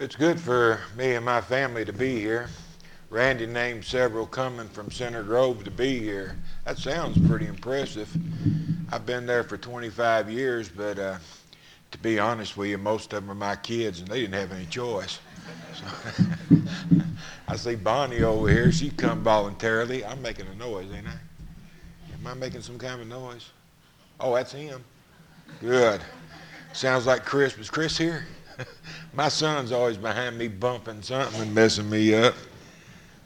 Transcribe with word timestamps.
It's 0.00 0.16
good 0.16 0.40
for 0.40 0.80
me 0.96 1.12
and 1.16 1.26
my 1.26 1.42
family 1.42 1.84
to 1.84 1.92
be 1.92 2.18
here. 2.18 2.48
Randy 3.10 3.44
named 3.44 3.84
several 3.84 4.24
coming 4.24 4.66
from 4.66 4.90
Center 4.90 5.22
Grove 5.22 5.62
to 5.64 5.70
be 5.70 5.98
here. 5.98 6.38
That 6.64 6.78
sounds 6.78 7.18
pretty 7.28 7.44
impressive. 7.44 8.08
I've 8.90 9.04
been 9.04 9.26
there 9.26 9.44
for 9.44 9.58
25 9.58 10.30
years, 10.30 10.70
but 10.70 10.98
uh, 10.98 11.18
to 11.90 11.98
be 11.98 12.18
honest 12.18 12.56
with 12.56 12.70
you, 12.70 12.78
most 12.78 13.12
of 13.12 13.20
them 13.20 13.30
are 13.30 13.34
my 13.34 13.56
kids, 13.56 14.00
and 14.00 14.08
they 14.08 14.22
didn't 14.22 14.36
have 14.36 14.52
any 14.52 14.64
choice. 14.64 15.18
So 15.74 16.56
I 17.48 17.56
see 17.56 17.74
Bonnie 17.74 18.22
over 18.22 18.48
here. 18.48 18.72
She 18.72 18.88
come 18.88 19.22
voluntarily. 19.22 20.02
I'm 20.02 20.22
making 20.22 20.46
a 20.46 20.54
noise, 20.54 20.90
ain't 20.94 21.08
I? 21.08 22.14
Am 22.14 22.26
I 22.26 22.32
making 22.32 22.62
some 22.62 22.78
kind 22.78 23.02
of 23.02 23.06
noise? 23.06 23.50
Oh, 24.18 24.34
that's 24.34 24.52
him. 24.52 24.82
Good. 25.60 26.00
Sounds 26.72 27.04
like 27.04 27.26
Chris. 27.26 27.58
Was 27.58 27.68
Chris 27.68 27.98
here? 27.98 28.24
My 29.14 29.28
son's 29.28 29.72
always 29.72 29.96
behind 29.96 30.38
me 30.38 30.48
bumping 30.48 31.02
something 31.02 31.40
and 31.40 31.54
messing 31.54 31.88
me 31.88 32.14
up. 32.14 32.34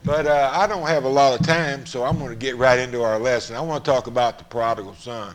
But 0.04 0.26
uh, 0.26 0.50
I 0.52 0.66
don't 0.66 0.86
have 0.86 1.04
a 1.04 1.08
lot 1.08 1.38
of 1.38 1.46
time, 1.46 1.86
so 1.86 2.04
I'm 2.04 2.18
going 2.18 2.30
to 2.30 2.36
get 2.36 2.56
right 2.56 2.78
into 2.78 3.02
our 3.02 3.18
lesson. 3.18 3.56
I 3.56 3.60
want 3.60 3.84
to 3.84 3.90
talk 3.90 4.06
about 4.06 4.38
the 4.38 4.44
prodigal 4.44 4.94
son. 4.96 5.34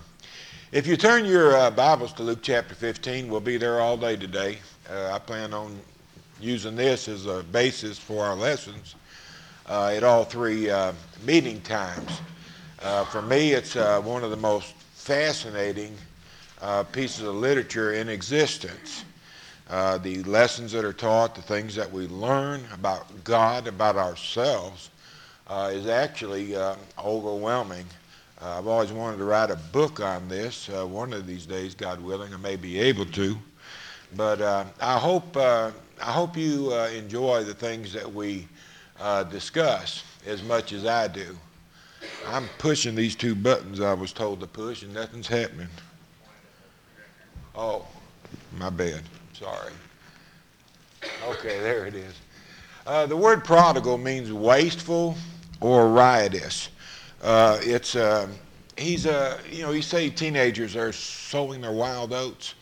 If 0.71 0.85
you 0.85 0.95
turn 0.95 1.25
your 1.25 1.55
uh, 1.55 1.71
Bibles 1.71 2.13
to 2.13 2.23
Luke 2.23 2.39
chapter 2.43 2.75
15, 2.75 3.29
we'll 3.29 3.39
be 3.39 3.57
there 3.57 3.81
all 3.81 3.97
day 3.97 4.15
today. 4.15 4.59
Uh, 4.87 5.11
I 5.11 5.19
plan 5.19 5.53
on 5.53 5.79
using 6.39 6.75
this 6.75 7.07
as 7.07 7.25
a 7.25 7.43
basis 7.43 7.97
for 7.97 8.23
our 8.23 8.35
lessons 8.35 8.95
uh, 9.67 9.87
at 9.87 10.03
all 10.03 10.23
three 10.23 10.69
uh, 10.69 10.93
meeting 11.25 11.61
times. 11.61 12.21
Uh, 12.81 13.03
for 13.05 13.23
me, 13.23 13.53
it's 13.53 13.75
one 13.75 14.23
of 14.23 14.29
the 14.29 14.37
most 14.37 14.73
fascinating 14.93 15.95
pieces 16.91 17.23
of 17.23 17.35
literature 17.35 17.93
in 17.93 18.07
existence 18.07 19.03
uh, 19.69 19.99
the 19.99 20.23
lessons 20.23 20.71
that 20.71 20.83
are 20.83 20.93
taught, 20.93 21.35
the 21.35 21.41
things 21.41 21.75
that 21.75 21.91
we 21.91 22.07
learn 22.07 22.61
about 22.73 23.23
God, 23.23 23.67
about 23.67 23.97
ourselves, 23.97 24.89
uh, 25.47 25.69
is 25.71 25.87
actually 25.87 26.55
uh, 26.55 26.75
overwhelming. 27.03 27.85
Uh, 28.41 28.57
I've 28.57 28.67
always 28.67 28.91
wanted 28.91 29.17
to 29.17 29.25
write 29.25 29.51
a 29.51 29.55
book 29.55 29.99
on 29.99 30.27
this. 30.27 30.69
Uh, 30.69 30.87
one 30.87 31.13
of 31.13 31.27
these 31.27 31.45
days, 31.45 31.75
God 31.75 32.01
willing, 32.01 32.33
I 32.33 32.37
may 32.37 32.55
be 32.55 32.79
able 32.79 33.05
to. 33.07 33.37
But 34.15 34.41
I 34.41 34.97
hope 34.97 35.37
I 35.37 35.71
hope 36.01 36.35
you 36.35 36.73
enjoy 36.73 37.43
the 37.43 37.53
things 37.53 37.93
that 37.93 38.11
we 38.11 38.47
discuss 39.29 40.03
as 40.25 40.41
much 40.41 40.73
as 40.73 40.87
I 40.87 41.07
do. 41.07 41.37
I'm 42.25 42.47
pushing 42.57 42.95
these 42.95 43.15
two 43.15 43.35
buttons 43.35 43.81
I 43.81 43.93
was 43.93 44.11
told 44.11 44.39
to 44.39 44.47
push, 44.47 44.81
and 44.81 44.95
nothing's 44.95 45.27
happening. 45.27 45.67
Oh, 47.53 47.85
my 48.57 48.71
bad. 48.71 49.03
Sorry. 49.39 49.71
Okay, 51.29 51.61
there 51.61 51.85
it 51.85 51.95
is. 51.95 52.13
Uh, 52.85 53.05
the 53.05 53.15
word 53.15 53.45
prodigal 53.45 53.97
means 53.97 54.33
wasteful 54.33 55.15
or 55.61 55.87
riotous. 55.87 56.67
Uh, 57.21 57.57
it's 57.61 57.95
uh, 57.95 58.27
he's 58.77 59.05
a 59.05 59.39
you 59.49 59.61
know 59.61 59.71
you 59.71 59.81
say 59.81 60.09
teenagers 60.09 60.75
are 60.75 60.91
sowing 60.91 61.61
their 61.61 61.71
wild 61.71 62.11
oats. 62.11 62.55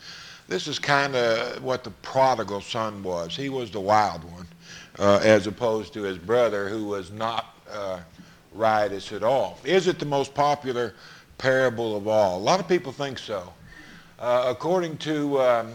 This 0.47 0.67
is 0.67 0.77
kind 0.77 1.15
of 1.15 1.63
what 1.63 1.83
the 1.83 1.89
prodigal 1.89 2.61
son 2.61 3.01
was. 3.01 3.35
He 3.35 3.49
was 3.49 3.71
the 3.71 3.81
wild 3.81 4.23
one, 4.31 4.47
uh, 4.99 5.19
as 5.23 5.47
opposed 5.47 5.93
to 5.93 6.03
his 6.03 6.19
brother 6.19 6.69
who 6.69 6.85
was 6.85 7.09
not 7.09 7.55
uh, 7.71 8.01
riotous 8.53 9.11
at 9.11 9.23
all. 9.23 9.57
Is 9.63 9.87
it 9.87 9.97
the 9.97 10.05
most 10.05 10.35
popular 10.35 10.93
parable 11.39 11.97
of 11.97 12.07
all? 12.07 12.37
A 12.37 12.43
lot 12.43 12.59
of 12.59 12.67
people 12.67 12.91
think 12.91 13.17
so. 13.17 13.51
Uh, 14.19 14.45
according 14.47 14.97
to 14.97 15.39
um, 15.41 15.71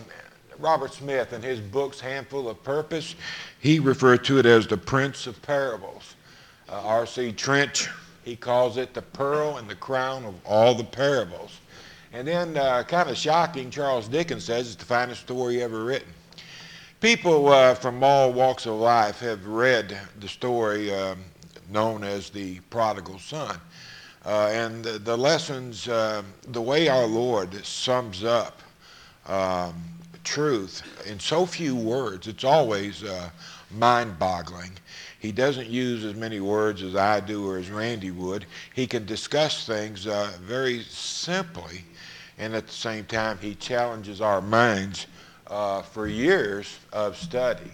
Robert 0.63 0.95
Smith, 0.95 1.33
in 1.33 1.43
his 1.43 1.59
books, 1.59 1.99
Handful 1.99 2.49
of 2.49 2.63
Purpose, 2.63 3.17
he 3.59 3.81
referred 3.81 4.25
to 4.27 4.39
it 4.39 4.47
as 4.47 4.65
the 4.65 4.77
Prince 4.77 5.27
of 5.27 5.43
Parables. 5.43 6.15
Uh, 6.69 6.81
R.C. 6.85 7.33
Trench, 7.33 7.89
he 8.25 8.37
calls 8.37 8.77
it 8.77 8.95
the 8.95 9.03
pearl 9.03 9.57
and 9.57 9.69
the 9.69 9.75
crown 9.75 10.25
of 10.25 10.35
all 10.47 10.75
the 10.77 10.85
parables. 10.85 11.59
And 12.13 12.29
then, 12.29 12.57
uh, 12.57 12.85
kind 12.85 13.11
of 13.11 13.17
shocking, 13.17 13.71
Charles 13.71 14.07
Dickens 14.07 14.45
says 14.45 14.69
it's 14.69 14.77
the 14.77 14.85
finest 14.85 15.23
story 15.23 15.61
ever 15.63 15.85
written. 15.85 16.13
People 17.01 17.49
uh, 17.49 17.75
from 17.75 18.05
all 18.05 18.33
walks 18.33 18.65
of 18.67 18.75
life 18.75 19.19
have 19.19 19.45
read 19.45 19.99
the 20.21 20.29
story 20.29 20.95
um, 20.95 21.19
known 21.71 22.05
as 22.05 22.31
the 22.31 22.61
prodigal 22.71 23.19
son. 23.19 23.57
Uh, 24.25 24.49
and 24.53 24.85
the, 24.85 25.01
the 25.01 25.17
lessons, 25.17 25.89
uh, 25.89 26.23
the 26.49 26.63
way 26.63 26.87
our 26.87 27.07
Lord 27.07 27.53
sums 27.67 28.23
up 28.23 28.63
um, 29.27 29.83
truth 30.25 30.83
in 31.07 31.19
so 31.21 31.47
few 31.47 31.75
words, 31.75 32.27
it's 32.27 32.45
always 32.45 33.03
uh, 33.03 33.31
mind 33.71 34.19
boggling. 34.19 34.73
He 35.19 35.33
doesn't 35.33 35.69
use 35.69 36.05
as 36.05 36.15
many 36.15 36.41
words 36.41 36.83
as 36.83 36.97
I 36.97 37.21
do 37.21 37.49
or 37.49 37.59
as 37.59 37.71
Randy 37.71 38.11
would. 38.11 38.47
He 38.75 38.87
can 38.87 39.07
discuss 39.07 39.67
things 39.67 40.07
uh, 40.07 40.33
very 40.41 40.83
simply, 40.83 41.85
and 42.39 42.55
at 42.55 42.67
the 42.67 42.73
same 42.73 43.05
time, 43.05 43.39
he 43.41 43.55
challenges 43.55 44.21
our 44.21 44.41
minds 44.41 45.07
uh, 45.47 45.83
for 45.83 46.07
years 46.07 46.79
of 46.93 47.17
study. 47.17 47.71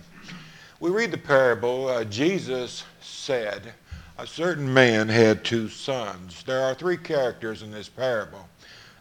We 0.80 0.90
read 0.90 1.10
the 1.10 1.18
parable. 1.18 1.88
Uh, 1.88 2.04
Jesus 2.04 2.84
said, 3.00 3.72
A 4.18 4.26
certain 4.26 4.72
man 4.72 5.08
had 5.08 5.44
two 5.44 5.68
sons. 5.68 6.42
There 6.44 6.62
are 6.62 6.74
three 6.74 6.96
characters 6.96 7.62
in 7.62 7.70
this 7.70 7.88
parable. 7.88 8.48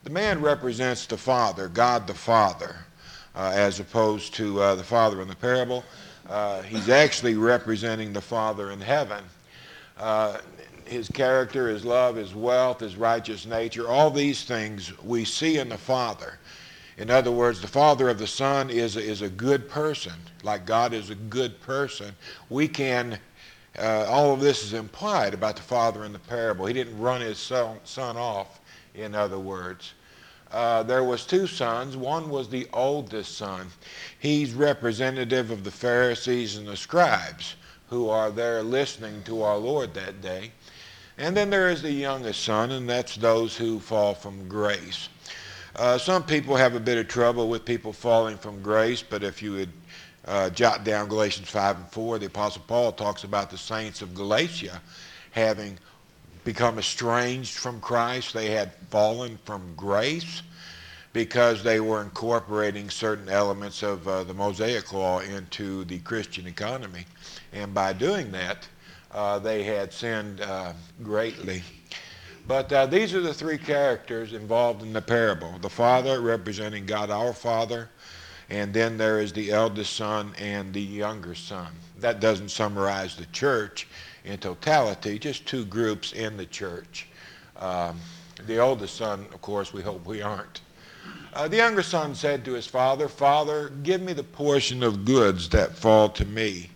The 0.03 0.09
man 0.09 0.41
represents 0.41 1.05
the 1.05 1.17
Father, 1.17 1.67
God 1.67 2.07
the 2.07 2.13
Father 2.13 2.77
as 3.45 3.79
opposed 3.79 4.33
to 4.35 4.61
uh, 4.61 4.75
the 4.75 4.83
father 4.83 5.21
in 5.21 5.27
the 5.27 5.35
parable. 5.35 5.83
Uh, 6.29 6.61
he's 6.63 6.89
actually 6.89 7.35
representing 7.35 8.11
the 8.11 8.21
Father 8.21 8.71
in 8.71 8.81
heaven. 8.81 9.23
Uh, 9.97 10.39
his 10.85 11.09
character, 11.09 11.69
his 11.69 11.85
love, 11.85 12.15
his 12.15 12.35
wealth, 12.35 12.79
his 12.79 12.95
righteous 12.95 13.45
nature, 13.45 13.87
all 13.87 14.09
these 14.09 14.43
things 14.43 14.97
we 15.03 15.23
see 15.23 15.57
in 15.57 15.69
the 15.69 15.77
Father. 15.77 16.37
In 16.97 17.09
other 17.09 17.31
words, 17.31 17.61
the 17.61 17.67
Father 17.67 18.09
of 18.09 18.17
the 18.17 18.27
Son 18.27 18.69
is 18.69 18.97
is 18.97 19.21
a 19.21 19.29
good 19.29 19.69
person, 19.69 20.13
like 20.43 20.65
God 20.65 20.93
is 20.93 21.09
a 21.09 21.15
good 21.15 21.61
person. 21.61 22.13
We 22.49 22.67
can, 22.67 23.19
uh, 23.77 24.05
all 24.09 24.33
of 24.33 24.39
this 24.39 24.63
is 24.63 24.73
implied 24.73 25.33
about 25.33 25.55
the 25.55 25.61
Father 25.61 26.03
in 26.05 26.11
the 26.11 26.19
parable. 26.19 26.65
He 26.65 26.73
didn't 26.73 26.97
run 26.99 27.21
his 27.21 27.37
son 27.37 28.17
off, 28.17 28.59
in 28.95 29.13
other 29.13 29.39
words. 29.39 29.93
Uh, 30.51 30.83
there 30.83 31.03
was 31.03 31.25
two 31.25 31.47
sons. 31.47 31.97
One 31.97 32.29
was 32.29 32.49
the 32.49 32.67
oldest 32.73 33.37
son. 33.37 33.67
He's 34.19 34.53
representative 34.53 35.51
of 35.51 35.63
the 35.63 35.71
Pharisees 35.71 36.55
and 36.55 36.67
the 36.67 36.77
scribes 36.77 37.55
who 37.89 38.09
are 38.09 38.31
there 38.31 38.63
listening 38.63 39.23
to 39.23 39.41
our 39.43 39.57
Lord 39.57 39.93
that 39.93 40.21
day. 40.21 40.51
And 41.17 41.35
then 41.35 41.49
there 41.49 41.69
is 41.69 41.81
the 41.81 41.91
youngest 41.91 42.43
son, 42.43 42.71
and 42.71 42.89
that's 42.89 43.15
those 43.15 43.57
who 43.57 43.79
fall 43.79 44.13
from 44.13 44.47
grace. 44.47 45.09
Uh, 45.75 45.97
some 45.97 46.23
people 46.23 46.55
have 46.55 46.75
a 46.75 46.79
bit 46.79 46.97
of 46.97 47.07
trouble 47.07 47.49
with 47.49 47.65
people 47.65 47.93
falling 47.93 48.37
from 48.37 48.61
grace, 48.61 49.01
but 49.01 49.23
if 49.23 49.41
you 49.41 49.53
would 49.53 49.71
uh, 50.25 50.49
jot 50.49 50.83
down 50.83 51.07
Galatians 51.07 51.49
5 51.49 51.77
and 51.77 51.87
4, 51.87 52.19
the 52.19 52.25
Apostle 52.27 52.63
Paul 52.67 52.91
talks 52.91 53.23
about 53.23 53.49
the 53.49 53.57
saints 53.57 54.01
of 54.01 54.13
Galatia 54.13 54.81
having 55.31 55.77
become 56.47 56.79
estranged 56.79 57.57
from 57.57 57.81
Christ. 57.81 58.33
They 58.33 58.49
had 58.49 58.71
fallen 58.89 59.37
from 59.43 59.75
grace 59.75 60.43
because 61.11 61.61
they 61.61 61.81
were 61.81 62.01
incorporating 62.01 62.89
certain 62.89 63.27
elements 63.27 63.83
of 63.83 64.07
uh, 64.07 64.23
the 64.23 64.33
Mosaic 64.33 64.93
Law 64.93 65.19
into 65.19 65.83
the 65.83 65.99
Christian 65.99 66.47
economy. 66.47 67.05
And 67.51 67.73
by 67.73 67.91
doing 67.91 68.31
that, 68.31 68.65
uh, 69.11 69.39
they 69.39 69.63
had 69.63 69.91
sinned 69.91 70.39
uh, 70.39 70.71
greatly. 71.03 71.63
But 72.47 72.71
uh, 72.71 72.85
these 72.85 73.13
are 73.13 73.19
the 73.19 73.33
three 73.33 73.57
characters 73.57 74.31
involved 74.31 74.83
in 74.83 74.93
the 74.93 75.01
parable 75.01 75.59
the 75.59 75.69
Father 75.69 76.21
representing 76.21 76.85
God 76.85 77.09
our 77.09 77.33
Father, 77.33 77.89
and 78.49 78.73
then 78.73 78.97
there 78.97 79.19
is 79.19 79.33
the 79.33 79.51
eldest 79.51 79.97
son 79.97 80.33
and 80.39 80.73
the 80.73 80.79
younger 80.79 81.35
son. 81.35 81.73
That 81.99 82.21
doesn't 82.21 82.51
summarize 82.51 83.17
the 83.17 83.25
church 83.33 83.85
in 84.27 84.37
totality, 84.37 85.17
just 85.17 85.45
two 85.45 85.65
groups 85.65 86.11
in 86.13 86.37
the 86.37 86.45
church. 86.45 87.07
Um, 87.55 87.99
the 88.45 88.59
oldest 88.59 88.95
son, 88.95 89.25
of 89.33 89.41
course, 89.41 89.73
we 89.73 89.81
hope 89.81 90.05
we 90.05 90.21
aren't. 90.21 90.61
Uh, 91.33 91.47
the 91.47 91.57
younger 91.57 91.81
son 91.81 92.13
said 92.13 92.43
to 92.45 92.53
his 92.53 92.67
father, 92.67 93.07
Father, 93.07 93.69
give 93.83 94.01
me 94.01 94.13
the 94.13 94.23
portion 94.23 94.83
of 94.83 95.05
goods 95.05 95.49
that 95.49 95.75
fall 95.75 96.09
to 96.09 96.25
me. 96.25 96.69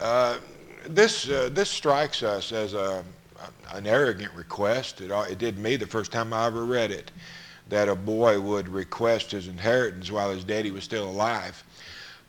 Uh, 0.00 0.38
this, 0.86 1.28
uh, 1.28 1.48
this 1.52 1.70
strikes 1.70 2.22
us 2.22 2.52
as 2.52 2.74
a, 2.74 3.04
an 3.72 3.86
arrogant 3.86 4.32
request. 4.34 5.00
It, 5.00 5.10
it 5.10 5.38
did 5.38 5.58
me 5.58 5.76
the 5.76 5.86
first 5.86 6.12
time 6.12 6.32
I 6.32 6.46
ever 6.46 6.64
read 6.64 6.90
it, 6.90 7.10
that 7.68 7.88
a 7.88 7.94
boy 7.94 8.40
would 8.40 8.68
request 8.68 9.30
his 9.30 9.48
inheritance 9.48 10.10
while 10.10 10.30
his 10.30 10.44
daddy 10.44 10.70
was 10.70 10.84
still 10.84 11.08
alive. 11.08 11.62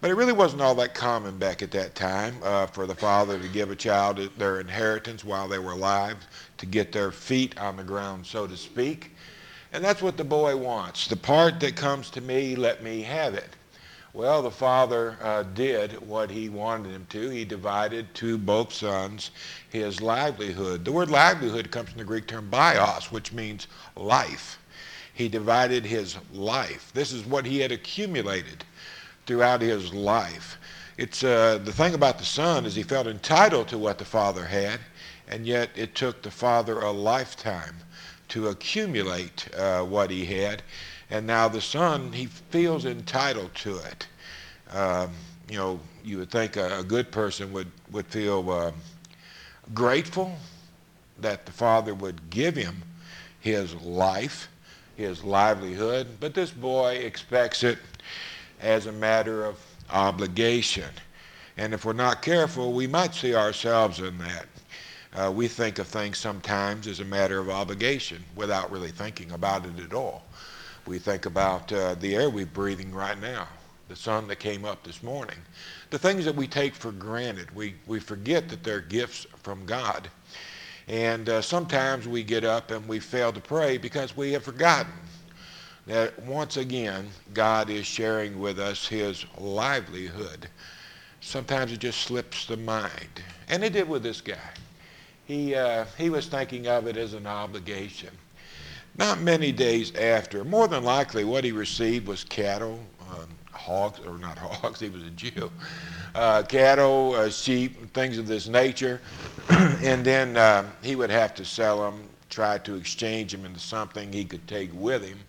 But 0.03 0.11
it 0.11 0.15
really 0.15 0.33
wasn't 0.33 0.61
all 0.61 0.75
that 0.75 0.93
common 0.93 1.37
back 1.37 1.61
at 1.61 1.71
that 1.71 1.95
time 1.95 2.35
uh, 2.43 2.65
for 2.65 2.85
the 2.85 2.93
father 2.93 3.39
to 3.39 3.47
give 3.47 3.71
a 3.71 3.75
child 3.77 4.17
their 4.37 4.59
inheritance 4.59 5.23
while 5.23 5.47
they 5.47 5.59
were 5.59 5.71
alive, 5.71 6.17
to 6.57 6.65
get 6.65 6.91
their 6.91 7.09
feet 7.09 7.57
on 7.57 7.77
the 7.77 7.85
ground, 7.85 8.25
so 8.25 8.45
to 8.45 8.57
speak. 8.57 9.11
And 9.71 9.81
that's 9.81 10.01
what 10.01 10.17
the 10.17 10.25
boy 10.25 10.57
wants. 10.57 11.07
The 11.07 11.15
part 11.15 11.61
that 11.61 11.77
comes 11.77 12.09
to 12.09 12.19
me, 12.19 12.57
let 12.57 12.83
me 12.83 13.01
have 13.03 13.33
it. 13.33 13.55
Well, 14.11 14.41
the 14.41 14.51
father 14.51 15.15
uh, 15.21 15.43
did 15.43 15.93
what 16.05 16.29
he 16.29 16.49
wanted 16.49 16.91
him 16.91 17.07
to. 17.11 17.29
He 17.29 17.45
divided 17.45 18.13
to 18.15 18.37
both 18.37 18.73
sons 18.73 19.31
his 19.69 20.01
livelihood. 20.01 20.83
The 20.83 20.91
word 20.91 21.11
livelihood 21.11 21.71
comes 21.71 21.91
from 21.91 21.99
the 21.99 22.03
Greek 22.03 22.27
term 22.27 22.49
bios, 22.49 23.09
which 23.09 23.31
means 23.31 23.67
life. 23.95 24.59
He 25.13 25.29
divided 25.29 25.85
his 25.85 26.17
life. 26.33 26.91
This 26.93 27.13
is 27.13 27.25
what 27.25 27.45
he 27.45 27.59
had 27.59 27.71
accumulated 27.71 28.65
throughout 29.25 29.61
his 29.61 29.93
life. 29.93 30.57
It's 30.97 31.23
uh, 31.23 31.59
the 31.63 31.71
thing 31.71 31.95
about 31.95 32.19
the 32.19 32.25
son 32.25 32.65
is 32.65 32.75
he 32.75 32.83
felt 32.83 33.07
entitled 33.07 33.67
to 33.69 33.77
what 33.77 33.97
the 33.97 34.05
father 34.05 34.45
had, 34.45 34.79
and 35.27 35.45
yet 35.45 35.69
it 35.75 35.95
took 35.95 36.21
the 36.21 36.31
father 36.31 36.79
a 36.79 36.91
lifetime 36.91 37.75
to 38.29 38.49
accumulate 38.49 39.47
uh, 39.55 39.83
what 39.83 40.11
he 40.11 40.25
had. 40.25 40.61
And 41.09 41.27
now 41.27 41.47
the 41.47 41.61
son, 41.61 42.11
he 42.11 42.25
feels 42.25 42.85
entitled 42.85 43.53
to 43.55 43.77
it. 43.77 44.07
Um, 44.71 45.11
you 45.49 45.57
know, 45.57 45.79
you 46.03 46.17
would 46.19 46.31
think 46.31 46.57
a, 46.57 46.79
a, 46.79 46.83
good 46.83 47.11
person 47.11 47.51
would, 47.53 47.69
would 47.91 48.07
feel 48.07 48.49
uh, 48.49 48.71
grateful 49.73 50.35
that 51.19 51.45
the 51.45 51.51
father 51.51 51.93
would 51.93 52.29
give 52.29 52.55
him 52.55 52.81
his 53.39 53.75
life, 53.75 54.49
his 54.95 55.23
livelihood, 55.23 56.07
but 56.19 56.33
this 56.33 56.49
boy 56.49 56.93
expects 56.93 57.63
it 57.63 57.77
as 58.63 58.87
a 58.87 58.91
matter 58.91 59.45
of 59.45 59.59
obligation. 59.91 60.89
And 61.57 61.73
if 61.73 61.85
we're 61.85 61.93
not 61.93 62.21
careful, 62.21 62.73
we 62.73 62.87
might 62.87 63.13
see 63.13 63.35
ourselves 63.35 63.99
in 63.99 64.17
that. 64.17 64.45
Uh, 65.13 65.31
we 65.31 65.47
think 65.47 65.77
of 65.77 65.87
things 65.87 66.17
sometimes 66.17 66.87
as 66.87 66.99
a 66.99 67.05
matter 67.05 67.39
of 67.39 67.49
obligation 67.49 68.23
without 68.35 68.71
really 68.71 68.89
thinking 68.89 69.31
about 69.33 69.65
it 69.65 69.79
at 69.79 69.93
all. 69.93 70.23
We 70.87 70.97
think 70.97 71.27
about 71.27 71.71
uh, 71.71 71.95
the 71.95 72.15
air 72.15 72.29
we're 72.29 72.47
breathing 72.47 72.91
right 72.91 73.19
now, 73.21 73.47
the 73.89 73.95
sun 73.95 74.27
that 74.29 74.39
came 74.39 74.65
up 74.65 74.83
this 74.83 75.03
morning, 75.03 75.37
the 75.91 75.99
things 75.99 76.25
that 76.25 76.35
we 76.35 76.47
take 76.47 76.73
for 76.73 76.91
granted. 76.91 77.53
We, 77.55 77.75
we 77.85 77.99
forget 77.99 78.49
that 78.49 78.63
they're 78.63 78.81
gifts 78.81 79.27
from 79.43 79.65
God. 79.65 80.09
And 80.87 81.29
uh, 81.29 81.41
sometimes 81.41 82.07
we 82.07 82.23
get 82.23 82.43
up 82.43 82.71
and 82.71 82.85
we 82.87 82.99
fail 82.99 83.31
to 83.31 83.39
pray 83.39 83.77
because 83.77 84.17
we 84.17 84.31
have 84.31 84.43
forgotten 84.43 84.91
that 85.85 86.17
once 86.23 86.57
again, 86.57 87.09
God 87.33 87.69
is 87.69 87.85
sharing 87.85 88.39
with 88.39 88.59
us 88.59 88.87
his 88.87 89.25
livelihood. 89.37 90.47
Sometimes 91.19 91.71
it 91.71 91.79
just 91.79 92.01
slips 92.01 92.45
the 92.45 92.57
mind. 92.57 93.21
And 93.49 93.63
it 93.63 93.73
did 93.73 93.87
with 93.87 94.03
this 94.03 94.21
guy. 94.21 94.37
He, 95.25 95.55
uh, 95.55 95.85
he 95.97 96.09
was 96.09 96.27
thinking 96.27 96.67
of 96.67 96.87
it 96.87 96.97
as 96.97 97.13
an 97.13 97.27
obligation. 97.27 98.09
Not 98.97 99.21
many 99.21 99.51
days 99.51 99.95
after, 99.95 100.43
more 100.43 100.67
than 100.67 100.83
likely 100.83 101.23
what 101.23 101.43
he 101.43 101.51
received 101.51 102.07
was 102.07 102.23
cattle, 102.23 102.79
uh, 103.09 103.25
hogs, 103.51 103.99
or 104.05 104.17
not 104.17 104.37
hogs, 104.37 104.79
he 104.79 104.89
was 104.89 105.03
a 105.03 105.09
Jew, 105.09 105.51
uh, 106.15 106.43
cattle, 106.43 107.13
uh, 107.15 107.29
sheep, 107.29 107.91
things 107.93 108.17
of 108.17 108.27
this 108.27 108.47
nature. 108.47 109.01
and 109.49 110.05
then 110.05 110.37
uh, 110.37 110.69
he 110.81 110.95
would 110.95 111.09
have 111.09 111.33
to 111.35 111.45
sell 111.45 111.79
them, 111.81 112.03
try 112.29 112.57
to 112.59 112.75
exchange 112.75 113.31
them 113.31 113.45
into 113.45 113.59
something 113.59 114.11
he 114.13 114.23
could 114.23 114.47
take 114.47 114.69
with 114.73 115.03
him 115.03 115.19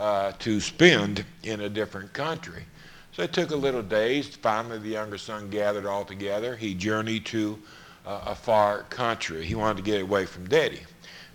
uh, 0.00 0.32
to 0.38 0.60
spend 0.60 1.26
in 1.42 1.60
a 1.60 1.68
different 1.68 2.10
country. 2.14 2.64
So 3.12 3.22
it 3.22 3.34
took 3.34 3.50
a 3.50 3.56
little 3.56 3.82
days. 3.82 4.34
Finally, 4.34 4.78
the 4.78 4.88
younger 4.88 5.18
son 5.18 5.50
gathered 5.50 5.84
all 5.84 6.06
together. 6.06 6.56
He 6.56 6.72
journeyed 6.72 7.26
to 7.26 7.58
uh, 8.06 8.22
a 8.28 8.34
far 8.34 8.84
country. 8.84 9.44
He 9.44 9.54
wanted 9.54 9.76
to 9.76 9.82
get 9.82 10.00
away 10.00 10.24
from 10.24 10.48
daddy, 10.48 10.80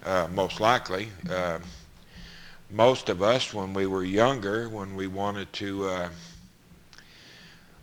uh, 0.04 0.30
most 0.34 0.60
likely. 0.60 1.10
Uh, 1.30 1.60
most 2.72 3.10
of 3.10 3.22
us, 3.22 3.54
when 3.54 3.72
we 3.72 3.86
were 3.86 4.04
younger, 4.04 4.68
when 4.68 4.96
we 4.96 5.06
wanted 5.06 5.54
to 5.54 5.86
uh, 5.86 6.10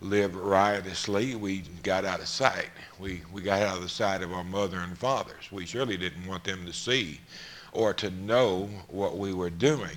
live 0.01 0.35
riotously, 0.35 1.37
we 1.37 1.63
got 1.85 2.05
out 2.05 2.19
of 2.19 2.27
sight. 2.27 2.71
We, 2.99 3.23
we 3.33 3.41
got 3.41 3.63
out 3.63 3.77
of 3.77 3.83
the 3.85 3.89
sight 3.89 4.21
of 4.23 4.33
our 4.33 4.43
mother 4.43 4.81
and 4.81 4.99
fathers. 4.99 5.53
We 5.53 5.65
surely 5.65 5.97
didn't 5.97 6.27
want 6.27 6.43
them 6.43 6.67
to 6.67 6.73
see 6.73 7.21
or 7.71 7.95
to 7.95 8.11
know 8.11 8.69
what 8.89 9.17
we 9.17 9.33
were 9.33 9.49
doing. 9.49 9.97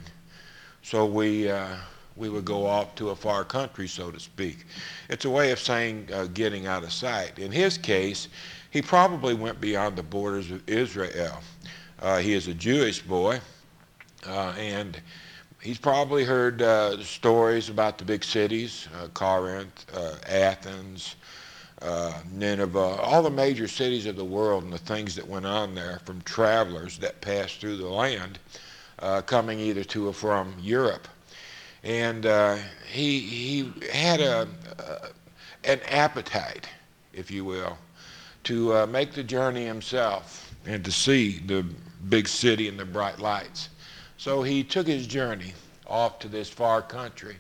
So 0.86 1.08
we, 1.08 1.50
uh, 1.50 1.78
we 2.16 2.30
would 2.30 2.46
go 2.46 2.68
off 2.68 2.94
to 2.98 3.10
a 3.10 3.16
far 3.16 3.44
country, 3.44 3.88
so 3.88 4.12
to 4.12 4.20
speak. 4.20 4.68
It's 5.10 5.26
a 5.26 5.30
way 5.32 5.50
of 5.50 5.60
saying 5.60 6.10
uh, 6.14 6.28
getting 6.28 6.68
out 6.68 6.84
of 6.84 6.94
sight. 6.94 7.40
In 7.40 7.52
his 7.52 7.76
case, 7.76 8.28
he 8.70 8.84
probably 8.84 9.34
went 9.34 9.60
beyond 9.60 9.96
the 9.96 10.04
borders 10.04 10.52
of 10.52 10.62
Israel. 10.70 11.40
Uh, 12.00 12.20
he 12.20 12.34
is 12.34 12.48
a 12.48 12.54
Jewish 12.54 13.02
boy, 13.02 13.40
uh, 14.28 14.54
and 14.60 15.02
he's 15.60 15.80
probably 15.80 16.24
heard 16.24 16.62
uh, 16.62 17.02
stories 17.02 17.70
about 17.70 17.98
the 17.98 18.06
big 18.06 18.24
cities, 18.24 18.88
uh, 18.96 19.08
Corinth, 19.08 19.88
Athens, 20.30 21.16
Nineveh, 22.32 22.78
all 22.78 23.24
the 23.24 23.32
major 23.32 23.68
cities 23.68 24.06
of 24.06 24.18
the 24.18 24.24
world 24.24 24.64
and 24.64 24.72
the 24.72 24.78
things 24.78 25.16
that 25.16 25.28
went 25.28 25.48
on 25.48 25.74
there 25.74 26.00
from 26.06 26.22
travelers 26.22 27.00
that 27.00 27.22
passed 27.22 27.60
through 27.60 27.78
the 27.78 27.90
land 27.90 28.38
uh, 29.00 29.22
coming 29.22 29.60
either 29.60 29.84
to 29.84 30.08
or 30.08 30.14
from 30.14 30.54
Europe. 30.60 31.08
And 31.84 32.26
uh, 32.26 32.58
he, 32.92 33.20
he 33.20 33.74
had 33.92 34.20
a, 34.20 34.48
uh, 34.80 35.08
an 35.64 35.80
appetite, 35.90 36.68
if 37.14 37.30
you 37.30 37.46
will, 37.46 37.78
to 38.46 38.76
uh, 38.76 38.86
make 38.88 39.14
the 39.14 39.24
journey 39.24 39.66
himself 39.66 40.56
and 40.66 40.84
to 40.84 40.92
see 40.92 41.40
the 41.40 41.66
big 42.10 42.28
city 42.28 42.68
and 42.68 42.80
the 42.80 42.86
bright 42.86 43.20
lights. 43.20 43.70
So 44.18 44.42
he 44.42 44.64
took 44.64 44.88
his 44.88 45.06
journey 45.08 45.54
off 45.86 46.20
to 46.20 46.28
this 46.28 46.50
far 46.50 46.82
country. 46.82 47.38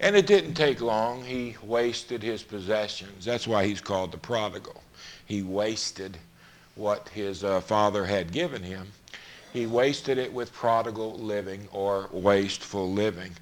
And 0.00 0.16
it 0.16 0.26
didn't 0.26 0.54
take 0.54 0.80
long. 0.80 1.22
He 1.22 1.56
wasted 1.62 2.22
his 2.22 2.42
possessions. 2.42 3.24
That's 3.24 3.46
why 3.46 3.66
he's 3.66 3.80
called 3.80 4.12
the 4.12 4.18
prodigal. 4.18 4.82
He 5.26 5.42
wasted 5.42 6.18
what 6.74 7.08
his 7.10 7.44
uh, 7.44 7.60
father 7.60 8.04
had 8.04 8.32
given 8.32 8.62
him 8.62 8.88
he 9.52 9.66
wasted 9.66 10.18
it 10.18 10.32
with 10.32 10.52
prodigal 10.52 11.18
living 11.18 11.68
or 11.72 12.08
wasteful 12.10 12.90
living. 12.90 13.32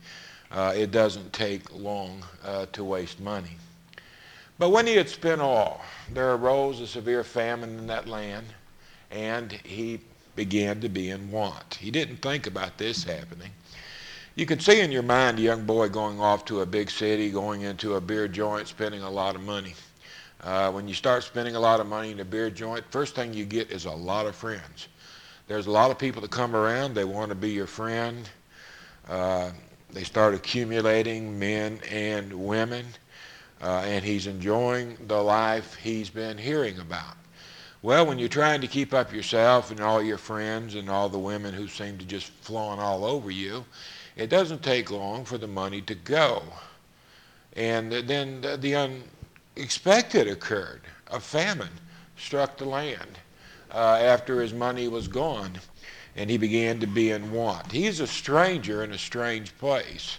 Uh, 0.51 0.75
it 0.77 0.91
doesn't 0.91 1.33
take 1.33 1.73
long 1.73 2.25
uh, 2.45 2.67
to 2.73 2.83
waste 2.83 3.21
money. 3.21 3.57
But 4.59 4.71
when 4.71 4.87
he 4.87 4.97
had 4.97 5.09
spent 5.09 5.41
all, 5.41 5.83
there 6.13 6.35
arose 6.35 6.81
a 6.81 6.87
severe 6.87 7.25
famine 7.25 7.79
in 7.79 7.87
that 7.87 8.09
land, 8.09 8.47
and 9.11 9.53
he 9.53 10.01
began 10.37 10.81
to 10.81 10.89
be 10.89 11.11
in 11.11 11.31
want. 11.31 11.77
He 11.77 11.91
didn't 11.91 12.17
think 12.17 12.47
about 12.47 12.77
this 12.77 13.05
happening. 13.05 13.53
You 14.35 14.47
can 14.47 14.61
see 14.61 14.81
in 14.81 14.93
your 14.93 15.03
mind 15.03 15.39
a 15.39 15.43
young 15.43 15.65
boy 15.65 15.89
going 15.89 16.21
off 16.21 16.45
to 16.47 16.61
a 16.61 16.67
big 16.67 16.91
city, 16.91 17.31
going 17.31 17.63
into 17.63 17.95
a 17.95 18.01
beer 18.01 18.29
joint, 18.29 18.69
spending 18.69 19.03
a 19.03 19.11
lot 19.11 19.35
of 19.35 19.43
money. 19.43 19.75
Uh, 20.43 20.71
when 20.73 20.89
you 20.89 20.95
start 20.95 21.23
spending 21.23 21.57
a 21.57 21.61
lot 21.61 21.81
of 21.81 21.87
money 21.87 22.11
in 22.11 22.21
a 22.21 22.25
beer 22.25 22.51
joint, 22.51 22.85
first 22.91 23.15
thing 23.15 23.35
you 23.35 23.45
get 23.45 23.71
is 23.71 23.85
a 23.85 23.91
lot 23.91 24.27
of 24.27 24.35
friends. 24.35 24.89
There's 25.51 25.67
a 25.67 25.73
lot 25.73 25.91
of 25.91 25.99
people 25.99 26.23
that 26.23 26.31
come 26.31 26.55
around. 26.55 26.95
They 26.95 27.05
want 27.05 27.31
to 27.31 27.35
be 27.35 27.51
your 27.51 27.67
friend. 27.67 28.31
Uh, 29.09 29.51
they 29.93 30.05
start 30.05 30.33
accumulating 30.33 31.37
men 31.41 31.81
and 31.91 32.33
women, 32.33 32.87
uh, 33.61 33.83
and 33.85 34.05
he's 34.05 34.29
enjoying 34.29 34.97
the 35.09 35.21
life 35.21 35.75
he's 35.75 36.09
been 36.09 36.39
hearing 36.39 36.79
about. 36.79 37.17
Well, 37.83 38.07
when 38.07 38.17
you're 38.17 38.29
trying 38.29 38.61
to 38.61 38.69
keep 38.69 38.95
up 38.95 39.13
yourself 39.13 39.73
and 39.73 39.81
all 39.81 40.01
your 40.01 40.19
friends 40.19 40.77
and 40.77 40.89
all 40.89 41.09
the 41.09 41.19
women 41.19 41.53
who 41.53 41.67
seem 41.67 41.99
to 41.99 42.05
just 42.05 42.29
flowing 42.29 42.79
all 42.79 43.05
over 43.05 43.33
you, 43.33 43.65
it 44.15 44.31
doesn't 44.31 44.63
take 44.63 44.93
long 44.93 45.25
for 45.25 45.37
the 45.37 45.49
money 45.49 45.81
to 45.81 45.97
go. 45.97 46.45
And 47.57 47.91
then 47.91 48.41
the 48.41 49.03
unexpected 49.57 50.29
occurred. 50.29 50.83
A 51.09 51.19
famine 51.19 51.81
struck 52.17 52.57
the 52.57 52.67
land 52.67 53.19
uh, 53.73 53.99
after 54.01 54.41
his 54.41 54.53
money 54.53 54.89
was 54.89 55.09
gone 55.09 55.53
and 56.17 56.29
he 56.29 56.37
began 56.37 56.81
to 56.81 56.87
be 56.87 57.11
in 57.11 57.31
want. 57.33 57.71
He's 57.71 58.01
a 58.01 58.07
stranger 58.07 58.83
in 58.83 58.93
a 58.93 58.99
strange 58.99 59.57
place. 59.59 60.19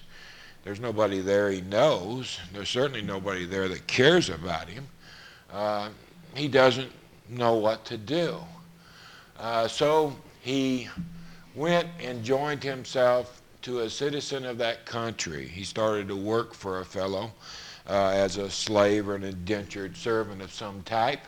There's 0.63 0.79
nobody 0.79 1.20
there 1.20 1.51
he 1.51 1.62
knows. 1.62 2.39
There's 2.53 2.70
certainly 2.70 3.01
nobody 3.01 3.46
there 3.46 3.67
that 3.67 3.88
cares 3.88 4.29
about 4.29 4.67
him. 4.67 4.88
Uh, 5.51 5.89
he 6.36 6.48
doesn't 6.48 6.91
know 7.29 7.55
what 7.55 7.84
to 7.86 7.98
do. 7.98 8.38
Uh, 9.39 9.67
so 9.67 10.15
he 10.41 10.88
went 11.55 11.88
and 12.00 12.24
joined 12.24 12.63
himself 12.63 13.41
to 13.63 13.79
a 13.81 13.89
citizen 13.89 14.46
of 14.46 14.58
that 14.60 14.86
country. 14.86 15.48
He 15.48 15.63
started 15.63 16.08
to 16.08 16.15
work 16.15 16.53
for 16.53 16.79
a 16.79 16.86
fellow 16.86 17.31
uh, 17.88 18.12
as 18.13 18.38
a 18.38 18.50
slave 18.50 19.10
or 19.10 19.15
an 19.15 19.24
indentured 19.24 19.98
servant 19.98 20.41
of 20.41 20.53
some 20.53 20.84
type. 20.84 21.22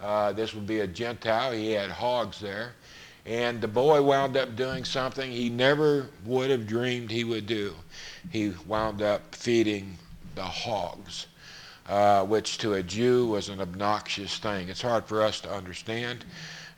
Uh, 0.00 0.32
this 0.32 0.54
would 0.54 0.66
be 0.66 0.80
a 0.80 0.86
Gentile. 0.86 1.52
He 1.52 1.72
had 1.72 1.90
hogs 1.90 2.40
there. 2.40 2.74
And 3.26 3.60
the 3.60 3.68
boy 3.68 4.02
wound 4.02 4.36
up 4.36 4.54
doing 4.54 4.84
something 4.84 5.30
he 5.30 5.48
never 5.48 6.08
would 6.26 6.50
have 6.50 6.66
dreamed 6.66 7.10
he 7.10 7.24
would 7.24 7.46
do. 7.46 7.74
He 8.30 8.52
wound 8.66 9.00
up 9.00 9.34
feeding 9.34 9.96
the 10.34 10.42
hogs, 10.42 11.26
uh, 11.88 12.24
which 12.24 12.58
to 12.58 12.74
a 12.74 12.82
Jew 12.82 13.28
was 13.28 13.48
an 13.48 13.60
obnoxious 13.60 14.36
thing. 14.38 14.68
It's 14.68 14.82
hard 14.82 15.06
for 15.06 15.22
us 15.22 15.40
to 15.40 15.50
understand, 15.50 16.26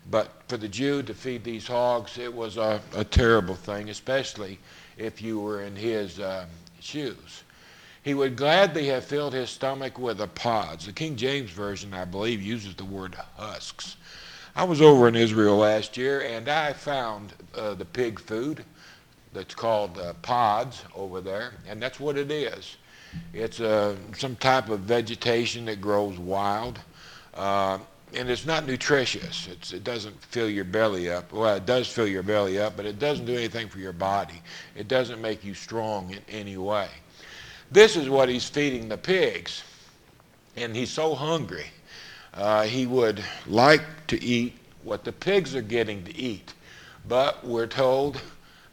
but 0.08 0.42
for 0.46 0.56
the 0.56 0.68
Jew 0.68 1.02
to 1.02 1.14
feed 1.14 1.42
these 1.42 1.66
hogs, 1.66 2.16
it 2.16 2.32
was 2.32 2.58
a, 2.58 2.80
a 2.94 3.02
terrible 3.02 3.56
thing, 3.56 3.90
especially 3.90 4.61
if 4.96 5.20
you 5.20 5.40
were 5.40 5.62
in 5.62 5.75
his 5.75 6.20
uh, 6.20 6.46
shoes. 6.80 7.42
He 8.06 8.14
would 8.14 8.36
gladly 8.36 8.86
have 8.86 9.04
filled 9.04 9.34
his 9.34 9.50
stomach 9.50 9.98
with 9.98 10.18
the 10.18 10.28
pods. 10.28 10.86
The 10.86 10.92
King 10.92 11.16
James 11.16 11.50
Version, 11.50 11.92
I 11.92 12.04
believe, 12.04 12.40
uses 12.40 12.76
the 12.76 12.84
word 12.84 13.16
husks. 13.36 13.96
I 14.54 14.62
was 14.62 14.80
over 14.80 15.08
in 15.08 15.16
Israel 15.16 15.56
last 15.56 15.96
year 15.96 16.20
and 16.20 16.48
I 16.48 16.72
found 16.72 17.34
uh, 17.56 17.75
the 17.75 17.84
pig 17.84 18.20
food 18.20 18.64
that's 19.32 19.56
called 19.56 19.98
uh, 19.98 20.12
pods 20.22 20.84
over 20.94 21.20
there, 21.20 21.54
and 21.68 21.82
that's 21.82 21.98
what 21.98 22.16
it 22.16 22.30
is. 22.30 22.76
It's 23.34 23.58
uh, 23.58 23.96
some 24.16 24.36
type 24.36 24.68
of 24.68 24.80
vegetation 24.80 25.64
that 25.64 25.80
grows 25.80 26.16
wild, 26.16 26.78
uh, 27.34 27.78
and 28.14 28.30
it's 28.30 28.46
not 28.46 28.68
nutritious. 28.68 29.48
It's, 29.50 29.72
it 29.72 29.82
doesn't 29.82 30.22
fill 30.22 30.48
your 30.48 30.64
belly 30.64 31.10
up. 31.10 31.32
Well, 31.32 31.56
it 31.56 31.66
does 31.66 31.88
fill 31.88 32.06
your 32.06 32.22
belly 32.22 32.60
up, 32.60 32.76
but 32.76 32.86
it 32.86 33.00
doesn't 33.00 33.26
do 33.26 33.34
anything 33.34 33.68
for 33.68 33.80
your 33.80 33.92
body. 33.92 34.40
It 34.76 34.86
doesn't 34.86 35.20
make 35.20 35.44
you 35.44 35.54
strong 35.54 36.12
in 36.12 36.20
any 36.28 36.56
way. 36.56 36.88
This 37.70 37.96
is 37.96 38.08
what 38.08 38.28
he's 38.28 38.49
feeding 38.49 38.88
the 38.88 38.96
pigs, 38.96 39.62
and 40.56 40.75
he's 40.75 40.90
so 40.90 41.14
hungry. 41.14 41.66
Uh, 42.32 42.64
he 42.64 42.87
would 42.87 43.25
like 43.46 43.82
to 44.08 44.23
eat 44.23 44.54
what 44.82 45.04
the 45.04 45.12
pigs 45.12 45.54
are 45.54 45.62
getting 45.62 46.04
to 46.04 46.16
eat, 46.16 46.54
but 47.08 47.44
we're 47.44 47.66
told, 47.66 48.20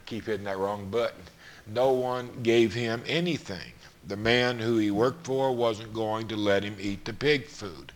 keep 0.06 0.26
hitting 0.26 0.44
that 0.44 0.58
wrong 0.58 0.88
button, 0.90 1.22
no 1.66 1.92
one 1.92 2.30
gave 2.42 2.74
him 2.74 3.02
anything 3.06 3.72
the 4.06 4.16
man 4.16 4.58
who 4.58 4.78
he 4.78 4.90
worked 4.90 5.26
for 5.26 5.52
wasn't 5.52 5.92
going 5.94 6.28
to 6.28 6.36
let 6.36 6.62
him 6.62 6.76
eat 6.78 7.04
the 7.04 7.12
pig 7.12 7.46
food. 7.46 7.92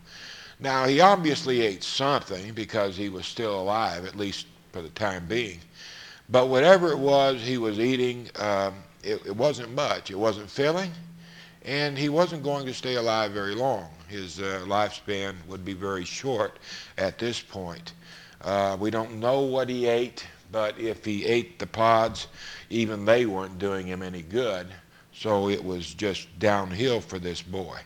Now, 0.61 0.87
he 0.87 1.01
obviously 1.01 1.61
ate 1.61 1.85
something 1.85 2.53
because 2.55 2.97
he 2.97 3.09
was 3.09 3.27
still 3.27 3.61
alive, 3.61 4.05
at 4.07 4.17
least 4.17 4.47
for 4.73 4.83
the 4.83 4.89
time 4.91 5.27
being. 5.27 5.61
But 6.29 6.49
whatever 6.49 6.93
it 6.93 6.99
was 6.99 7.41
he 7.41 7.57
was 7.57 7.79
eating, 7.81 8.29
um, 8.39 8.75
it, 9.03 9.25
it, 9.27 9.37
wasn't 9.37 9.75
much. 9.75 10.11
It 10.11 10.19
wasn't 10.19 10.51
filling, 10.51 10.93
and 11.65 11.97
he 11.97 12.09
wasn't 12.09 12.43
going 12.43 12.67
to 12.67 12.75
stay 12.75 12.97
alive 12.97 13.33
very 13.33 13.55
long. 13.55 13.89
His 14.09 14.39
uh, 14.39 14.63
lifespan 14.67 15.35
would 15.47 15.65
be 15.65 15.73
very 15.73 16.05
short 16.05 16.59
at 16.99 17.19
this 17.19 17.41
point. 17.41 17.95
Uh, 18.43 18.77
we 18.79 18.91
don't 18.91 19.19
know 19.19 19.41
what 19.41 19.69
he 19.69 19.87
ate, 19.87 20.27
but 20.53 20.79
if 20.79 21.05
he 21.05 21.25
ate 21.25 21.59
the 21.59 21.67
pods, 21.67 22.29
even 22.71 23.05
they 23.05 23.27
weren't 23.27 23.59
doing 23.59 23.87
him 23.87 24.03
any 24.03 24.23
good. 24.23 24.67
So 25.13 25.49
it 25.49 25.63
was 25.63 25.95
just 25.95 26.39
downhill 26.39 27.01
for 27.01 27.19
this 27.19 27.43
boy. 27.43 27.79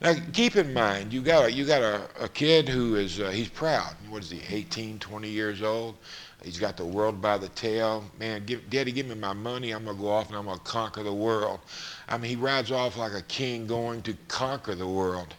Now 0.00 0.14
keep 0.32 0.54
in 0.56 0.72
mind, 0.72 1.12
you 1.12 1.22
got 1.22 1.46
a, 1.46 1.52
you 1.52 1.64
got 1.64 1.82
a, 1.82 2.08
a 2.20 2.28
kid 2.28 2.68
who 2.68 2.96
is 2.96 3.18
uh, 3.20 3.30
he's 3.30 3.48
proud. 3.48 3.96
What 4.08 4.22
is 4.22 4.30
he? 4.30 4.42
18, 4.54 4.98
20 4.98 5.28
years 5.28 5.62
old. 5.62 5.96
He's 6.48 6.58
got 6.58 6.78
the 6.78 6.84
world 6.86 7.20
by 7.20 7.36
the 7.36 7.50
tail. 7.50 8.02
Man, 8.18 8.46
give, 8.46 8.70
Daddy, 8.70 8.90
give 8.90 9.06
me 9.06 9.14
my 9.14 9.34
money. 9.34 9.72
I'm 9.72 9.84
gonna 9.84 9.98
go 9.98 10.08
off 10.08 10.28
and 10.28 10.36
I'm 10.38 10.46
gonna 10.46 10.58
conquer 10.60 11.02
the 11.02 11.12
world. 11.12 11.60
I 12.08 12.16
mean, 12.16 12.30
he 12.30 12.36
rides 12.36 12.72
off 12.72 12.96
like 12.96 13.12
a 13.12 13.20
king 13.20 13.66
going 13.66 14.00
to 14.00 14.16
conquer 14.28 14.74
the 14.74 14.88
world. 14.88 15.34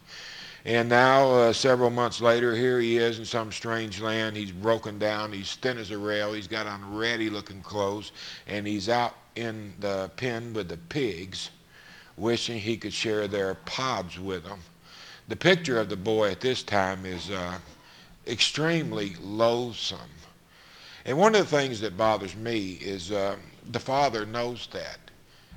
And 0.65 0.87
now, 0.87 1.31
uh, 1.31 1.53
several 1.53 1.89
months 1.89 2.21
later, 2.21 2.55
here 2.55 2.79
he 2.79 2.97
is 2.97 3.17
in 3.17 3.25
some 3.25 3.51
strange 3.51 3.99
land. 3.99 4.37
He's 4.37 4.51
broken 4.51 4.99
down. 4.99 5.33
He's 5.33 5.55
thin 5.55 5.79
as 5.79 5.89
a 5.89 5.97
rail. 5.97 6.31
He's 6.31 6.47
got 6.47 6.67
on 6.67 6.95
ratty 6.95 7.31
looking 7.31 7.63
clothes. 7.63 8.11
And 8.45 8.67
he's 8.67 8.87
out 8.87 9.15
in 9.35 9.73
the 9.79 10.11
pen 10.15 10.53
with 10.53 10.69
the 10.69 10.77
pigs, 10.77 11.49
wishing 12.17 12.59
he 12.59 12.77
could 12.77 12.93
share 12.93 13.27
their 13.27 13.55
pods 13.55 14.19
with 14.19 14.43
them. 14.43 14.59
The 15.27 15.35
picture 15.35 15.79
of 15.79 15.89
the 15.89 15.97
boy 15.97 16.29
at 16.29 16.41
this 16.41 16.61
time 16.61 17.03
is 17.03 17.31
uh, 17.31 17.57
extremely 18.27 19.15
loathsome. 19.19 20.18
And 21.05 21.17
one 21.17 21.35
of 21.35 21.41
the 21.41 21.57
things 21.57 21.79
that 21.81 21.97
bothers 21.97 22.35
me 22.35 22.73
is 22.81 23.11
uh, 23.11 23.37
the 23.71 23.79
father 23.79 24.25
knows 24.25 24.67
that. 24.71 24.97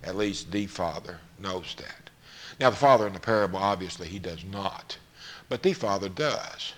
At 0.05 0.17
least 0.17 0.51
the 0.51 0.67
father 0.67 1.21
knows 1.39 1.75
that. 1.79 2.11
Now, 2.61 2.71
the 2.71 2.77
father 2.77 3.07
in 3.07 3.13
the 3.13 3.21
parable, 3.21 3.59
obviously, 3.59 4.09
he 4.09 4.19
does 4.19 4.45
not. 4.45 4.97
But 5.49 5.63
the 5.63 5.73
father 5.73 6.09
does. 6.09 6.75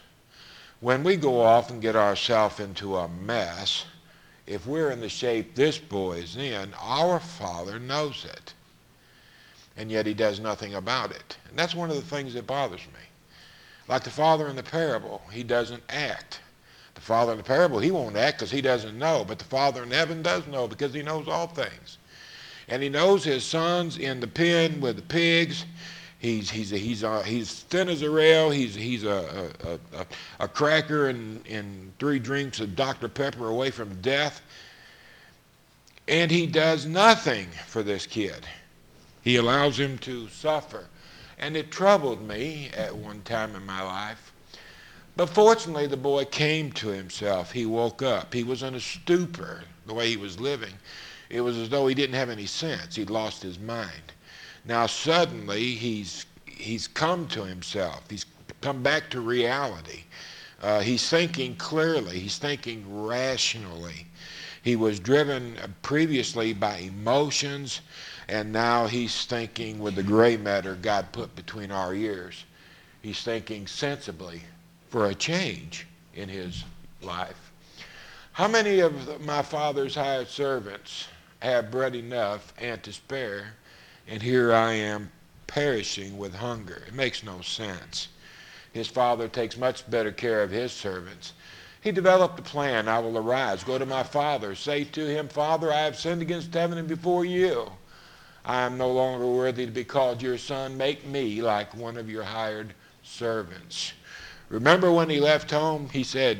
When 0.81 1.03
we 1.03 1.17
go 1.17 1.41
off 1.41 1.71
and 1.71 1.81
get 1.81 1.97
ourselves 1.97 2.61
into 2.61 2.97
a 2.97 3.09
mess, 3.09 3.87
if 4.47 4.67
we're 4.67 4.91
in 4.91 5.01
the 5.01 5.09
shape 5.09 5.55
this 5.55 5.79
boy 5.79 6.19
is 6.19 6.37
in, 6.37 6.75
our 6.75 7.19
Father 7.19 7.79
knows 7.79 8.27
it. 8.27 8.53
And 9.77 9.91
yet 9.91 10.07
he 10.07 10.15
does 10.15 10.39
nothing 10.39 10.75
about 10.75 11.11
it. 11.11 11.37
And 11.49 11.59
that's 11.59 11.75
one 11.75 11.91
of 11.91 11.97
the 11.97 12.03
things 12.03 12.35
that 12.35 12.47
bothers 12.47 12.83
me. 12.87 13.01
Like 13.89 14.05
the 14.05 14.11
father 14.11 14.49
in 14.49 14.57
the 14.57 14.63
parable, 14.63 15.23
he 15.33 15.43
doesn't 15.43 15.83
act. 15.89 16.41
The 16.95 17.01
father 17.01 17.33
in 17.33 17.39
the 17.39 17.45
parable, 17.45 17.79
he 17.79 17.91
won't 17.91 18.17
act 18.17 18.39
because 18.39 18.51
he 18.51 18.61
doesn't 18.61 18.99
know. 18.99 19.25
But 19.27 19.39
the 19.39 19.45
father 19.45 19.83
in 19.83 19.91
heaven 19.91 20.23
does 20.23 20.47
know 20.47 20.69
because 20.69 20.95
he 20.95 21.03
knows 21.03 21.29
all 21.29 21.47
things. 21.47 21.99
And 22.69 22.83
he 22.83 22.89
knows 22.89 23.25
his 23.25 23.45
son's 23.45 23.99
in 23.99 24.21
the 24.21 24.27
pen 24.27 24.81
with 24.81 24.97
the 24.97 25.03
pigs. 25.03 25.67
He's, 26.19 26.51
he's, 26.51 26.71
he's, 26.71 27.03
a, 27.03 27.23
he's 27.23 27.61
thin 27.65 27.89
as 27.91 28.01
a 28.01 28.09
rail. 28.09 28.51
He's, 28.51 28.75
he's 28.75 29.05
a, 29.05 29.53
a, 29.65 29.99
a, 29.99 30.07
a 30.41 30.49
cracker 30.49 31.09
and, 31.09 31.47
and 31.47 31.93
three 31.99 32.19
drinks 32.19 32.61
of 32.61 32.75
Dr. 32.75 33.09
Pepper 33.09 33.49
away 33.49 33.71
from 33.71 34.01
death. 34.01 34.41
And 36.09 36.31
he 36.31 36.47
does 36.47 36.87
nothing 36.87 37.49
for 37.67 37.83
this 37.83 38.07
kid. 38.07 38.47
He 39.23 39.37
allows 39.37 39.79
him 39.79 39.99
to 39.99 40.29
suffer. 40.29 40.87
And 41.39 41.57
it 41.57 41.71
troubled 41.71 42.27
me 42.27 42.71
at 42.75 42.95
one 42.95 43.23
time 43.23 43.55
in 43.55 43.67
my 43.67 43.83
life. 43.83 44.33
But 45.17 45.31
fortunately, 45.31 45.87
the 45.87 45.97
boy 45.97 46.25
came 46.25 46.73
to 46.73 46.89
himself. 46.89 47.53
He 47.53 47.67
woke 47.67 48.03
up. 48.03 48.35
He 48.35 48.43
was 48.43 48.65
in 48.65 48.75
a 48.75 48.81
stupor, 48.81 49.63
the 49.87 49.95
way 49.95 50.09
he 50.11 50.17
was 50.17 50.41
living. 50.41 50.75
It 51.31 51.41
was 51.41 51.57
as 51.57 51.69
though 51.69 51.87
he 51.87 51.95
didn't 51.95 52.17
have 52.17 52.31
any 52.31 52.47
sense. 52.47 52.97
He'd 52.97 53.11
lost 53.11 53.43
his 53.43 53.59
mind. 53.59 54.13
Now 54.65 54.87
suddenly 54.87 55.75
he's 55.75 56.27
he's 56.47 56.89
come 56.89 57.29
to 57.29 57.45
himself. 57.45 58.03
He's 58.11 58.27
come 58.61 58.83
back 58.83 59.11
to 59.11 59.21
reality. 59.21 60.05
Uh, 60.61 60.81
he's 60.81 61.09
thinking 61.09 61.57
clearly. 61.57 62.19
He's 62.19 62.39
thinking 62.39 63.05
rationally. 63.05 64.07
He 64.63 64.77
was 64.77 64.99
driven 64.99 65.59
previously 65.83 66.55
by 66.55 66.79
emotions, 66.79 67.83
and 68.29 68.53
now 68.53 68.87
he's 68.87 69.27
thinking 69.27 69.79
with 69.79 69.95
the 69.95 70.03
gray 70.03 70.37
matter 70.37 70.75
God 70.75 71.13
put 71.13 71.37
between 71.37 71.71
our 71.71 71.95
ears. 71.95 72.45
He's 73.03 73.23
thinking 73.23 73.67
sensibly 73.67 74.43
for 74.95 75.07
a 75.07 75.15
change 75.17 75.89
in 76.15 76.29
his 76.29 76.63
life. 77.03 77.51
How 78.31 78.47
many 78.47 78.79
of 78.79 79.21
my 79.27 79.43
father's 79.43 79.97
hired 79.97 80.29
servants 80.29 81.09
have 81.41 81.73
bread 81.73 81.97
enough 81.97 82.55
and 82.59 82.81
to 82.85 82.93
spare 82.93 83.55
and 84.07 84.23
here 84.23 84.55
I 84.55 84.75
am 84.75 85.11
perishing 85.49 86.17
with 86.17 86.33
hunger. 86.33 86.85
It 86.87 86.95
makes 86.95 87.25
no 87.25 87.41
sense. 87.41 88.07
His 88.73 88.87
father 88.87 89.27
takes 89.27 89.57
much 89.57 89.91
better 89.91 90.13
care 90.13 90.45
of 90.45 90.53
his 90.53 90.71
servants. 90.71 91.33
He 91.81 91.91
developed 91.91 92.39
a 92.39 92.43
plan. 92.43 92.87
I 92.87 93.01
will 93.01 93.19
arise, 93.19 93.65
go 93.65 93.79
to 93.79 93.87
my 93.87 94.05
father, 94.05 94.55
say 94.55 94.85
to 94.85 95.05
him, 95.05 95.27
Father, 95.27 95.73
I 95.73 95.81
have 95.81 95.99
sinned 95.99 96.23
against 96.23 96.55
heaven 96.55 96.79
and 96.79 96.87
before 96.87 97.25
you. 97.25 97.69
I 98.45 98.61
am 98.61 98.79
no 98.79 98.93
longer 98.93 99.27
worthy 99.27 99.67
to 99.67 99.73
be 99.73 99.83
called 99.83 100.23
your 100.23 100.39
son. 100.39 100.77
Make 100.77 101.05
me 101.05 101.43
like 101.43 101.75
one 101.75 101.97
of 101.97 102.09
your 102.09 102.23
hired 102.23 102.75
servants. 103.03 103.93
Remember 104.49 104.93
when 104.93 105.11
he 105.11 105.21
left 105.21 105.51
home, 105.51 105.89
he 105.91 106.05
said, 106.05 106.39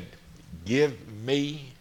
Give 0.65 1.11
me 1.23 1.73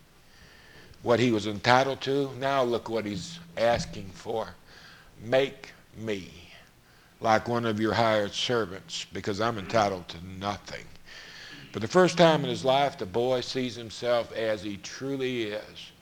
what 1.03 1.21
he 1.21 1.31
was 1.31 1.47
entitled 1.47 2.01
to. 2.03 2.31
Now 2.39 2.63
look 2.63 2.89
what 2.89 3.05
he's 3.05 3.39
asking 3.57 4.11
for. 4.15 4.49
Make 5.23 5.73
me 5.97 6.31
like 7.21 7.49
one 7.49 7.65
of 7.65 7.81
your 7.81 7.95
hired 7.95 8.33
servants 8.33 9.07
because 9.13 9.41
I'm 9.41 9.59
entitled 9.59 10.09
to 10.09 10.27
nothing. 10.27 10.85
For 11.73 11.81
the 11.81 11.89
first 11.89 12.19
time 12.19 12.45
in 12.45 12.51
his 12.51 12.65
life, 12.65 12.99
the 12.99 13.07
boy 13.07 13.41
sees 13.41 13.75
himself 13.75 14.33
as 14.33 14.63
he 14.63 14.77
truly 14.79 15.45
is. 15.45 15.93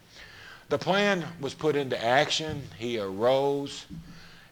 The 0.68 0.78
plan 0.78 1.24
was 1.40 1.54
put 1.54 1.76
into 1.76 2.02
action. 2.02 2.62
He 2.78 2.98
arose 2.98 3.86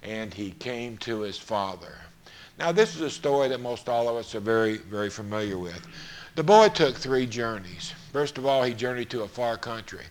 and 0.03 0.33
he 0.33 0.53
came 0.53 0.97
to 0.99 1.21
his 1.21 1.39
father. 1.39 1.95
Now, 2.61 2.73
this 2.73 2.95
is 2.95 3.01
a 3.01 3.09
story 3.09 3.49
that 3.49 3.61
most 3.61 3.89
all 3.89 4.07
of 4.07 4.17
us 4.17 4.35
are 4.35 4.41
very, 4.41 4.77
very 4.77 5.09
familiar 5.09 5.57
with. 5.57 5.81
The 6.35 6.43
boy 6.43 6.69
took 6.69 6.95
three 6.95 7.25
journeys. 7.25 7.95
First 8.13 8.37
of 8.37 8.45
all, 8.45 8.63
he 8.65 8.75
journeyed 8.75 9.09
to 9.11 9.23
a 9.23 9.29
far 9.29 9.57
country. 9.57 10.05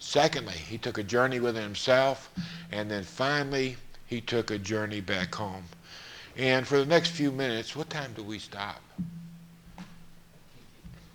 Secondly, 0.00 0.56
he 0.56 0.78
took 0.78 0.98
a 0.98 1.04
journey 1.04 1.38
with 1.38 1.54
himself. 1.54 2.28
And 2.72 2.90
then 2.90 3.04
finally, 3.04 3.76
he 4.04 4.20
took 4.20 4.50
a 4.50 4.58
journey 4.58 5.00
back 5.00 5.32
home. 5.32 5.62
And 6.36 6.66
for 6.66 6.78
the 6.78 6.86
next 6.86 7.10
few 7.10 7.30
minutes, 7.30 7.76
what 7.76 7.88
time 7.88 8.12
do 8.14 8.24
we 8.24 8.40
stop? 8.40 8.82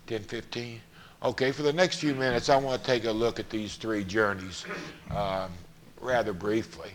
10:15. 0.06 0.80
Okay, 1.22 1.52
for 1.52 1.62
the 1.62 1.72
next 1.72 1.98
few 1.98 2.14
minutes, 2.14 2.48
I 2.48 2.56
want 2.56 2.82
to 2.82 2.86
take 2.86 3.04
a 3.04 3.12
look 3.12 3.38
at 3.38 3.50
these 3.50 3.76
three 3.76 4.04
journeys 4.04 4.64
um, 5.10 5.52
rather 6.00 6.32
briefly. 6.32 6.92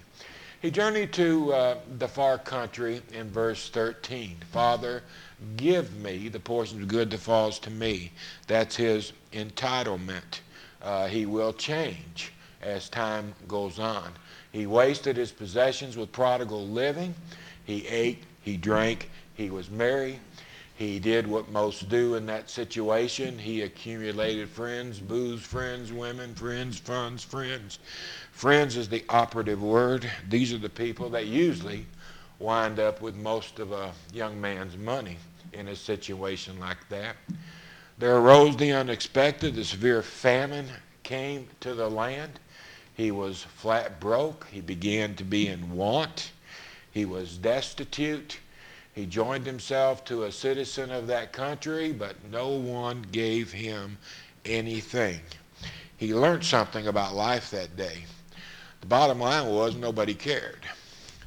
He 0.63 0.72
journeyed 0.72 1.12
to 1.12 1.51
uh, 1.53 1.77
the 1.98 2.08
far 2.08 2.38
country 2.38 3.01
in 3.12 3.29
verse 3.29 3.67
13. 3.67 4.38
Father, 4.50 5.03
give 5.58 5.93
me 5.98 6.29
the 6.29 6.39
portion 6.39 6.82
of 6.82 6.88
good 6.88 7.10
that 7.10 7.20
falls 7.20 7.60
to 7.60 7.70
me. 7.70 8.13
That's 8.48 8.77
his 8.77 9.12
entitlement. 9.34 10.39
Uh, 10.82 11.08
he 11.08 11.25
will 11.25 11.51
change 11.51 12.32
as 12.62 12.88
time 12.88 13.36
goes 13.46 13.77
on. 13.77 14.13
He 14.53 14.65
wasted 14.65 15.17
his 15.17 15.34
possessions 15.34 15.98
with 15.98 16.13
prodigal 16.13 16.65
living. 16.65 17.13
He 17.65 17.86
ate, 17.86 18.24
he 18.41 18.55
drank, 18.55 19.10
he 19.34 19.50
was 19.50 19.70
merry. 19.70 20.22
He 20.75 21.00
did 21.00 21.27
what 21.27 21.51
most 21.51 21.88
do 21.88 22.15
in 22.15 22.25
that 22.25 22.50
situation. 22.50 23.38
He 23.38 23.62
accumulated 23.62 24.50
friends, 24.50 25.00
booze 25.00 25.42
friends, 25.42 25.94
women 25.94 26.34
friends, 26.34 26.80
funds 26.80 27.24
friends. 27.24 27.80
Friends 28.32 28.75
is 28.75 28.89
the 28.89 29.06
operative 29.10 29.62
word. 29.62 30.10
These 30.30 30.51
are 30.51 30.58
the 30.58 30.70
people 30.70 31.10
that 31.12 31.27
usually 31.27 31.86
wind 32.39 32.80
up 32.80 33.01
with 33.01 33.15
most 33.15 33.60
of 33.60 33.72
a 33.72 33.94
young 34.13 34.42
man's 34.42 34.75
money 34.75 35.18
in 35.53 35.68
a 35.68 35.75
situation 35.75 36.60
like 36.60 36.89
that. 36.89 37.15
There 38.00 38.18
arose 38.18 38.58
the 38.58 38.72
unexpected. 38.72 39.56
The 39.56 39.63
severe 39.63 40.01
famine 40.01 40.68
came 41.03 41.48
to 41.60 41.75
the 41.75 41.89
land. 41.89 42.39
He 42.96 43.12
was 43.12 43.44
flat 43.44 44.00
broke. 44.00 44.48
He 44.51 44.62
began 44.62 45.15
to 45.15 45.24
be 45.24 45.48
in 45.48 45.75
want. 45.75 46.32
He 46.92 47.06
was 47.06 47.38
destitute. 47.38 48.39
He 48.94 49.08
joined 49.08 49.46
himself 49.46 50.06
to 50.06 50.24
a 50.24 50.32
citizen 50.32 50.92
of 50.92 51.08
that 51.08 51.34
country, 51.34 51.92
but 51.92 52.16
no 52.30 52.50
one 52.50 53.02
gave 53.12 53.52
him 53.52 53.98
anything. 54.46 55.20
He 55.98 56.14
learned 56.14 56.46
something 56.46 56.88
about 56.88 57.16
life 57.16 57.50
that 57.52 57.76
day. 57.76 58.06
The 58.82 58.88
bottom 58.88 59.20
line 59.20 59.48
was 59.48 59.76
nobody 59.76 60.14
cared. 60.14 60.60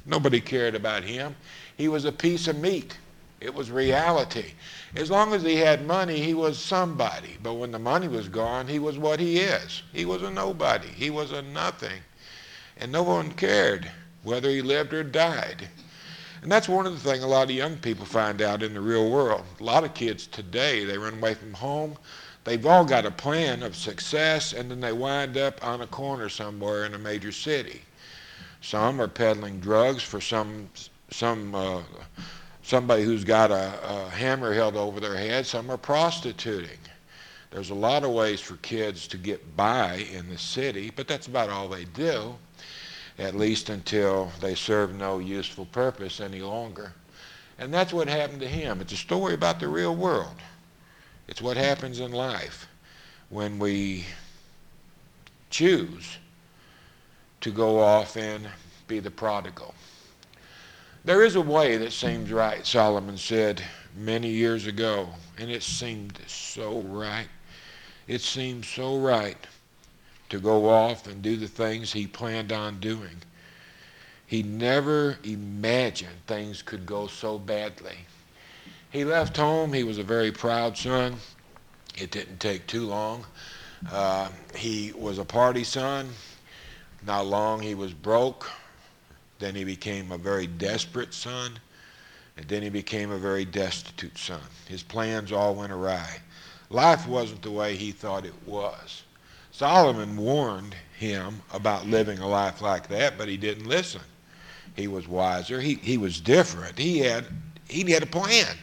Nobody 0.05 0.39
cared 0.39 0.75
about 0.75 1.03
him. 1.03 1.35
He 1.75 1.87
was 1.89 2.05
a 2.05 2.11
piece 2.11 2.47
of 2.47 2.57
meat. 2.57 2.97
It 3.41 3.53
was 3.53 3.69
reality. 3.69 4.53
As 4.95 5.11
long 5.11 5.33
as 5.33 5.43
he 5.43 5.57
had 5.57 5.85
money, 5.85 6.21
he 6.21 6.33
was 6.33 6.57
somebody. 6.57 7.37
But 7.43 7.55
when 7.55 7.71
the 7.71 7.79
money 7.79 8.07
was 8.07 8.29
gone, 8.29 8.67
he 8.67 8.79
was 8.79 8.97
what 8.97 9.19
he 9.19 9.39
is. 9.39 9.83
He 9.91 10.05
was 10.05 10.23
a 10.23 10.31
nobody. 10.31 10.87
He 10.87 11.09
was 11.09 11.31
a 11.31 11.41
nothing. 11.41 12.01
And 12.77 12.91
no 12.91 13.03
one 13.03 13.31
cared 13.33 13.91
whether 14.23 14.49
he 14.49 14.61
lived 14.61 14.93
or 14.93 15.03
died. 15.03 15.67
And 16.41 16.51
that's 16.51 16.69
one 16.69 16.85
of 16.85 16.93
the 16.93 16.99
things 16.99 17.23
a 17.23 17.27
lot 17.27 17.49
of 17.49 17.55
young 17.55 17.77
people 17.77 18.05
find 18.05 18.41
out 18.41 18.63
in 18.63 18.73
the 18.73 18.81
real 18.81 19.09
world. 19.09 19.43
A 19.59 19.63
lot 19.63 19.83
of 19.83 19.93
kids 19.93 20.27
today, 20.27 20.83
they 20.85 20.97
run 20.97 21.15
away 21.15 21.33
from 21.33 21.53
home. 21.53 21.97
They've 22.43 22.65
all 22.65 22.85
got 22.85 23.05
a 23.05 23.11
plan 23.11 23.63
of 23.63 23.75
success, 23.75 24.53
and 24.53 24.71
then 24.71 24.79
they 24.79 24.93
wind 24.93 25.37
up 25.37 25.63
on 25.65 25.81
a 25.81 25.87
corner 25.87 26.29
somewhere 26.29 26.85
in 26.85 26.93
a 26.93 26.97
major 26.99 27.31
city. 27.31 27.81
Some 28.61 29.01
are 29.01 29.07
peddling 29.07 29.59
drugs 29.59 30.03
for 30.03 30.21
some 30.21 30.69
some 31.09 31.55
uh, 31.55 31.81
somebody 32.63 33.03
who's 33.03 33.23
got 33.23 33.51
a, 33.51 33.79
a 33.83 34.09
hammer 34.09 34.53
held 34.53 34.75
over 34.75 34.99
their 34.99 35.15
head. 35.17 35.45
Some 35.45 35.69
are 35.69 35.77
prostituting. 35.77 36.79
There's 37.51 37.69
a 37.69 37.75
lot 37.75 38.03
of 38.03 38.11
ways 38.11 38.41
for 38.41 38.57
kids 38.57 39.07
to 39.07 39.17
get 39.17 39.55
by 39.55 40.05
in 40.13 40.29
the 40.29 40.37
city, 40.37 40.91
but 40.93 41.07
that's 41.07 41.27
about 41.27 41.49
all 41.49 41.69
they 41.69 41.85
do, 41.85 42.35
at 43.19 43.35
least 43.35 43.69
until 43.69 44.31
they 44.41 44.55
serve 44.55 44.95
no 44.95 45.19
useful 45.19 45.65
purpose 45.65 46.19
any 46.19 46.41
longer. 46.41 46.93
And 47.57 47.73
that's 47.73 47.93
what 47.93 48.07
happened 48.07 48.41
to 48.41 48.47
him. 48.47 48.81
It's 48.81 48.93
a 48.93 48.97
story 48.97 49.33
about 49.33 49.59
the 49.59 49.67
real 49.67 49.95
world. 49.95 50.35
It's 51.27 51.41
what 51.41 51.57
happens 51.57 51.99
in 51.99 52.11
life 52.11 52.67
when 53.29 53.57
we 53.59 54.05
choose 55.49 56.17
to 57.41 57.51
go 57.51 57.79
off 57.79 58.15
and 58.15 58.47
be 58.87 58.99
the 58.99 59.11
prodigal. 59.11 59.73
There 61.03 61.23
is 61.23 61.35
a 61.35 61.41
way 61.41 61.77
that 61.77 61.93
seems 61.93 62.31
right, 62.31 62.65
Solomon 62.65 63.17
said 63.17 63.63
many 63.95 64.29
years 64.29 64.67
ago, 64.67 65.09
and 65.37 65.49
it 65.49 65.63
seemed 65.63 66.19
so 66.27 66.81
right. 66.81 67.29
It 68.07 68.21
seemed 68.21 68.65
so 68.65 68.99
right 68.99 69.37
to 70.29 70.39
go 70.39 70.69
off 70.69 71.07
and 71.07 71.21
do 71.21 71.37
the 71.37 71.47
things 71.47 71.93
he 71.93 72.07
planned 72.07 72.51
on 72.51 72.79
doing. 72.79 73.21
He 74.25 74.43
never 74.43 75.17
imagined 75.23 76.25
things 76.27 76.61
could 76.61 76.85
go 76.85 77.07
so 77.07 77.39
badly. 77.39 77.97
He 78.89 79.05
left 79.05 79.37
home. 79.37 79.71
He 79.71 79.83
was 79.83 79.97
a 79.97 80.03
very 80.03 80.31
proud 80.31 80.77
son. 80.77 81.15
It 81.95 82.11
didn't 82.11 82.39
take 82.39 82.67
too 82.67 82.85
long. 82.85 83.25
Uh, 83.91 84.29
he 84.55 84.91
was 84.93 85.17
a 85.17 85.25
party 85.25 85.63
son. 85.63 86.09
Not 87.05 87.25
long 87.25 87.61
he 87.61 87.75
was 87.75 87.93
broke. 87.93 88.49
Then 89.39 89.55
he 89.55 89.63
became 89.63 90.11
a 90.11 90.17
very 90.17 90.47
desperate 90.47 91.13
son. 91.13 91.59
And 92.35 92.47
then 92.47 92.61
he 92.61 92.69
became 92.69 93.11
a 93.11 93.17
very 93.17 93.45
destitute 93.45 94.17
son. 94.17 94.41
His 94.67 94.83
plans 94.83 95.31
all 95.31 95.55
went 95.55 95.71
awry. 95.71 96.17
Life 96.69 97.07
wasn't 97.07 97.41
the 97.43 97.51
way 97.51 97.75
he 97.75 97.91
thought 97.91 98.25
it 98.25 98.33
was. 98.45 99.03
Solomon 99.57 100.15
warned 100.17 100.75
him 100.99 101.41
about 101.51 101.87
living 101.87 102.19
a 102.19 102.27
life 102.27 102.61
like 102.61 102.87
that, 102.89 103.17
but 103.17 103.27
he 103.27 103.37
didn't 103.37 103.65
listen. 103.65 104.01
He 104.75 104.87
was 104.87 105.07
wiser. 105.07 105.59
He, 105.59 105.73
he 105.81 105.97
was 105.97 106.21
different. 106.21 106.77
He 106.77 106.99
had, 106.99 107.25
he 107.67 107.89
had 107.89 108.03
a 108.03 108.05
plan. 108.05 108.55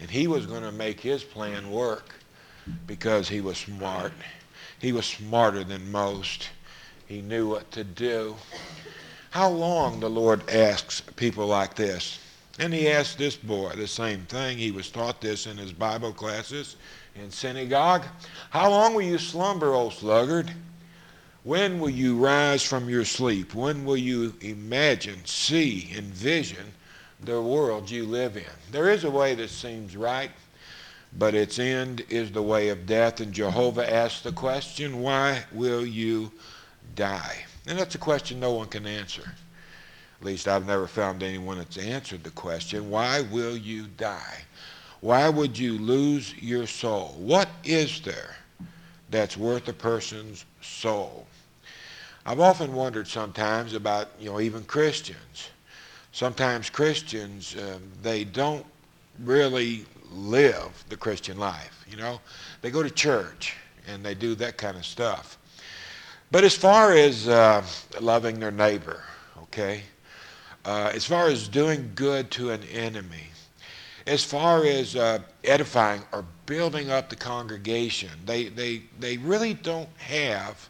And 0.00 0.08
he 0.08 0.26
was 0.26 0.46
going 0.46 0.62
to 0.62 0.72
make 0.72 1.00
his 1.00 1.22
plan 1.22 1.70
work 1.70 2.14
because 2.86 3.28
he 3.28 3.42
was 3.42 3.58
smart. 3.58 4.14
He 4.78 4.90
was 4.90 5.04
smarter 5.04 5.64
than 5.64 5.92
most. 5.92 6.48
He 7.04 7.20
knew 7.20 7.46
what 7.50 7.70
to 7.72 7.84
do. 7.84 8.36
How 9.32 9.50
long, 9.50 10.00
the 10.00 10.08
Lord 10.08 10.48
asks 10.48 11.02
people 11.02 11.46
like 11.46 11.74
this. 11.74 12.20
And 12.58 12.72
he 12.72 12.88
asked 12.88 13.18
this 13.18 13.36
boy 13.36 13.74
the 13.76 13.86
same 13.86 14.22
thing. 14.22 14.56
He 14.56 14.70
was 14.70 14.90
taught 14.90 15.20
this 15.20 15.46
in 15.46 15.58
his 15.58 15.74
Bible 15.74 16.14
classes 16.14 16.76
in 17.22 17.30
synagogue. 17.30 18.04
How 18.50 18.70
long 18.70 18.94
will 18.94 19.02
you 19.02 19.18
slumber, 19.18 19.74
O 19.74 19.90
sluggard? 19.90 20.52
When 21.42 21.78
will 21.78 21.90
you 21.90 22.16
rise 22.16 22.62
from 22.62 22.88
your 22.88 23.04
sleep? 23.04 23.54
When 23.54 23.84
will 23.84 23.96
you 23.96 24.34
imagine, 24.40 25.24
see, 25.24 25.92
envision 25.96 26.72
the 27.20 27.40
world 27.40 27.90
you 27.90 28.04
live 28.04 28.36
in? 28.36 28.44
There 28.72 28.90
is 28.90 29.04
a 29.04 29.10
way 29.10 29.34
that 29.36 29.50
seems 29.50 29.96
right, 29.96 30.30
but 31.16 31.34
its 31.34 31.58
end 31.58 32.04
is 32.08 32.32
the 32.32 32.42
way 32.42 32.68
of 32.68 32.86
death. 32.86 33.20
And 33.20 33.32
Jehovah 33.32 33.92
asks 33.92 34.22
the 34.22 34.32
question, 34.32 35.00
Why 35.00 35.44
will 35.52 35.86
you 35.86 36.32
die? 36.94 37.44
And 37.66 37.78
that's 37.78 37.94
a 37.94 37.98
question 37.98 38.40
no 38.40 38.52
one 38.52 38.68
can 38.68 38.86
answer. 38.86 39.32
At 40.20 40.26
least 40.26 40.48
I've 40.48 40.66
never 40.66 40.86
found 40.86 41.22
anyone 41.22 41.58
that's 41.58 41.76
answered 41.76 42.24
the 42.24 42.30
question, 42.30 42.90
why 42.90 43.20
will 43.20 43.56
you 43.56 43.86
die? 43.86 44.44
Why 45.00 45.28
would 45.28 45.58
you 45.58 45.78
lose 45.78 46.34
your 46.38 46.66
soul? 46.66 47.14
What 47.18 47.48
is 47.64 48.00
there 48.00 48.36
that's 49.10 49.36
worth 49.36 49.68
a 49.68 49.72
person's 49.72 50.44
soul? 50.60 51.26
I've 52.24 52.40
often 52.40 52.74
wondered 52.74 53.06
sometimes 53.06 53.74
about, 53.74 54.08
you 54.18 54.30
know, 54.30 54.40
even 54.40 54.64
Christians. 54.64 55.50
Sometimes 56.12 56.70
Christians, 56.70 57.54
um, 57.56 57.82
they 58.02 58.24
don't 58.24 58.66
really 59.20 59.84
live 60.10 60.84
the 60.88 60.96
Christian 60.96 61.38
life, 61.38 61.84
you 61.88 61.96
know. 61.96 62.20
They 62.62 62.70
go 62.70 62.82
to 62.82 62.90
church 62.90 63.54
and 63.86 64.04
they 64.04 64.14
do 64.14 64.34
that 64.36 64.56
kind 64.56 64.76
of 64.76 64.84
stuff. 64.84 65.38
But 66.30 66.42
as 66.42 66.56
far 66.56 66.92
as 66.92 67.28
uh, 67.28 67.64
loving 68.00 68.40
their 68.40 68.50
neighbor, 68.50 69.04
okay, 69.44 69.82
uh, 70.64 70.90
as 70.92 71.04
far 71.04 71.28
as 71.28 71.46
doing 71.46 71.92
good 71.94 72.30
to 72.32 72.50
an 72.50 72.64
enemy, 72.64 73.28
as 74.06 74.22
far 74.22 74.64
as 74.64 74.94
uh, 74.94 75.18
edifying 75.44 76.02
or 76.12 76.24
building 76.46 76.90
up 76.90 77.08
the 77.08 77.16
congregation, 77.16 78.10
they, 78.24 78.44
they, 78.44 78.82
they 79.00 79.16
really 79.18 79.54
don't 79.54 79.88
have 79.98 80.68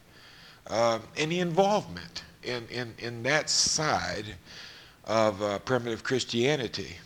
uh, 0.69 0.99
any 1.17 1.41
involvement 1.41 2.25
in, 2.43 2.67
in, 2.69 2.95
in 2.99 3.23
that 3.23 3.51
side 3.51 4.35
of 5.05 5.41
uh, 5.43 5.59
primitive 5.61 6.03
Christianity. 6.03 6.97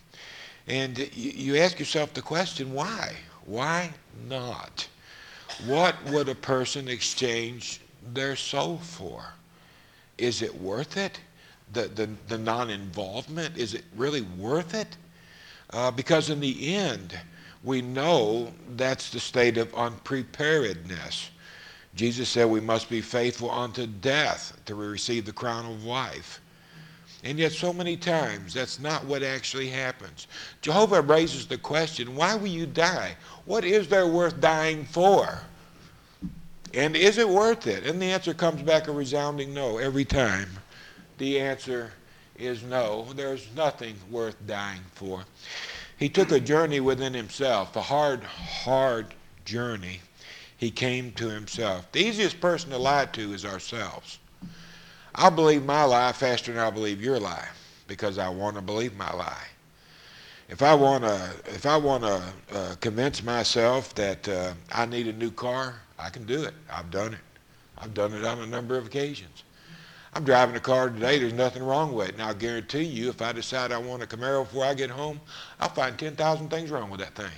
And 0.69 0.99
you, 0.99 1.31
you 1.55 1.57
ask 1.57 1.79
yourself 1.79 2.15
the 2.15 2.23
question, 2.23 2.73
why? 2.73 3.17
Why 3.45 3.91
not? 4.29 4.87
What 5.67 5.97
would 6.11 6.29
a 6.29 6.35
person 6.35 6.89
exchange 6.89 7.81
their 8.15 8.37
soul 8.37 8.79
for? 8.79 9.25
Is 10.17 10.43
it 10.43 10.55
worth 10.55 10.97
it? 10.97 11.21
The, 11.73 11.83
the, 11.83 12.09
the 12.29 12.39
non-involvement, 12.39 13.57
is 13.57 13.75
it 13.75 13.85
really 13.97 14.23
worth 14.23 14.75
it? 14.75 14.97
Uh, 15.73 15.91
because 15.91 16.31
in 16.31 16.41
the 16.41 16.75
end, 16.75 17.19
we 17.63 17.83
know 17.83 18.53
that's 18.77 19.11
the 19.11 19.21
state 19.21 19.59
of 19.59 19.75
unpreparedness. 19.75 21.31
Jesus 21.95 22.29
said 22.29 22.49
we 22.49 22.61
must 22.61 22.89
be 22.89 23.01
faithful 23.01 23.51
unto 23.51 23.87
death 23.87 24.57
to 24.67 24.75
receive 24.75 25.27
the 25.27 25.33
crown 25.33 25.67
of 25.67 25.85
life. 25.85 26.41
And 27.23 27.39
yet, 27.39 27.53
so 27.53 27.73
many 27.73 27.99
times, 27.99 28.55
that's 28.55 28.81
not 28.81 29.05
what 29.05 29.23
actually 29.23 29.69
happens. 29.69 30.27
Jehovah 30.63 31.03
raises 31.03 31.47
the 31.47 31.59
question 31.59 32.17
why 32.17 32.35
will 32.35 32.47
you 32.47 32.65
die? 32.65 33.15
What 33.45 33.65
is 33.65 33.89
there 33.89 34.07
worth 34.07 34.41
dying 34.41 34.87
for? 34.87 35.43
And 36.73 36.97
is 36.97 37.19
it 37.19 37.29
worth 37.29 37.67
it? 37.67 37.85
And 37.85 38.01
the 38.01 38.07
answer 38.07 38.33
comes 38.33 38.63
back 38.63 38.89
a 38.89 38.93
resounding 38.93 39.53
no 39.53 39.79
every 39.79 40.05
time. 40.05 40.49
The 41.19 41.41
answer 41.41 41.93
is 42.41 42.63
no. 42.63 43.07
There's 43.15 43.47
nothing 43.55 43.97
worth 44.11 44.37
dying 44.47 44.81
for. 44.95 45.25
He 45.99 46.09
took 46.09 46.33
a 46.33 46.41
journey 46.41 46.81
within 46.81 47.13
himself, 47.13 47.77
a 47.77 47.83
hard, 47.83 48.25
hard 48.25 49.15
journey. 49.45 50.01
He 50.57 50.71
came 50.71 51.13
to 51.13 51.29
himself. 51.29 51.91
The 51.93 52.01
easiest 52.01 52.41
person 52.41 52.71
to 52.71 52.79
lie 52.79 53.07
to 53.07 53.33
is 53.33 53.45
ourselves. 53.45 54.19
I'll 55.15 55.31
believe 55.31 55.65
my 55.65 55.85
lie 55.85 56.13
faster 56.13 56.53
than 56.53 56.61
I'll 56.61 56.71
believe 56.71 57.03
your 57.03 57.19
lie 57.19 57.49
because 57.87 58.19
I 58.19 58.29
want 58.29 58.57
to 58.57 58.63
believe 58.63 58.97
my 58.97 59.13
lie. 59.13 59.47
If 60.49 60.63
I 60.63 60.75
want 60.75 61.05
to, 61.05 61.31
if 61.47 61.67
I 61.67 61.77
want 61.77 62.03
to 62.03 62.23
uh, 62.53 62.75
convince 62.81 63.23
myself 63.23 63.95
that 63.95 64.29
uh, 64.29 64.53
I 64.73 64.87
need 64.87 65.07
a 65.07 65.13
new 65.13 65.31
car, 65.31 65.77
I 65.99 66.11
can 66.11 66.25
do 66.25 66.43
it. 66.43 66.55
I've 66.73 66.91
done 66.91 67.15
it. 67.15 67.21
I've 67.79 67.95
done 67.95 68.13
it 68.13 68.25
on 68.25 68.41
a 68.41 68.47
number 68.47 68.77
of 68.77 68.87
occasions. 68.87 69.45
I'm 70.13 70.25
driving 70.25 70.57
a 70.57 70.61
car 70.61 70.91
today. 70.91 71.19
There's 71.19 71.33
nothing 71.33 71.63
wrong 71.63 71.93
with 71.93 72.09
it. 72.09 72.15
And 72.15 72.23
I'll 72.23 72.35
guarantee 72.35 72.83
you, 72.83 73.11
if 73.11 73.23
I 73.23 73.33
decide 73.33 73.71
I 73.71 73.79
want 73.79 74.03
a 74.03 74.07
Camaro 74.07 74.45
before 74.45 74.65
I 74.65 74.75
get 74.75 74.91
home, 74.91 75.21
I'll 75.61 75.69
find 75.69 75.97
10,000 75.97 76.49
things 76.49 76.71
wrong 76.71 76.91
with 76.91 77.01
that 77.01 77.15
thing. 77.15 77.31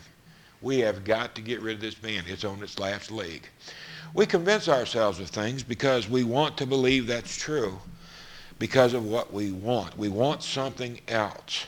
We 0.63 0.79
have 0.79 1.05
got 1.05 1.35
to 1.35 1.43
get 1.43 1.61
rid 1.61 1.77
of 1.77 1.81
this 1.83 1.95
van. 1.95 2.25
It's 2.27 2.45
on 2.45 2.63
its 2.63 2.79
last 2.79 3.11
leg. 3.11 3.49
We 4.15 4.27
convince 4.27 4.69
ourselves 4.69 5.21
of 5.21 5.29
things 5.29 5.63
because 5.63 6.09
we 6.09 6.25
want 6.25 6.57
to 6.59 6.67
believe 6.67 7.07
that's 7.07 7.37
true 7.37 7.79
because 8.59 8.95
of 8.95 9.05
what 9.05 9.33
we 9.33 9.53
want. 9.53 9.99
We 9.99 10.09
want 10.09 10.43
something 10.43 11.01
else. 11.09 11.67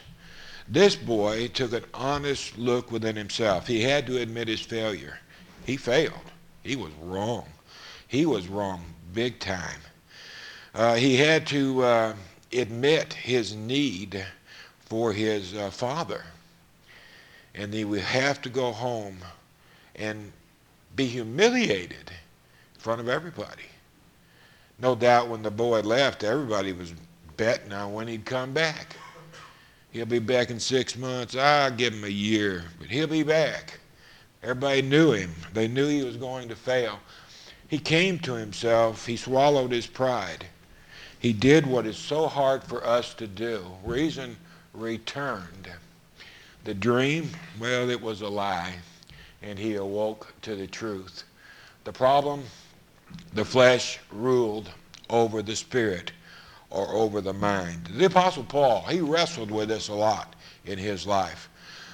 This 0.69 0.97
boy 0.97 1.49
took 1.49 1.73
an 1.73 1.85
honest 1.93 2.57
look 2.57 2.91
within 2.91 3.17
himself. 3.17 3.67
He 3.67 3.83
had 3.83 4.07
to 4.07 4.21
admit 4.21 4.49
his 4.49 4.61
failure. 4.61 5.19
He 5.67 5.77
failed. 5.77 6.31
He 6.63 6.77
was 6.77 6.93
wrong. 7.03 7.47
He 8.09 8.25
was 8.25 8.49
wrong 8.49 8.85
big 9.13 9.39
time. 9.39 9.81
Uh, 10.75 10.95
he 10.95 11.17
had 11.17 11.47
to 11.47 11.83
uh, 11.83 12.15
admit 12.53 13.13
his 13.13 13.55
need 13.55 14.25
for 14.81 15.13
his 15.13 15.55
uh, 15.55 15.71
father. 15.71 16.25
And 17.55 17.73
he 17.73 17.85
would 17.85 18.01
have 18.01 18.43
to 18.43 18.49
go 18.49 18.73
home 18.73 19.19
and 19.95 20.33
be 20.97 21.07
humiliated 21.07 22.11
in 22.11 22.81
front 22.81 23.01
of 23.01 23.09
everybody. 23.09 23.63
No 24.81 24.97
doubt 24.97 25.29
when 25.29 25.43
the 25.43 25.51
boy 25.51 25.81
left, 25.81 26.25
everybody 26.25 26.73
was 26.73 26.93
betting 27.37 27.73
on 27.73 27.93
when 27.93 28.09
he'd 28.09 28.25
come 28.25 28.53
back. 28.53 28.97
He'll 29.93 30.07
be 30.07 30.19
back 30.19 30.51
in 30.51 30.59
six 30.59 30.97
months. 30.97 31.37
I'll 31.37 31.71
give 31.71 31.95
him 31.95 32.03
a 32.03 32.09
year, 32.09 32.65
but 32.81 32.89
he'll 32.89 33.07
be 33.07 33.23
back. 33.23 33.79
Everybody 34.43 34.83
knew 34.83 35.13
him. 35.13 35.33
They 35.53 35.69
knew 35.69 35.89
he 35.89 36.03
was 36.03 36.17
going 36.17 36.49
to 36.49 36.57
fail. 36.57 36.99
He 37.69 37.79
came 37.79 38.19
to 38.21 38.35
himself. 38.35 39.07
He 39.07 39.17
swallowed 39.17 39.71
his 39.71 39.87
pride. 39.87 40.47
He 41.25 41.33
did 41.33 41.67
what 41.67 41.87
is 41.87 41.97
so 41.97 42.27
hard 42.27 42.63
for 42.63 42.87
us 42.87 43.15
to 43.15 43.27
do. 43.27 43.65
Reason 43.83 44.37
returned. 44.75 45.71
The 46.65 46.75
dream, 46.75 47.31
well, 47.59 47.89
it 47.89 48.03
was 48.03 48.21
a 48.21 48.29
lie, 48.29 48.75
and 49.41 49.59
he 49.59 49.77
awoke 49.77 50.35
to 50.43 50.55
the 50.55 50.67
truth. 50.67 51.25
The 51.85 51.95
problem, 51.95 52.45
the 53.33 53.47
flesh 53.47 54.01
ruled 54.13 54.69
over 55.09 55.41
the 55.41 55.57
spirit 55.57 56.13
or 56.69 56.89
over 56.89 57.23
the 57.23 57.33
mind. 57.33 57.87
The 57.87 58.05
Apostle 58.05 58.45
Paul, 58.45 58.83
he 58.83 59.01
wrestled 59.01 59.51
with 59.51 59.71
this 59.71 59.89
a 59.89 59.95
lot 59.95 60.37
in 60.67 60.77
his 60.77 61.07
life. 61.07 61.49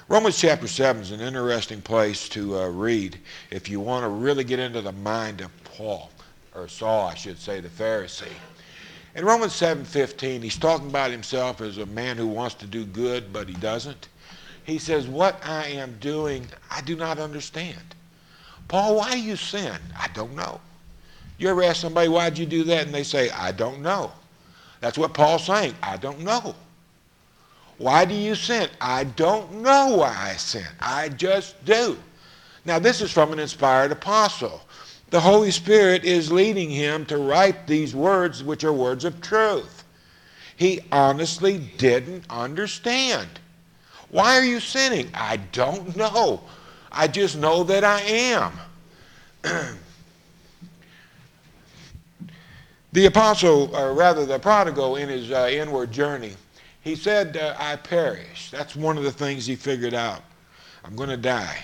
Romans 0.09 0.41
chapter 0.41 0.67
7 0.67 1.03
is 1.03 1.13
an 1.13 1.21
interesting 1.21 1.83
place 1.83 2.29
to 2.31 2.59
uh, 2.59 2.67
read 2.67 3.17
if 3.53 3.69
you 3.69 3.79
want 3.79 4.03
to 4.03 4.09
really 4.09 4.43
get 4.43 4.59
into 4.59 4.81
the 4.81 4.91
mind 4.91 5.41
of 5.41 5.53
Paul, 5.63 6.11
or 6.53 6.67
Saul, 6.67 7.07
I 7.07 7.15
should 7.15 7.39
say, 7.39 7.61
the 7.61 7.69
Pharisee. 7.69 8.27
In 9.15 9.25
Romans 9.25 9.53
7:15, 9.53 10.43
he's 10.43 10.57
talking 10.57 10.87
about 10.87 11.11
himself 11.11 11.61
as 11.61 11.79
a 11.79 11.87
man 11.87 12.17
who 12.17 12.29
wants 12.29 12.55
to 12.57 12.67
do 12.67 12.85
good, 12.85 13.33
but 13.33 13.49
he 13.49 13.55
doesn't. 13.55 14.09
He 14.65 14.79
says, 14.79 15.09
What 15.09 15.45
I 15.45 15.67
am 15.67 15.99
doing, 16.01 16.47
I 16.71 16.81
do 16.83 16.95
not 16.95 17.19
understand. 17.19 17.95
Paul, 18.69 18.97
why 18.97 19.13
do 19.13 19.21
you 19.21 19.35
sin? 19.35 19.79
I 19.99 20.07
don't 20.15 20.37
know. 20.37 20.61
You 21.39 21.49
ever 21.49 21.63
ask 21.65 21.81
somebody, 21.81 22.09
why'd 22.09 22.39
you 22.39 22.47
do 22.47 22.63
that? 22.65 22.87
And 22.87 22.95
they 22.95 23.03
say, 23.03 23.31
I 23.31 23.51
don't 23.51 23.83
know. 23.83 24.13
That's 24.81 24.99
what 24.99 25.15
Paul's 25.15 25.47
saying. 25.47 25.75
I 25.83 25.97
don't 25.97 26.21
know. 26.21 26.55
Why 27.79 28.05
do 28.05 28.15
you 28.15 28.35
sin? 28.35 28.69
I 28.81 29.05
don't 29.05 29.63
know 29.63 29.97
why 29.97 30.15
I 30.15 30.35
sin. 30.35 30.67
I 30.81 31.09
just 31.09 31.65
do. 31.65 31.99
Now, 32.65 32.79
this 32.79 33.01
is 33.01 33.11
from 33.11 33.33
an 33.33 33.39
inspired 33.39 33.91
apostle. 33.91 34.61
The 35.11 35.21
Holy 35.21 35.51
Spirit 35.51 36.05
is 36.05 36.31
leading 36.31 36.71
him 36.71 37.05
to 37.07 37.19
write 37.19 37.67
these 37.67 37.95
words, 37.95 38.45
which 38.45 38.63
are 38.65 38.73
words 38.73 39.05
of 39.05 39.21
truth. 39.21 39.85
He 40.57 40.81
honestly 40.93 41.59
didn't 41.79 42.25
understand. 42.31 43.29
Why 44.11 44.37
are 44.37 44.45
you 44.45 44.61
sinning? 44.61 45.11
I 45.15 45.39
don't 45.39 45.97
know. 45.97 46.43
I 46.93 47.09
just 47.09 47.37
know 47.37 47.65
that 47.65 47.85
I 47.85 48.01
am. 48.01 48.53
The 52.93 53.07
apostle, 53.07 53.75
or 53.77 53.95
rather 53.95 54.27
the 54.27 54.41
prodigal 54.41 54.97
in 54.97 55.09
his 55.09 55.31
uh, 55.31 55.49
inward 55.51 55.93
journey, 55.93 56.33
he 56.81 56.97
said, 56.97 57.37
uh, 57.37 57.55
I 57.57 57.77
perish. 57.77 58.51
That's 58.51 58.75
one 58.75 58.99
of 58.99 59.05
the 59.05 59.13
things 59.13 59.47
he 59.47 59.55
figured 59.55 59.95
out. 59.95 60.23
I'm 60.85 60.97
going 60.97 61.09
to 61.09 61.17
die. 61.17 61.57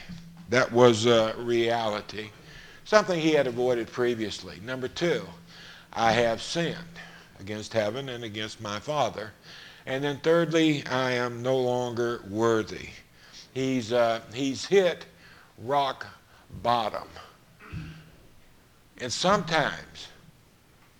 That 0.50 0.70
was 0.70 1.06
uh, 1.06 1.34
reality. 1.36 2.30
Something 2.86 3.18
he 3.18 3.32
had 3.32 3.48
avoided 3.48 3.90
previously. 3.90 4.60
Number 4.64 4.86
two, 4.86 5.26
I 5.92 6.12
have 6.12 6.40
sinned 6.40 7.00
against 7.40 7.72
heaven 7.72 8.08
and 8.08 8.22
against 8.22 8.60
my 8.60 8.78
Father. 8.78 9.32
And 9.86 10.04
then 10.04 10.20
thirdly, 10.20 10.86
I 10.86 11.10
am 11.10 11.42
no 11.42 11.58
longer 11.58 12.22
worthy. 12.30 12.90
He's, 13.52 13.92
uh, 13.92 14.20
he's 14.32 14.64
hit 14.64 15.04
rock 15.58 16.06
bottom. 16.62 17.08
And 19.00 19.12
sometimes 19.12 20.06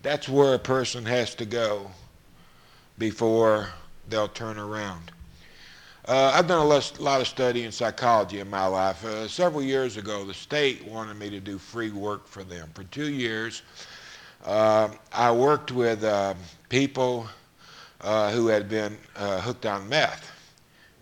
that's 0.03 0.29
where 0.29 0.55
a 0.55 0.59
person 0.59 1.07
has 1.07 1.37
to 1.37 1.47
go 1.47 1.93
before 2.99 3.69
they'll 4.09 4.27
turn 4.27 4.59
around. 4.59 5.13
Uh, 6.07 6.31
I've 6.33 6.47
done 6.47 6.61
a 6.61 7.03
lot 7.03 7.21
of 7.21 7.27
study 7.27 7.65
in 7.65 7.73
psychology 7.73 8.39
in 8.39 8.49
my 8.49 8.65
life. 8.65 9.05
Uh, 9.05 9.27
several 9.27 9.61
years 9.61 9.97
ago, 9.97 10.25
the 10.25 10.35
state 10.35 10.87
wanted 10.87 11.17
me 11.17 11.31
to 11.31 11.41
do 11.41 11.59
free 11.59 11.91
work 11.91 12.29
for 12.29 12.45
them. 12.45 12.71
For 12.75 12.85
two 12.85 13.11
years, 13.11 13.63
uh, 14.45 14.89
I 15.13 15.33
worked 15.33 15.73
with 15.73 16.05
uh, 16.05 16.35
people 16.69 17.27
uh, 18.03 18.31
who 18.31 18.47
had 18.47 18.69
been 18.69 18.97
uh, 19.17 19.41
hooked 19.41 19.67
on 19.67 19.89
meth. 19.89 20.31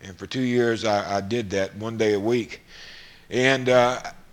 And 0.01 0.17
for 0.17 0.25
two 0.25 0.41
years, 0.41 0.85
I, 0.85 1.17
I 1.17 1.21
did 1.21 1.51
that 1.51 1.75
one 1.75 1.97
day 1.97 2.13
a 2.13 2.19
week. 2.19 2.61
And 3.29 3.69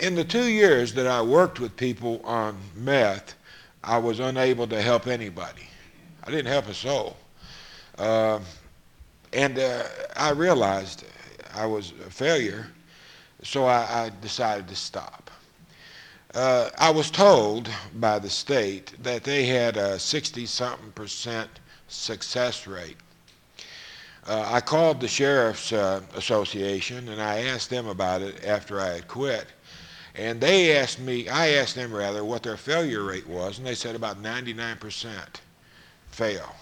in 0.01 0.15
the 0.15 0.25
two 0.25 0.47
years 0.47 0.95
that 0.95 1.07
I 1.07 1.21
worked 1.21 1.61
with 1.61 1.77
people 1.77 2.23
on 2.25 2.57
meth, 2.75 3.35
I 3.85 3.99
was 3.99 4.21
unable 4.21 4.67
to 4.69 4.81
help 4.81 5.07
anybody. 5.07 5.69
I 6.25 6.31
didn't 6.31 6.47
help 6.47 6.67
a 6.69 6.75
soul. 6.75 7.19
And 9.33 9.59
uh, 9.59 9.85
I 10.17 10.31
realized 10.31 11.05
I 11.55 11.67
was 11.67 11.93
a 12.07 12.11
failure, 12.11 12.67
so 13.43 13.65
I, 13.65 14.05
I 14.05 14.11
decided 14.21 14.69
to 14.69 14.77
stop. 14.77 15.31
Uh, 16.35 16.71
I 16.79 16.91
was 16.91 17.11
told 17.11 17.69
by 17.95 18.19
the 18.19 18.31
state 18.31 18.95
that 19.03 19.25
they 19.25 19.45
had 19.45 19.77
a 19.77 19.99
60 19.99 20.47
something 20.47 20.93
percent 20.93 21.51
success 21.89 22.67
rate. 22.67 22.97
Uh, 24.27 24.49
I 24.51 24.61
called 24.61 25.01
the 25.01 25.09
Sheriff's 25.09 25.73
uh, 25.73 26.01
Association 26.15 27.09
and 27.09 27.21
I 27.21 27.41
asked 27.43 27.71
them 27.71 27.89
about 27.89 28.23
it 28.23 28.45
after 28.45 28.81
I 28.81 28.95
had 28.95 29.09
quit. 29.09 29.47
And 30.15 30.41
they 30.41 30.77
asked 30.77 31.01
me, 31.01 31.29
I 31.29 31.55
asked 31.55 31.75
them 31.75 31.93
rather, 31.93 32.25
what 32.25 32.43
their 32.43 32.57
failure 32.57 33.03
rate 33.03 33.27
was, 33.27 33.59
and 33.59 33.67
they 33.67 33.75
said 33.75 33.97
about 33.97 34.23
99% 34.23 35.17
fail, 36.09 36.55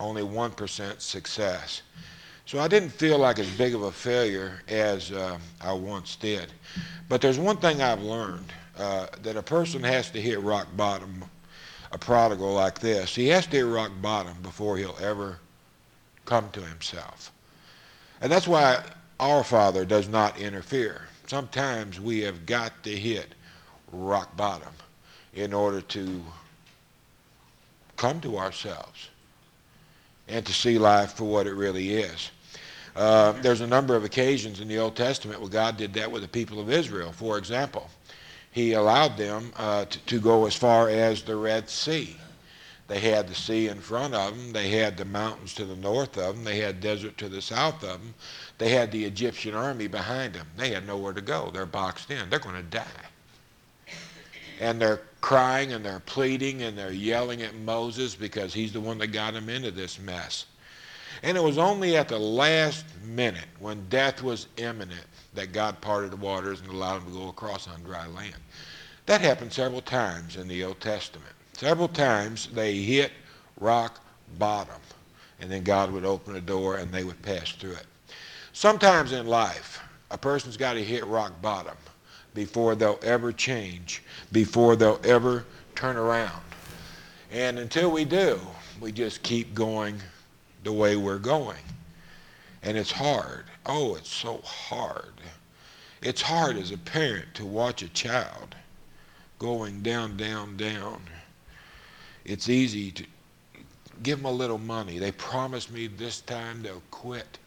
only 0.00 0.22
1% 0.22 1.00
success. 1.00 1.82
So 2.46 2.58
I 2.58 2.68
didn't 2.68 2.90
feel 2.90 3.18
like 3.18 3.38
as 3.38 3.48
big 3.50 3.74
of 3.74 3.82
a 3.82 3.92
failure 3.92 4.62
as 4.68 5.12
uh, 5.12 5.38
I 5.60 5.72
once 5.72 6.16
did. 6.16 6.52
But 7.08 7.20
there's 7.20 7.38
one 7.38 7.58
thing 7.58 7.80
I've 7.80 8.02
learned 8.02 8.52
uh, 8.76 9.06
that 9.22 9.36
a 9.36 9.42
person 9.42 9.82
has 9.84 10.10
to 10.10 10.20
hit 10.20 10.40
rock 10.40 10.66
bottom, 10.76 11.24
a 11.92 11.98
prodigal 11.98 12.52
like 12.52 12.80
this. 12.80 13.14
He 13.14 13.28
has 13.28 13.46
to 13.46 13.56
hit 13.58 13.66
rock 13.66 13.92
bottom 14.02 14.36
before 14.42 14.76
he'll 14.76 14.98
ever 15.00 15.38
come 16.24 16.50
to 16.50 16.60
himself. 16.60 17.30
And 18.20 18.32
that's 18.32 18.48
why 18.48 18.82
our 19.20 19.44
Father 19.44 19.84
does 19.84 20.08
not 20.08 20.38
interfere 20.38 21.02
sometimes 21.30 22.00
we 22.00 22.18
have 22.22 22.44
got 22.44 22.82
to 22.82 22.90
hit 22.90 23.36
rock 23.92 24.36
bottom 24.36 24.74
in 25.32 25.52
order 25.52 25.80
to 25.80 26.20
come 27.96 28.20
to 28.20 28.36
ourselves 28.36 29.09
and 30.30 30.46
to 30.46 30.52
see 30.52 30.78
life 30.78 31.12
for 31.12 31.24
what 31.24 31.46
it 31.46 31.54
really 31.54 31.94
is. 31.94 32.30
Uh, 32.96 33.32
there's 33.42 33.60
a 33.60 33.66
number 33.66 33.94
of 33.94 34.04
occasions 34.04 34.60
in 34.60 34.68
the 34.68 34.78
Old 34.78 34.96
Testament 34.96 35.40
where 35.40 35.48
God 35.48 35.76
did 35.76 35.92
that 35.94 36.10
with 36.10 36.22
the 36.22 36.28
people 36.28 36.60
of 36.60 36.70
Israel. 36.70 37.12
For 37.12 37.38
example, 37.38 37.88
he 38.50 38.72
allowed 38.72 39.16
them 39.16 39.52
uh, 39.56 39.84
to, 39.84 39.98
to 39.98 40.20
go 40.20 40.46
as 40.46 40.56
far 40.56 40.88
as 40.88 41.22
the 41.22 41.36
Red 41.36 41.68
Sea. 41.68 42.16
They 42.88 42.98
had 42.98 43.28
the 43.28 43.36
sea 43.36 43.68
in 43.68 43.78
front 43.78 44.14
of 44.14 44.36
them. 44.36 44.52
They 44.52 44.68
had 44.70 44.96
the 44.96 45.04
mountains 45.04 45.54
to 45.54 45.64
the 45.64 45.76
north 45.76 46.18
of 46.18 46.34
them. 46.34 46.44
They 46.44 46.58
had 46.58 46.80
desert 46.80 47.16
to 47.18 47.28
the 47.28 47.40
south 47.40 47.84
of 47.84 48.00
them. 48.00 48.14
They 48.58 48.70
had 48.70 48.90
the 48.90 49.04
Egyptian 49.04 49.54
army 49.54 49.86
behind 49.86 50.34
them. 50.34 50.48
They 50.56 50.70
had 50.70 50.88
nowhere 50.88 51.12
to 51.12 51.20
go. 51.20 51.50
They're 51.52 51.66
boxed 51.66 52.10
in. 52.10 52.28
They're 52.28 52.40
going 52.40 52.56
to 52.56 52.62
die. 52.62 53.06
And 54.58 54.80
they're 54.80 55.02
crying 55.20 55.72
and 55.72 55.84
they're 55.84 56.00
pleading 56.00 56.62
and 56.62 56.76
they're 56.76 56.92
yelling 56.92 57.42
at 57.42 57.54
Moses 57.54 58.14
because 58.14 58.54
he's 58.54 58.72
the 58.72 58.80
one 58.80 58.98
that 58.98 59.08
got 59.08 59.34
them 59.34 59.48
into 59.48 59.70
this 59.70 59.98
mess. 59.98 60.46
And 61.22 61.36
it 61.36 61.42
was 61.42 61.58
only 61.58 61.96
at 61.96 62.08
the 62.08 62.18
last 62.18 62.86
minute, 63.04 63.48
when 63.58 63.86
death 63.88 64.22
was 64.22 64.46
imminent, 64.56 65.04
that 65.34 65.52
God 65.52 65.80
parted 65.80 66.12
the 66.12 66.16
waters 66.16 66.60
and 66.60 66.70
allowed 66.70 67.00
them 67.00 67.12
to 67.12 67.18
go 67.18 67.28
across 67.28 67.68
on 67.68 67.82
dry 67.82 68.06
land. 68.06 68.36
That 69.06 69.20
happened 69.20 69.52
several 69.52 69.82
times 69.82 70.36
in 70.36 70.48
the 70.48 70.64
Old 70.64 70.80
Testament. 70.80 71.32
Several 71.52 71.88
times 71.88 72.48
they 72.54 72.76
hit 72.76 73.12
rock 73.58 74.00
bottom, 74.38 74.80
and 75.40 75.50
then 75.50 75.62
God 75.62 75.90
would 75.92 76.04
open 76.04 76.36
a 76.36 76.40
door 76.40 76.76
and 76.76 76.90
they 76.90 77.04
would 77.04 77.20
pass 77.22 77.52
through 77.52 77.72
it. 77.72 77.86
Sometimes 78.52 79.12
in 79.12 79.26
life, 79.26 79.80
a 80.10 80.18
person's 80.18 80.56
got 80.56 80.74
to 80.74 80.84
hit 80.84 81.06
rock 81.06 81.40
bottom 81.42 81.76
before 82.34 82.74
they'll 82.74 82.98
ever 83.02 83.32
change, 83.32 84.02
before 84.32 84.76
they'll 84.76 85.00
ever 85.04 85.44
turn 85.74 85.96
around. 85.96 86.42
And 87.32 87.58
until 87.58 87.90
we 87.90 88.04
do, 88.04 88.40
we 88.80 88.92
just 88.92 89.22
keep 89.22 89.54
going 89.54 90.00
the 90.64 90.72
way 90.72 90.96
we're 90.96 91.18
going. 91.18 91.62
And 92.62 92.76
it's 92.76 92.92
hard. 92.92 93.44
Oh, 93.66 93.94
it's 93.94 94.10
so 94.10 94.40
hard. 94.44 95.14
It's 96.02 96.22
hard 96.22 96.56
as 96.56 96.70
a 96.70 96.78
parent 96.78 97.34
to 97.34 97.44
watch 97.44 97.82
a 97.82 97.88
child 97.88 98.54
going 99.38 99.82
down, 99.82 100.16
down, 100.16 100.56
down. 100.56 101.02
It's 102.24 102.48
easy 102.48 102.90
to 102.92 103.04
give 104.02 104.18
them 104.18 104.26
a 104.26 104.32
little 104.32 104.58
money. 104.58 104.98
They 104.98 105.12
promise 105.12 105.70
me 105.70 105.86
this 105.86 106.20
time 106.20 106.62
they'll 106.62 106.82
quit. 106.90 107.38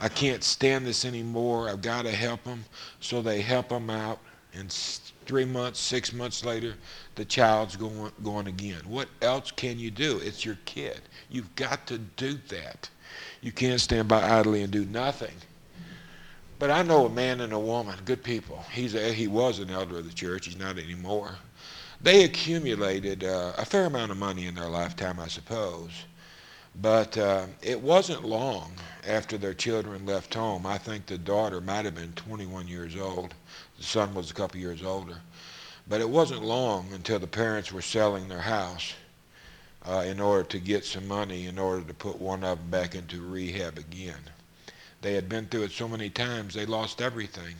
I 0.00 0.08
can't 0.08 0.42
stand 0.42 0.86
this 0.86 1.04
anymore. 1.04 1.68
I've 1.68 1.82
got 1.82 2.02
to 2.02 2.10
help 2.10 2.44
them. 2.44 2.64
So 3.00 3.22
they 3.22 3.40
help 3.40 3.68
them 3.68 3.90
out. 3.90 4.18
And 4.52 4.70
three 5.26 5.44
months, 5.44 5.80
six 5.80 6.12
months 6.12 6.44
later, 6.44 6.74
the 7.16 7.24
child's 7.24 7.76
going, 7.76 8.12
going 8.22 8.46
again. 8.46 8.82
What 8.86 9.08
else 9.20 9.50
can 9.50 9.78
you 9.78 9.90
do? 9.90 10.20
It's 10.22 10.44
your 10.44 10.58
kid. 10.64 11.00
You've 11.28 11.54
got 11.56 11.86
to 11.88 11.98
do 11.98 12.34
that. 12.48 12.88
You 13.40 13.52
can't 13.52 13.80
stand 13.80 14.08
by 14.08 14.22
idly 14.38 14.62
and 14.62 14.72
do 14.72 14.84
nothing. 14.84 15.34
But 16.58 16.70
I 16.70 16.82
know 16.82 17.06
a 17.06 17.10
man 17.10 17.40
and 17.40 17.52
a 17.52 17.58
woman, 17.58 17.98
good 18.04 18.22
people. 18.22 18.64
He's 18.72 18.94
a, 18.94 19.12
he 19.12 19.26
was 19.26 19.58
an 19.58 19.70
elder 19.70 19.98
of 19.98 20.06
the 20.06 20.14
church. 20.14 20.46
He's 20.46 20.58
not 20.58 20.78
anymore. 20.78 21.36
They 22.00 22.24
accumulated 22.24 23.24
uh, 23.24 23.52
a 23.58 23.64
fair 23.64 23.86
amount 23.86 24.12
of 24.12 24.18
money 24.18 24.46
in 24.46 24.54
their 24.54 24.68
lifetime, 24.68 25.18
I 25.18 25.28
suppose. 25.28 25.90
But 26.80 27.16
uh, 27.16 27.46
it 27.62 27.80
wasn't 27.80 28.24
long 28.24 28.72
after 29.06 29.38
their 29.38 29.54
children 29.54 30.06
left 30.06 30.34
home. 30.34 30.66
I 30.66 30.78
think 30.78 31.06
the 31.06 31.18
daughter 31.18 31.60
might 31.60 31.84
have 31.84 31.94
been 31.94 32.12
21 32.14 32.66
years 32.66 32.96
old. 32.96 33.34
The 33.78 33.84
son 33.84 34.14
was 34.14 34.30
a 34.30 34.34
couple 34.34 34.58
years 34.58 34.82
older. 34.82 35.20
But 35.86 36.00
it 36.00 36.08
wasn't 36.08 36.42
long 36.42 36.92
until 36.92 37.18
the 37.18 37.26
parents 37.26 37.70
were 37.70 37.82
selling 37.82 38.28
their 38.28 38.40
house 38.40 38.94
uh, 39.86 40.04
in 40.06 40.18
order 40.18 40.44
to 40.44 40.58
get 40.58 40.84
some 40.84 41.06
money 41.06 41.46
in 41.46 41.58
order 41.58 41.82
to 41.82 41.94
put 41.94 42.20
one 42.20 42.42
of 42.42 42.58
them 42.58 42.70
back 42.70 42.94
into 42.94 43.20
rehab 43.20 43.78
again. 43.78 44.30
They 45.02 45.14
had 45.14 45.28
been 45.28 45.46
through 45.46 45.64
it 45.64 45.72
so 45.72 45.86
many 45.86 46.08
times, 46.08 46.54
they 46.54 46.66
lost 46.66 47.02
everything. 47.02 47.54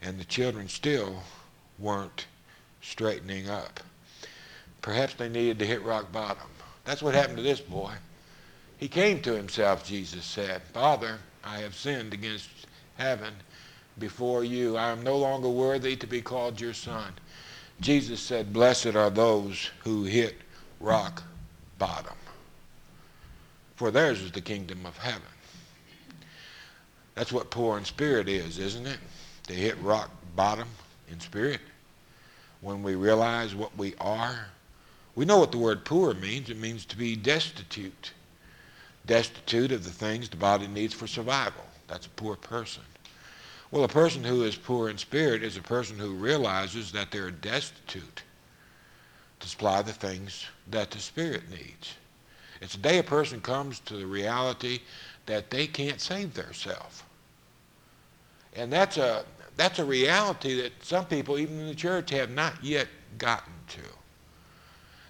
And 0.00 0.18
the 0.18 0.24
children 0.24 0.68
still 0.68 1.22
weren't 1.78 2.26
straightening 2.80 3.48
up. 3.50 3.80
Perhaps 4.80 5.14
they 5.14 5.28
needed 5.28 5.58
to 5.58 5.66
hit 5.66 5.82
rock 5.82 6.10
bottom. 6.12 6.48
That's 6.84 7.02
what 7.02 7.14
happened 7.14 7.36
to 7.36 7.42
this 7.42 7.60
boy. 7.60 7.92
He 8.82 8.88
came 8.88 9.22
to 9.22 9.36
himself, 9.36 9.86
Jesus 9.86 10.24
said, 10.24 10.60
Father, 10.74 11.20
I 11.44 11.58
have 11.58 11.76
sinned 11.76 12.12
against 12.12 12.48
heaven 12.98 13.32
before 14.00 14.42
you. 14.42 14.76
I 14.76 14.90
am 14.90 15.04
no 15.04 15.16
longer 15.18 15.48
worthy 15.48 15.94
to 15.94 16.06
be 16.08 16.20
called 16.20 16.60
your 16.60 16.74
son. 16.74 17.12
Jesus 17.80 18.18
said, 18.18 18.52
Blessed 18.52 18.96
are 18.96 19.08
those 19.08 19.70
who 19.84 20.02
hit 20.02 20.34
rock 20.80 21.22
bottom, 21.78 22.16
for 23.76 23.92
theirs 23.92 24.20
is 24.20 24.32
the 24.32 24.40
kingdom 24.40 24.84
of 24.84 24.98
heaven. 24.98 25.22
That's 27.14 27.30
what 27.30 27.52
poor 27.52 27.78
in 27.78 27.84
spirit 27.84 28.28
is, 28.28 28.58
isn't 28.58 28.88
it? 28.88 28.98
To 29.46 29.54
hit 29.54 29.80
rock 29.80 30.10
bottom 30.34 30.66
in 31.08 31.20
spirit. 31.20 31.60
When 32.62 32.82
we 32.82 32.96
realize 32.96 33.54
what 33.54 33.78
we 33.78 33.94
are, 34.00 34.48
we 35.14 35.24
know 35.24 35.38
what 35.38 35.52
the 35.52 35.58
word 35.58 35.84
poor 35.84 36.14
means. 36.14 36.50
It 36.50 36.58
means 36.58 36.84
to 36.86 36.96
be 36.96 37.14
destitute. 37.14 38.10
Destitute 39.06 39.72
of 39.72 39.84
the 39.84 39.90
things 39.90 40.28
the 40.28 40.36
body 40.36 40.66
needs 40.66 40.94
for 40.94 41.06
survival. 41.06 41.64
That's 41.88 42.06
a 42.06 42.10
poor 42.10 42.36
person. 42.36 42.82
Well, 43.70 43.84
a 43.84 43.88
person 43.88 44.22
who 44.22 44.44
is 44.44 44.54
poor 44.54 44.90
in 44.90 44.98
spirit 44.98 45.42
is 45.42 45.56
a 45.56 45.62
person 45.62 45.98
who 45.98 46.12
realizes 46.12 46.92
that 46.92 47.10
they're 47.10 47.30
destitute 47.30 48.22
to 49.40 49.48
supply 49.48 49.82
the 49.82 49.92
things 49.92 50.46
that 50.70 50.90
the 50.90 50.98
spirit 50.98 51.48
needs. 51.50 51.94
It's 52.60 52.74
the 52.74 52.82
day 52.82 52.98
a 52.98 53.02
person 53.02 53.40
comes 53.40 53.80
to 53.80 53.96
the 53.96 54.06
reality 54.06 54.80
that 55.26 55.50
they 55.50 55.66
can't 55.66 56.00
save 56.00 56.34
themselves. 56.34 57.02
And 58.54 58.72
that's 58.72 58.98
a, 58.98 59.24
that's 59.56 59.78
a 59.78 59.84
reality 59.84 60.60
that 60.60 60.72
some 60.84 61.06
people, 61.06 61.38
even 61.38 61.58
in 61.58 61.66
the 61.66 61.74
church, 61.74 62.10
have 62.10 62.30
not 62.30 62.62
yet 62.62 62.88
gotten 63.18 63.52
to. 63.68 63.80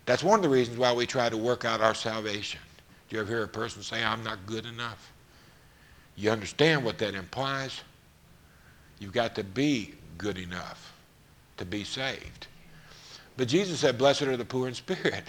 That's 0.07 0.22
one 0.22 0.38
of 0.38 0.42
the 0.42 0.48
reasons 0.48 0.78
why 0.78 0.92
we 0.92 1.07
try 1.07 1.28
to 1.28 1.37
work 1.37 1.64
out 1.64 1.81
our 1.81 1.94
salvation. 1.94 2.61
Do 3.12 3.18
you 3.18 3.25
ever 3.25 3.31
hear 3.31 3.44
a 3.44 3.48
person 3.48 3.83
say, 3.83 4.03
I'm 4.03 4.25
not 4.25 4.46
good 4.46 4.64
enough? 4.64 5.12
You 6.16 6.31
understand 6.31 6.83
what 6.83 6.96
that 7.01 7.14
implies? 7.14 7.83
You've 8.98 9.12
got 9.12 9.35
to 9.35 9.44
be 9.44 9.92
good 10.16 10.38
enough 10.38 10.94
to 11.59 11.66
be 11.66 11.85
saved. 11.85 12.46
But 13.37 13.48
Jesus 13.48 13.81
said, 13.81 13.98
Blessed 13.98 14.22
are 14.22 14.38
the 14.38 14.46
poor 14.46 14.66
in 14.66 14.72
spirit. 14.72 15.25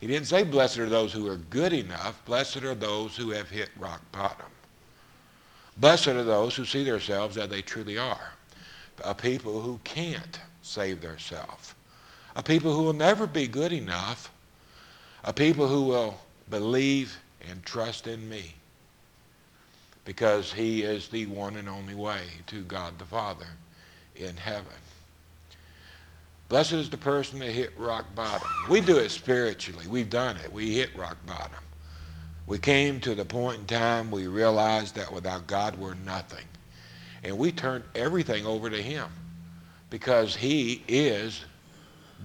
He 0.00 0.06
didn't 0.06 0.26
say, 0.26 0.42
Blessed 0.42 0.78
are 0.78 0.88
those 0.88 1.12
who 1.12 1.28
are 1.28 1.36
good 1.36 1.74
enough. 1.74 2.24
Blessed 2.24 2.62
are 2.62 2.74
those 2.74 3.14
who 3.14 3.28
have 3.28 3.50
hit 3.50 3.68
rock 3.78 4.00
bottom. 4.10 4.50
Blessed 5.76 6.08
are 6.08 6.24
those 6.24 6.56
who 6.56 6.64
see 6.64 6.84
themselves 6.84 7.36
as 7.36 7.50
they 7.50 7.60
truly 7.60 7.98
are. 7.98 8.32
A 9.04 9.14
people 9.14 9.60
who 9.60 9.78
can't 9.84 10.40
save 10.62 11.02
themselves. 11.02 11.74
A 12.36 12.42
people 12.42 12.74
who 12.74 12.84
will 12.84 12.94
never 12.94 13.26
be 13.26 13.46
good 13.46 13.74
enough. 13.74 14.32
A 15.24 15.32
people 15.34 15.68
who 15.68 15.82
will 15.82 16.18
believe 16.50 17.18
and 17.48 17.64
trust 17.64 18.06
in 18.06 18.28
me. 18.28 18.54
Because 20.04 20.52
he 20.52 20.82
is 20.82 21.08
the 21.08 21.26
one 21.26 21.56
and 21.56 21.68
only 21.68 21.94
way 21.94 22.22
to 22.46 22.62
God 22.62 22.98
the 22.98 23.04
Father 23.04 23.46
in 24.16 24.36
heaven. 24.36 24.72
Blessed 26.48 26.72
is 26.72 26.88
the 26.88 26.96
person 26.96 27.38
that 27.40 27.50
hit 27.50 27.78
rock 27.78 28.06
bottom. 28.14 28.48
We 28.70 28.80
do 28.80 28.96
it 28.96 29.10
spiritually. 29.10 29.86
We've 29.86 30.08
done 30.08 30.38
it. 30.38 30.50
We 30.50 30.74
hit 30.74 30.96
rock 30.96 31.18
bottom. 31.26 31.62
We 32.46 32.58
came 32.58 33.00
to 33.00 33.14
the 33.14 33.26
point 33.26 33.60
in 33.60 33.66
time 33.66 34.10
we 34.10 34.26
realized 34.26 34.94
that 34.94 35.12
without 35.12 35.46
God 35.46 35.76
we're 35.76 35.92
nothing. 35.94 36.46
And 37.22 37.36
we 37.36 37.52
turned 37.52 37.84
everything 37.94 38.46
over 38.46 38.70
to 38.70 38.80
him 38.80 39.08
because 39.90 40.34
he 40.34 40.82
is 40.88 41.44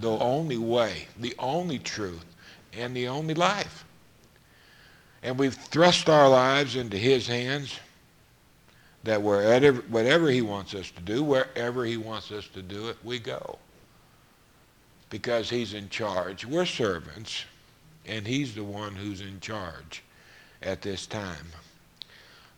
the 0.00 0.18
only 0.18 0.56
way, 0.56 1.06
the 1.18 1.34
only 1.38 1.78
truth, 1.78 2.24
and 2.72 2.96
the 2.96 3.08
only 3.08 3.34
life. 3.34 3.84
And 5.24 5.38
we've 5.38 5.54
thrust 5.54 6.10
our 6.10 6.28
lives 6.28 6.76
into 6.76 6.98
his 6.98 7.26
hands 7.26 7.80
that 9.04 9.22
wherever, 9.22 9.80
whatever 9.88 10.30
he 10.30 10.42
wants 10.42 10.74
us 10.74 10.90
to 10.90 11.00
do, 11.00 11.24
wherever 11.24 11.84
he 11.86 11.96
wants 11.96 12.30
us 12.30 12.46
to 12.48 12.60
do 12.60 12.90
it, 12.90 12.98
we 13.02 13.18
go. 13.18 13.58
Because 15.08 15.48
he's 15.48 15.72
in 15.72 15.88
charge. 15.88 16.44
We're 16.44 16.66
servants, 16.66 17.46
and 18.04 18.26
he's 18.26 18.54
the 18.54 18.64
one 18.64 18.94
who's 18.94 19.22
in 19.22 19.40
charge 19.40 20.02
at 20.62 20.82
this 20.82 21.06
time. 21.06 21.46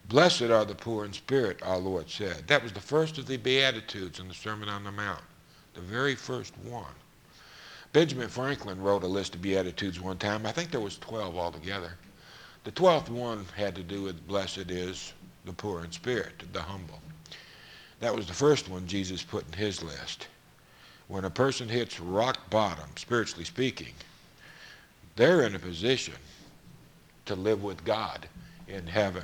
Blessed 0.09 0.42
are 0.42 0.64
the 0.64 0.74
poor 0.74 1.05
in 1.05 1.12
spirit, 1.12 1.61
our 1.62 1.79
Lord 1.79 2.11
said. 2.11 2.48
That 2.48 2.64
was 2.64 2.72
the 2.72 2.81
first 2.81 3.16
of 3.18 3.26
the 3.26 3.37
Beatitudes 3.37 4.18
in 4.18 4.26
the 4.26 4.35
Sermon 4.35 4.68
on 4.68 4.83
the 4.83 4.92
Mount, 4.92 5.22
the 5.74 5.81
very 5.81 6.16
first 6.16 6.52
one. 6.64 6.94
Benjamin 7.92 8.29
Franklin 8.29 8.81
wrote 8.83 9.05
a 9.05 9.09
list 9.09 9.37
of 9.37 9.42
Beatitudes 9.42 10.00
one 10.00 10.18
time. 10.18 10.46
I 10.46 10.52
think 10.52 10.72
there 10.72 10.81
was 10.81 10.98
12 10.98 11.37
altogether. 11.37 11.92
The 12.66 12.72
12th 12.72 13.11
one 13.11 13.46
had 13.57 13.76
to 13.76 13.85
do 13.85 14.02
with 14.02 14.26
blessed 14.26 14.72
is 14.72 15.12
the 15.44 15.52
poor 15.52 15.85
in 15.85 15.92
spirit, 15.92 16.42
the 16.52 16.61
humble. 16.61 16.98
That 18.00 18.12
was 18.12 18.26
the 18.26 18.35
first 18.35 18.68
one 18.68 18.88
Jesus 18.88 19.22
put 19.22 19.46
in 19.46 19.52
his 19.52 19.85
list. 19.85 20.26
When 21.07 21.24
a 21.24 21.31
person 21.31 21.68
hits 21.68 22.00
rock 22.00 22.50
bottom, 22.50 22.88
spiritually 22.96 23.44
speaking, 23.44 23.94
they're 25.14 25.42
in 25.42 25.55
a 25.55 25.61
position 25.61 26.14
to 27.26 27.37
live 27.37 27.62
with 27.62 27.85
God 27.85 28.26
in 28.66 28.85
heaven. 28.85 29.22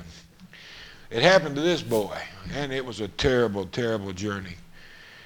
It 1.09 1.21
happened 1.21 1.57
to 1.57 1.61
this 1.61 1.81
boy, 1.81 2.17
and 2.55 2.71
it 2.71 2.85
was 2.85 3.01
a 3.01 3.09
terrible, 3.09 3.65
terrible 3.65 4.13
journey. 4.13 4.55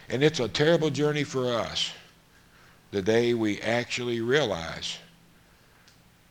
And 0.09 0.23
it's 0.23 0.39
a 0.39 0.47
terrible 0.47 0.89
journey 0.89 1.23
for 1.23 1.53
us 1.53 1.91
the 2.89 3.03
day 3.03 3.35
we 3.35 3.61
actually 3.61 4.21
realize 4.21 4.97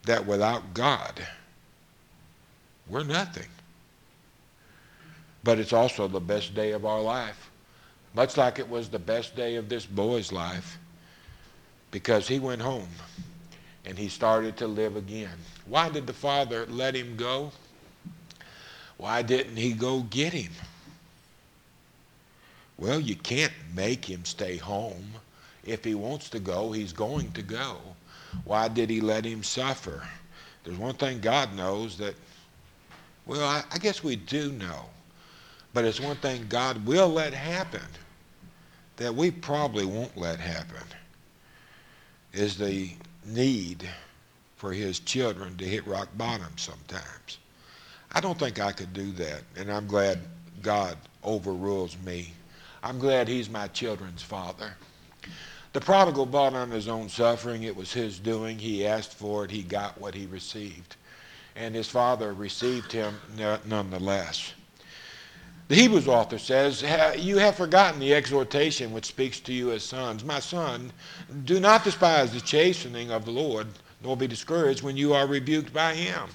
that 0.04 0.26
without 0.26 0.74
God, 0.74 1.24
we're 2.88 3.04
nothing. 3.04 3.48
But 5.44 5.58
it's 5.58 5.72
also 5.72 6.08
the 6.08 6.20
best 6.20 6.54
day 6.54 6.72
of 6.72 6.84
our 6.84 7.00
life, 7.00 7.50
much 8.14 8.36
like 8.36 8.58
it 8.58 8.68
was 8.68 8.88
the 8.88 8.98
best 8.98 9.36
day 9.36 9.56
of 9.56 9.68
this 9.68 9.86
boy's 9.86 10.32
life, 10.32 10.78
because 11.90 12.26
he 12.26 12.38
went 12.38 12.62
home 12.62 12.88
and 13.84 13.96
he 13.96 14.08
started 14.08 14.56
to 14.56 14.66
live 14.66 14.96
again. 14.96 15.36
Why 15.66 15.88
did 15.88 16.06
the 16.06 16.12
father 16.12 16.66
let 16.66 16.94
him 16.94 17.16
go? 17.16 17.52
Why 18.96 19.22
didn't 19.22 19.56
he 19.56 19.72
go 19.72 20.00
get 20.00 20.32
him? 20.32 20.52
Well, 22.78 23.00
you 23.00 23.16
can't 23.16 23.52
make 23.74 24.04
him 24.04 24.24
stay 24.24 24.56
home. 24.56 25.12
If 25.64 25.84
he 25.84 25.94
wants 25.94 26.28
to 26.30 26.38
go, 26.38 26.72
he's 26.72 26.92
going 26.92 27.32
to 27.32 27.42
go. 27.42 27.78
Why 28.44 28.68
did 28.68 28.90
he 28.90 29.00
let 29.00 29.24
him 29.24 29.42
suffer? 29.42 30.02
There's 30.64 30.78
one 30.78 30.94
thing 30.94 31.20
God 31.20 31.54
knows 31.54 31.96
that, 31.98 32.14
well, 33.26 33.44
I, 33.46 33.62
I 33.72 33.78
guess 33.78 34.02
we 34.02 34.16
do 34.16 34.52
know. 34.52 34.86
But 35.74 35.84
it's 35.84 36.00
one 36.00 36.16
thing 36.16 36.46
God 36.48 36.86
will 36.86 37.08
let 37.08 37.34
happen 37.34 37.82
that 38.96 39.14
we 39.14 39.30
probably 39.30 39.84
won't 39.84 40.16
let 40.16 40.40
happen 40.40 40.86
is 42.32 42.56
the 42.56 42.90
need 43.26 43.86
for 44.56 44.72
his 44.72 45.00
children 45.00 45.56
to 45.58 45.64
hit 45.64 45.86
rock 45.86 46.08
bottom 46.16 46.56
sometimes. 46.56 47.38
I 48.12 48.20
don't 48.20 48.38
think 48.38 48.58
I 48.58 48.72
could 48.72 48.94
do 48.94 49.12
that, 49.12 49.42
and 49.56 49.70
I'm 49.70 49.86
glad 49.86 50.20
God 50.62 50.96
overrules 51.22 51.96
me. 52.04 52.32
I'm 52.82 52.98
glad 52.98 53.28
he's 53.28 53.50
my 53.50 53.68
children's 53.68 54.22
father. 54.22 54.74
The 55.72 55.80
prodigal 55.80 56.24
bought 56.24 56.54
on 56.54 56.70
his 56.70 56.88
own 56.88 57.10
suffering. 57.10 57.64
It 57.64 57.76
was 57.76 57.92
his 57.92 58.18
doing. 58.18 58.58
He 58.58 58.86
asked 58.86 59.12
for 59.12 59.44
it. 59.44 59.50
He 59.50 59.62
got 59.62 60.00
what 60.00 60.14
he 60.14 60.24
received. 60.26 60.96
And 61.56 61.74
his 61.74 61.88
father 61.88 62.34
received 62.34 62.92
him 62.92 63.18
nonetheless. 63.64 64.52
The 65.68 65.74
Hebrews 65.74 66.06
author 66.06 66.38
says, 66.38 66.82
You 67.18 67.38
have 67.38 67.56
forgotten 67.56 67.98
the 67.98 68.14
exhortation 68.14 68.92
which 68.92 69.06
speaks 69.06 69.40
to 69.40 69.52
you 69.52 69.72
as 69.72 69.82
sons. 69.82 70.22
My 70.22 70.38
son, 70.38 70.92
do 71.44 71.58
not 71.58 71.82
despise 71.82 72.32
the 72.32 72.40
chastening 72.40 73.10
of 73.10 73.24
the 73.24 73.32
Lord, 73.32 73.66
nor 74.02 74.16
be 74.16 74.28
discouraged 74.28 74.82
when 74.82 74.96
you 74.96 75.12
are 75.12 75.26
rebuked 75.26 75.72
by 75.72 75.94
him. 75.94 76.28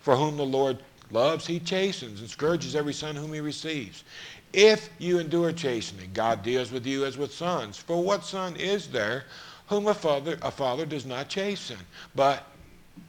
For 0.00 0.14
whom 0.14 0.36
the 0.36 0.46
Lord 0.46 0.78
loves, 1.10 1.46
he 1.46 1.58
chastens 1.58 2.20
and 2.20 2.30
scourges 2.30 2.76
every 2.76 2.92
son 2.92 3.16
whom 3.16 3.32
he 3.32 3.40
receives. 3.40 4.04
If 4.52 4.90
you 4.98 5.18
endure 5.18 5.52
chastening, 5.52 6.10
God 6.14 6.42
deals 6.42 6.70
with 6.70 6.86
you 6.86 7.04
as 7.04 7.18
with 7.18 7.32
sons. 7.32 7.76
For 7.76 8.02
what 8.02 8.24
son 8.24 8.54
is 8.56 8.88
there 8.88 9.24
whom 9.66 9.88
a 9.88 9.94
father, 9.94 10.38
a 10.40 10.50
father 10.50 10.86
does 10.86 11.04
not 11.04 11.28
chasten? 11.28 11.78
But 12.14 12.46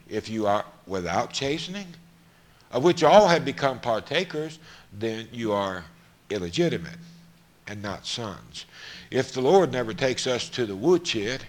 if 0.08 0.28
you 0.28 0.46
are 0.46 0.64
without 0.90 1.32
chastening, 1.32 1.86
of 2.72 2.84
which 2.84 3.02
all 3.02 3.28
have 3.28 3.44
become 3.44 3.80
partakers, 3.80 4.58
then 4.92 5.28
you 5.32 5.52
are 5.52 5.84
illegitimate 6.28 6.98
and 7.66 7.80
not 7.80 8.06
sons. 8.06 8.66
If 9.10 9.32
the 9.32 9.40
Lord 9.40 9.72
never 9.72 9.94
takes 9.94 10.26
us 10.26 10.48
to 10.50 10.66
the 10.66 10.76
woodshed, 10.76 11.44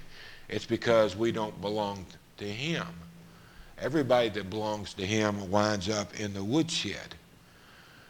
it's 0.48 0.66
because 0.66 1.16
we 1.16 1.32
don't 1.32 1.60
belong 1.60 2.06
to 2.38 2.46
Him. 2.46 2.88
Everybody 3.80 4.30
that 4.30 4.50
belongs 4.50 4.94
to 4.94 5.06
Him 5.06 5.50
winds 5.50 5.90
up 5.90 6.20
in 6.20 6.34
the 6.34 6.44
woodshed. 6.44 7.16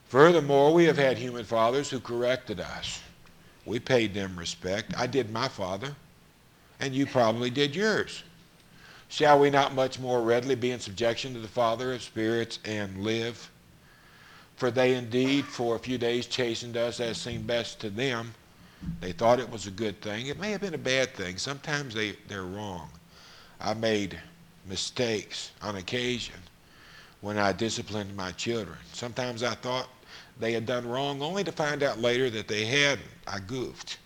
Furthermore, 0.08 0.74
we 0.74 0.84
have 0.86 0.98
had 0.98 1.18
human 1.18 1.46
fathers 1.46 1.90
who 1.90 2.02
corrected 2.02 2.60
us. 2.60 3.02
We 3.66 3.80
paid 3.80 4.14
them 4.14 4.38
respect. 4.38 4.94
I 4.98 5.08
did 5.08 5.32
my 5.32 5.48
father, 5.48 5.96
and 6.82 6.94
you 6.94 7.06
probably 7.06 7.50
did 7.50 7.74
yours. 7.76 8.24
Shall 9.12 9.40
we 9.40 9.50
not 9.50 9.76
much 9.76 10.00
more 10.00 10.22
readily 10.22 10.56
be 10.56 10.72
in 10.72 10.80
subjection 10.80 11.34
to 11.34 11.42
the 11.42 11.48
Father 11.50 11.92
of 11.92 12.02
spirits 12.02 12.60
and 12.64 13.04
live? 13.04 13.52
For 14.56 14.72
they 14.72 14.96
indeed 14.96 15.44
for 15.44 15.76
a 15.76 15.80
few 15.80 15.98
days 15.98 16.28
chastened 16.28 16.78
us 16.78 17.02
as 17.02 17.18
seemed 17.18 17.46
best 17.46 17.82
to 17.82 17.90
them. 17.90 18.34
They 19.02 19.12
thought 19.12 19.42
it 19.42 19.50
was 19.50 19.68
a 19.68 19.72
good 19.72 20.00
thing. 20.02 20.28
It 20.28 20.40
may 20.40 20.52
have 20.52 20.62
been 20.62 20.76
a 20.76 20.78
bad 20.78 21.14
thing. 21.14 21.38
Sometimes 21.38 21.94
they, 21.94 22.14
they're 22.30 22.46
wrong. 22.46 22.90
I 23.60 23.74
made 23.74 24.18
mistakes 24.66 25.52
on 25.62 25.76
occasion 25.76 26.40
when 27.20 27.38
I 27.38 27.52
disciplined 27.52 28.16
my 28.16 28.32
children. 28.32 28.78
Sometimes 28.94 29.44
I 29.44 29.56
thought 29.56 29.90
they 30.40 30.54
had 30.54 30.66
done 30.66 30.88
wrong 30.88 31.22
only 31.22 31.44
to 31.44 31.52
find 31.52 31.84
out 31.84 32.00
later 32.00 32.30
that 32.30 32.48
they 32.48 32.64
hadn't. 32.64 33.10
I 33.28 33.40
goofed. 33.40 33.98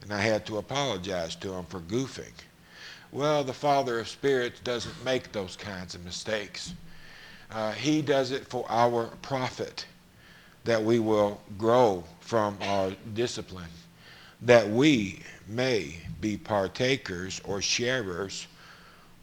And 0.00 0.10
I 0.10 0.22
had 0.22 0.46
to 0.46 0.56
apologize 0.56 1.36
to 1.36 1.48
them 1.48 1.66
for 1.66 1.80
goofing. 1.80 2.32
Well, 3.12 3.44
the 3.44 3.52
Father 3.52 4.00
of 4.00 4.08
spirits 4.08 4.60
doesn't 4.60 5.04
make 5.04 5.32
those 5.32 5.54
kinds 5.54 5.94
of 5.94 6.02
mistakes. 6.02 6.72
Uh, 7.50 7.72
he 7.72 8.00
does 8.00 8.30
it 8.30 8.46
for 8.48 8.64
our 8.70 9.08
profit, 9.20 9.84
that 10.64 10.82
we 10.82 10.98
will 10.98 11.38
grow 11.58 12.04
from 12.20 12.56
our 12.62 12.92
discipline, 13.12 13.68
that 14.40 14.66
we 14.66 15.20
may 15.46 15.98
be 16.22 16.38
partakers 16.38 17.38
or 17.44 17.60
sharers 17.60 18.46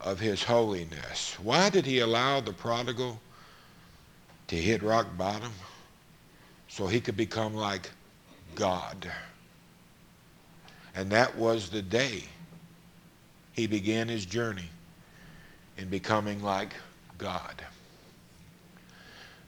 of 0.00 0.20
his 0.20 0.44
holiness. 0.44 1.36
Why 1.42 1.68
did 1.68 1.84
he 1.84 1.98
allow 1.98 2.40
the 2.40 2.52
prodigal 2.52 3.20
to 4.46 4.56
hit 4.56 4.84
rock 4.84 5.08
bottom? 5.18 5.52
So 6.68 6.86
he 6.86 7.00
could 7.00 7.16
become 7.16 7.56
like 7.56 7.90
God. 8.54 9.10
And 10.94 11.10
that 11.10 11.36
was 11.36 11.70
the 11.70 11.82
day 11.82 12.22
he 13.52 13.66
began 13.66 14.08
his 14.08 14.24
journey 14.24 14.68
in 15.76 15.88
becoming 15.88 16.42
like 16.42 16.74
God. 17.18 17.62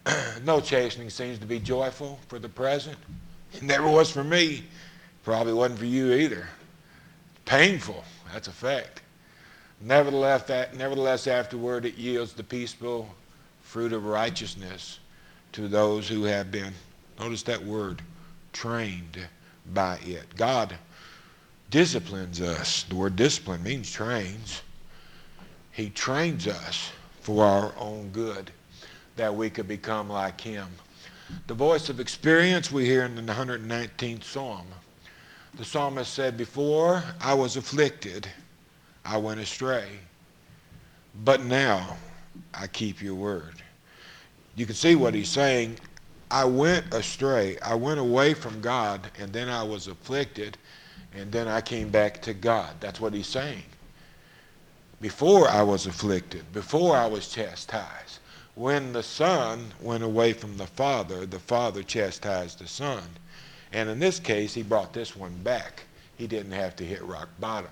no 0.45 0.61
chastening 0.61 1.11
seems 1.11 1.39
to 1.39 1.47
be 1.47 1.59
joyful 1.59 2.19
for 2.29 2.39
the 2.39 2.49
present. 2.49 2.97
It 3.53 3.63
never 3.63 3.89
was 3.89 4.11
for 4.11 4.25
me. 4.25 4.65
Probably 5.25 5.53
wasn't 5.53 5.79
for 5.79 5.87
you 5.87 6.13
either. 6.15 6.49
Painful, 7.45 8.03
that's 8.33 8.49
a 8.49 8.53
fact. 8.53 9.03
Nevertheless, 9.81 10.45
that, 10.45 10.77
nevertheless, 10.77 11.27
afterward 11.27 11.85
it 11.85 11.97
yields 11.97 12.33
the 12.33 12.45
peaceful 12.45 13.09
fruit 13.63 13.93
of 13.93 14.07
righteousness 14.07 15.01
to 15.53 15.69
those 15.69 16.09
who 16.09 16.25
have 16.25 16.51
been, 16.51 16.73
notice 17.19 17.43
that 17.45 17.63
word, 17.63 18.01
trained 18.53 19.19
by 19.73 19.99
it. 20.05 20.35
God 20.37 20.77
disciplines 21.73 22.41
us. 22.41 22.85
The 22.85 22.95
word 22.95 23.17
discipline 23.17 23.63
means 23.65 23.91
trains. 23.91 24.63
He 25.73 25.89
trains 25.91 26.47
us 26.47 26.93
for 27.23 27.45
our 27.45 27.73
own 27.79 28.11
good 28.11 28.53
that 29.17 29.35
we 29.35 29.51
could 29.51 29.67
become 29.67 30.09
like 30.09 30.41
him. 30.41 30.69
The 31.47 31.55
voice 31.55 31.89
of 31.89 31.99
experience 31.99 32.71
we 32.71 32.85
hear 32.85 33.05
in 33.05 33.15
the 33.17 33.23
119th 33.33 34.23
Psalm. 34.23 34.67
The 35.55 35.65
psalmist 35.65 36.13
said, 36.13 36.37
Before 36.37 37.03
I 37.21 37.33
was 37.33 37.57
afflicted, 37.57 38.29
I 39.05 39.17
went 39.17 39.41
astray, 39.41 39.89
but 41.25 41.43
now 41.43 41.97
I 42.53 42.67
keep 42.67 43.03
your 43.03 43.15
word. 43.15 43.63
You 44.57 44.67
can 44.67 44.75
see 44.75 44.95
what 44.95 45.15
he's 45.15 45.31
saying. 45.31 45.79
I 46.31 46.45
went 46.45 46.93
astray. 46.93 47.59
I 47.61 47.75
went 47.75 48.01
away 48.01 48.35
from 48.35 48.61
God, 48.61 49.11
and 49.19 49.33
then 49.33 49.49
I 49.49 49.63
was 49.63 49.89
afflicted, 49.89 50.59
and 51.15 51.31
then 51.31 51.49
I 51.49 51.61
came 51.61 51.89
back 51.91 52.23
to 52.23 52.35
God. 52.35 52.75
That's 52.81 53.01
what 53.01 53.13
he's 53.13 53.27
saying. 53.27 53.65
Before 55.01 55.49
I 55.49 55.63
was 55.63 55.87
afflicted, 55.87 56.53
before 56.53 56.97
I 56.97 57.07
was 57.07 57.29
chastised, 57.29 58.21
when 58.55 58.93
the 58.93 59.03
Son 59.03 59.73
went 59.81 60.05
away 60.05 60.33
from 60.33 60.57
the 60.57 60.67
Father, 60.67 61.27
the 61.27 61.39
Father 61.39 61.83
chastised 61.83 62.59
the 62.59 62.69
Son. 62.69 63.03
And 63.73 63.89
in 63.89 63.99
this 63.99 64.21
case, 64.21 64.55
he 64.55 64.63
brought 64.63 64.93
this 64.93 65.17
one 65.17 65.35
back. 65.43 65.85
He 66.17 66.27
didn't 66.27 66.53
have 66.53 66.77
to 66.77 66.85
hit 66.85 67.03
rock 67.03 67.29
bottom. 67.41 67.71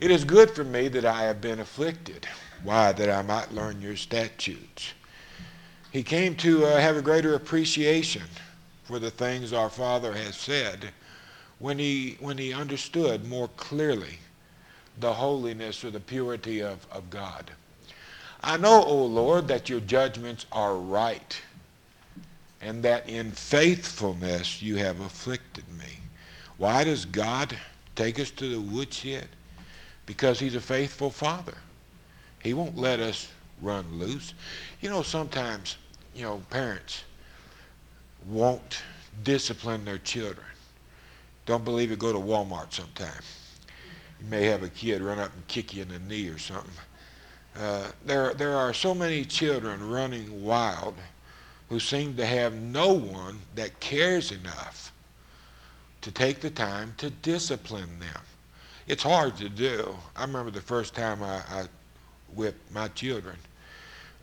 It 0.00 0.10
is 0.10 0.24
good 0.24 0.50
for 0.50 0.64
me 0.64 0.88
that 0.88 1.04
I 1.04 1.22
have 1.22 1.40
been 1.40 1.60
afflicted. 1.60 2.26
Why? 2.62 2.92
That 2.92 3.08
I 3.08 3.22
might 3.22 3.52
learn 3.52 3.80
your 3.80 3.96
statutes. 3.96 4.92
He 5.92 6.02
came 6.02 6.34
to 6.36 6.66
uh, 6.66 6.80
have 6.80 6.96
a 6.96 7.02
greater 7.02 7.34
appreciation 7.34 8.24
for 8.82 8.98
the 8.98 9.10
things 9.10 9.52
our 9.52 9.70
Father 9.70 10.12
has 10.12 10.36
said 10.36 10.90
when 11.64 11.78
he, 11.78 12.18
when 12.20 12.36
he 12.36 12.52
understood 12.52 13.26
more 13.26 13.48
clearly 13.56 14.18
the 15.00 15.10
holiness 15.10 15.82
or 15.82 15.90
the 15.90 15.98
purity 15.98 16.60
of, 16.60 16.86
of 16.92 17.08
God. 17.08 17.50
I 18.42 18.58
know, 18.58 18.84
O 18.84 19.06
Lord, 19.06 19.48
that 19.48 19.70
your 19.70 19.80
judgments 19.80 20.44
are 20.52 20.76
right, 20.76 21.40
and 22.60 22.82
that 22.82 23.08
in 23.08 23.30
faithfulness 23.30 24.60
you 24.60 24.76
have 24.76 25.00
afflicted 25.00 25.64
me. 25.78 26.00
Why 26.58 26.84
does 26.84 27.06
God 27.06 27.56
take 27.96 28.20
us 28.20 28.30
to 28.32 28.46
the 28.46 28.60
woodshed? 28.60 29.28
Because 30.04 30.38
he's 30.38 30.56
a 30.56 30.60
faithful 30.60 31.08
father. 31.08 31.56
He 32.42 32.52
won't 32.52 32.76
let 32.76 33.00
us 33.00 33.28
run 33.62 33.86
loose. 33.98 34.34
You 34.82 34.90
know, 34.90 35.00
sometimes, 35.00 35.78
you 36.14 36.24
know, 36.24 36.42
parents 36.50 37.04
won't 38.28 38.82
discipline 39.22 39.86
their 39.86 39.96
children. 39.96 40.44
Don't 41.46 41.64
believe 41.64 41.92
it, 41.92 41.98
go 41.98 42.12
to 42.12 42.18
Walmart 42.18 42.72
sometime. 42.72 43.22
You 44.20 44.26
may 44.26 44.44
have 44.44 44.62
a 44.62 44.68
kid 44.68 45.02
run 45.02 45.18
up 45.18 45.32
and 45.34 45.46
kick 45.46 45.74
you 45.74 45.82
in 45.82 45.88
the 45.88 45.98
knee 45.98 46.28
or 46.28 46.38
something. 46.38 46.70
Uh, 47.56 47.88
there, 48.04 48.34
there 48.34 48.56
are 48.56 48.72
so 48.72 48.94
many 48.94 49.24
children 49.24 49.88
running 49.88 50.42
wild 50.42 50.94
who 51.68 51.78
seem 51.78 52.16
to 52.16 52.26
have 52.26 52.54
no 52.54 52.92
one 52.92 53.38
that 53.54 53.78
cares 53.80 54.32
enough 54.32 54.92
to 56.00 56.10
take 56.10 56.40
the 56.40 56.50
time 56.50 56.94
to 56.98 57.10
discipline 57.10 57.98
them. 57.98 58.20
It's 58.86 59.02
hard 59.02 59.36
to 59.38 59.48
do. 59.48 59.96
I 60.16 60.22
remember 60.22 60.50
the 60.50 60.60
first 60.60 60.94
time 60.94 61.22
I, 61.22 61.36
I 61.48 61.64
whipped 62.34 62.70
my 62.72 62.88
children. 62.88 63.36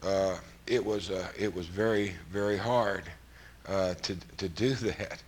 Uh, 0.03 0.37
it 0.67 0.83
was 0.83 1.09
uh, 1.09 1.27
it 1.37 1.53
was 1.53 1.65
very 1.67 2.15
very 2.31 2.57
hard 2.57 3.03
uh, 3.67 3.95
to 3.95 4.15
to 4.37 4.49
do 4.49 4.73
that. 4.75 5.23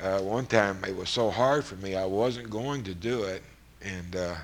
Uh, 0.00 0.18
one 0.20 0.46
time 0.46 0.82
it 0.86 0.96
was 0.96 1.08
so 1.08 1.30
hard 1.30 1.64
for 1.64 1.76
me 1.76 1.94
I 1.94 2.04
wasn't 2.04 2.50
going 2.50 2.82
to 2.84 2.94
do 2.94 3.22
it, 3.24 3.42
and 3.80 4.16
uh, 4.16 4.34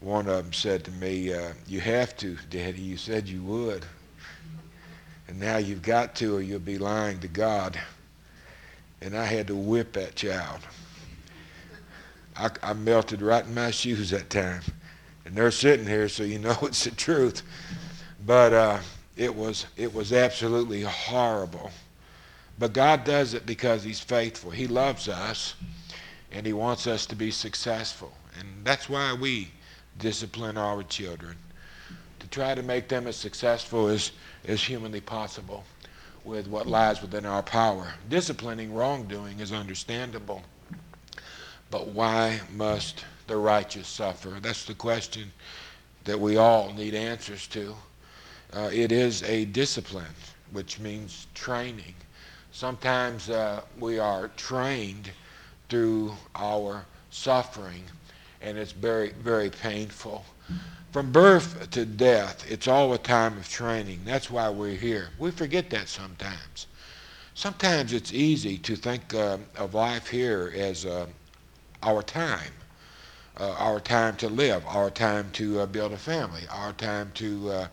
one 0.00 0.28
of 0.28 0.36
them 0.36 0.52
said 0.52 0.84
to 0.84 0.90
me, 0.92 1.32
uh, 1.32 1.52
"You 1.66 1.80
have 1.80 2.16
to, 2.18 2.36
Daddy. 2.50 2.80
You 2.80 2.98
said 2.98 3.26
you 3.26 3.42
would, 3.42 3.86
and 5.28 5.40
now 5.40 5.56
you've 5.56 5.82
got 5.82 6.14
to, 6.16 6.36
or 6.36 6.42
you'll 6.42 6.58
be 6.60 6.78
lying 6.78 7.20
to 7.20 7.28
God." 7.28 7.80
And 9.00 9.16
I 9.16 9.24
had 9.24 9.46
to 9.46 9.56
whip 9.56 9.94
that 9.94 10.14
child. 10.14 10.60
I, 12.36 12.50
I 12.62 12.74
melted 12.74 13.22
right 13.22 13.44
in 13.44 13.54
my 13.54 13.70
shoes 13.70 14.10
that 14.10 14.28
time, 14.28 14.60
and 15.24 15.34
they're 15.34 15.50
sitting 15.50 15.86
here, 15.86 16.08
so 16.08 16.22
you 16.22 16.38
know 16.38 16.56
it's 16.62 16.84
the 16.84 16.90
truth. 16.90 17.42
But 18.26 18.52
uh, 18.52 18.78
it 19.16 19.34
was 19.34 19.64
it 19.78 19.92
was 19.94 20.12
absolutely 20.12 20.82
horrible. 20.82 21.70
But 22.60 22.74
God 22.74 23.04
does 23.04 23.32
it 23.32 23.46
because 23.46 23.82
He's 23.82 24.00
faithful. 24.00 24.50
He 24.50 24.66
loves 24.66 25.08
us, 25.08 25.54
and 26.30 26.46
He 26.46 26.52
wants 26.52 26.86
us 26.86 27.06
to 27.06 27.16
be 27.16 27.30
successful. 27.30 28.12
And 28.38 28.46
that's 28.62 28.86
why 28.86 29.14
we 29.14 29.50
discipline 29.98 30.58
our 30.58 30.82
children, 30.82 31.36
to 32.18 32.28
try 32.28 32.54
to 32.54 32.62
make 32.62 32.86
them 32.86 33.06
as 33.06 33.16
successful 33.16 33.88
as, 33.88 34.12
as 34.46 34.62
humanly 34.62 35.00
possible 35.00 35.64
with 36.22 36.48
what 36.48 36.66
lies 36.66 37.00
within 37.00 37.24
our 37.24 37.42
power. 37.42 37.94
Disciplining 38.10 38.74
wrongdoing 38.74 39.40
is 39.40 39.52
understandable. 39.52 40.42
But 41.70 41.88
why 41.88 42.40
must 42.52 43.06
the 43.26 43.38
righteous 43.38 43.88
suffer? 43.88 44.36
That's 44.38 44.66
the 44.66 44.74
question 44.74 45.32
that 46.04 46.20
we 46.20 46.36
all 46.36 46.74
need 46.74 46.94
answers 46.94 47.46
to. 47.48 47.74
Uh, 48.52 48.68
it 48.70 48.92
is 48.92 49.22
a 49.22 49.46
discipline, 49.46 50.14
which 50.52 50.78
means 50.78 51.26
training. 51.34 51.94
Sometimes 52.52 53.30
uh, 53.30 53.62
we 53.78 53.98
are 53.98 54.28
trained 54.36 55.12
through 55.68 56.14
our 56.34 56.84
suffering, 57.10 57.84
and 58.40 58.58
it's 58.58 58.72
very, 58.72 59.10
very 59.10 59.50
painful. 59.50 60.24
From 60.92 61.12
birth 61.12 61.70
to 61.70 61.84
death, 61.84 62.44
it's 62.50 62.66
all 62.66 62.92
a 62.92 62.98
time 62.98 63.38
of 63.38 63.48
training. 63.48 64.00
That's 64.04 64.30
why 64.30 64.50
we're 64.50 64.76
here. 64.76 65.10
We 65.18 65.30
forget 65.30 65.70
that 65.70 65.88
sometimes. 65.88 66.66
Sometimes 67.34 67.92
it's 67.92 68.12
easy 68.12 68.58
to 68.58 68.74
think 68.76 69.14
uh, 69.14 69.38
of 69.56 69.74
life 69.74 70.08
here 70.08 70.52
as 70.54 70.84
uh, 70.84 71.06
our 71.82 72.02
time, 72.02 72.52
uh, 73.38 73.54
our 73.58 73.78
time 73.80 74.16
to 74.16 74.28
live, 74.28 74.64
our 74.66 74.90
time 74.90 75.30
to 75.32 75.60
uh, 75.60 75.66
build 75.66 75.92
a 75.92 75.96
family, 75.96 76.42
our 76.50 76.72
time 76.72 77.12
to 77.14 77.68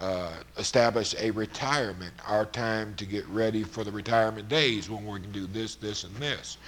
uh, 0.00 0.32
establish 0.58 1.14
a 1.18 1.30
retirement, 1.30 2.12
our 2.26 2.44
time 2.46 2.94
to 2.96 3.06
get 3.06 3.26
ready 3.28 3.62
for 3.62 3.84
the 3.84 3.92
retirement 3.92 4.48
days 4.48 4.90
when 4.90 5.06
we 5.06 5.20
can 5.20 5.32
do 5.32 5.46
this, 5.46 5.76
this, 5.76 6.04
and 6.04 6.14
this. 6.16 6.58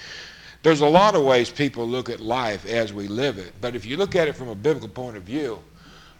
There's 0.62 0.80
a 0.80 0.88
lot 0.88 1.14
of 1.14 1.22
ways 1.22 1.50
people 1.50 1.86
look 1.86 2.08
at 2.08 2.20
life 2.20 2.66
as 2.66 2.92
we 2.92 3.08
live 3.08 3.38
it, 3.38 3.52
but 3.60 3.74
if 3.74 3.84
you 3.84 3.96
look 3.96 4.16
at 4.16 4.28
it 4.28 4.34
from 4.34 4.48
a 4.48 4.54
biblical 4.54 4.88
point 4.88 5.16
of 5.16 5.22
view, 5.22 5.58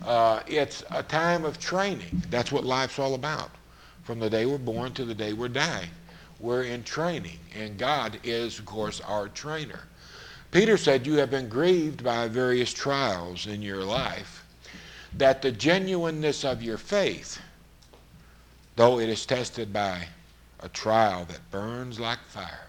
uh, 0.05 0.41
it's 0.47 0.85
a 0.91 1.03
time 1.03 1.45
of 1.45 1.59
training. 1.59 2.23
That's 2.31 2.53
what 2.53 2.65
life's 2.65 2.99
all 2.99 3.15
about. 3.15 3.51
From 4.03 4.19
the 4.21 4.31
day 4.31 4.47
we're 4.47 4.59
born 4.59 4.93
to 4.93 5.05
the 5.05 5.15
day 5.15 5.33
we're 5.33 5.49
dying, 5.49 5.91
we're 6.39 6.65
in 6.65 6.85
training, 6.85 7.39
and 7.55 7.79
God 7.79 8.19
is, 8.23 8.59
of 8.59 8.67
course, 8.67 9.01
our 9.01 9.29
trainer. 9.29 9.81
Peter 10.51 10.77
said, 10.77 11.07
You 11.07 11.15
have 11.15 11.31
been 11.31 11.49
grieved 11.49 12.05
by 12.05 12.29
various 12.29 12.73
trials 12.73 13.47
in 13.47 13.63
your 13.63 13.85
life 13.85 14.46
that 15.19 15.41
the 15.43 15.53
genuineness 15.53 16.45
of 16.45 16.63
your 16.63 16.79
faith, 16.79 17.41
though 18.77 18.99
it 18.99 19.09
is 19.09 19.25
tested 19.25 19.73
by 19.73 20.09
a 20.61 20.69
trial 20.69 21.25
that 21.27 21.51
burns 21.51 21.99
like 21.99 22.19
fire, 22.29 22.69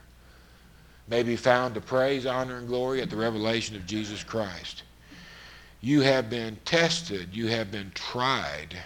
may 1.08 1.24
be 1.24 1.36
found 1.36 1.74
to 1.74 1.82
praise, 1.82 2.26
honor, 2.26 2.58
and 2.58 2.68
glory 2.68 3.02
at 3.02 3.10
the 3.10 3.16
revelation 3.16 3.76
of 3.76 3.86
Jesus 3.86 4.24
Christ. 4.24 4.84
You 5.82 6.02
have 6.02 6.30
been 6.30 6.58
tested, 6.66 7.30
you 7.34 7.48
have 7.48 7.72
been 7.72 7.92
tried, 7.94 8.78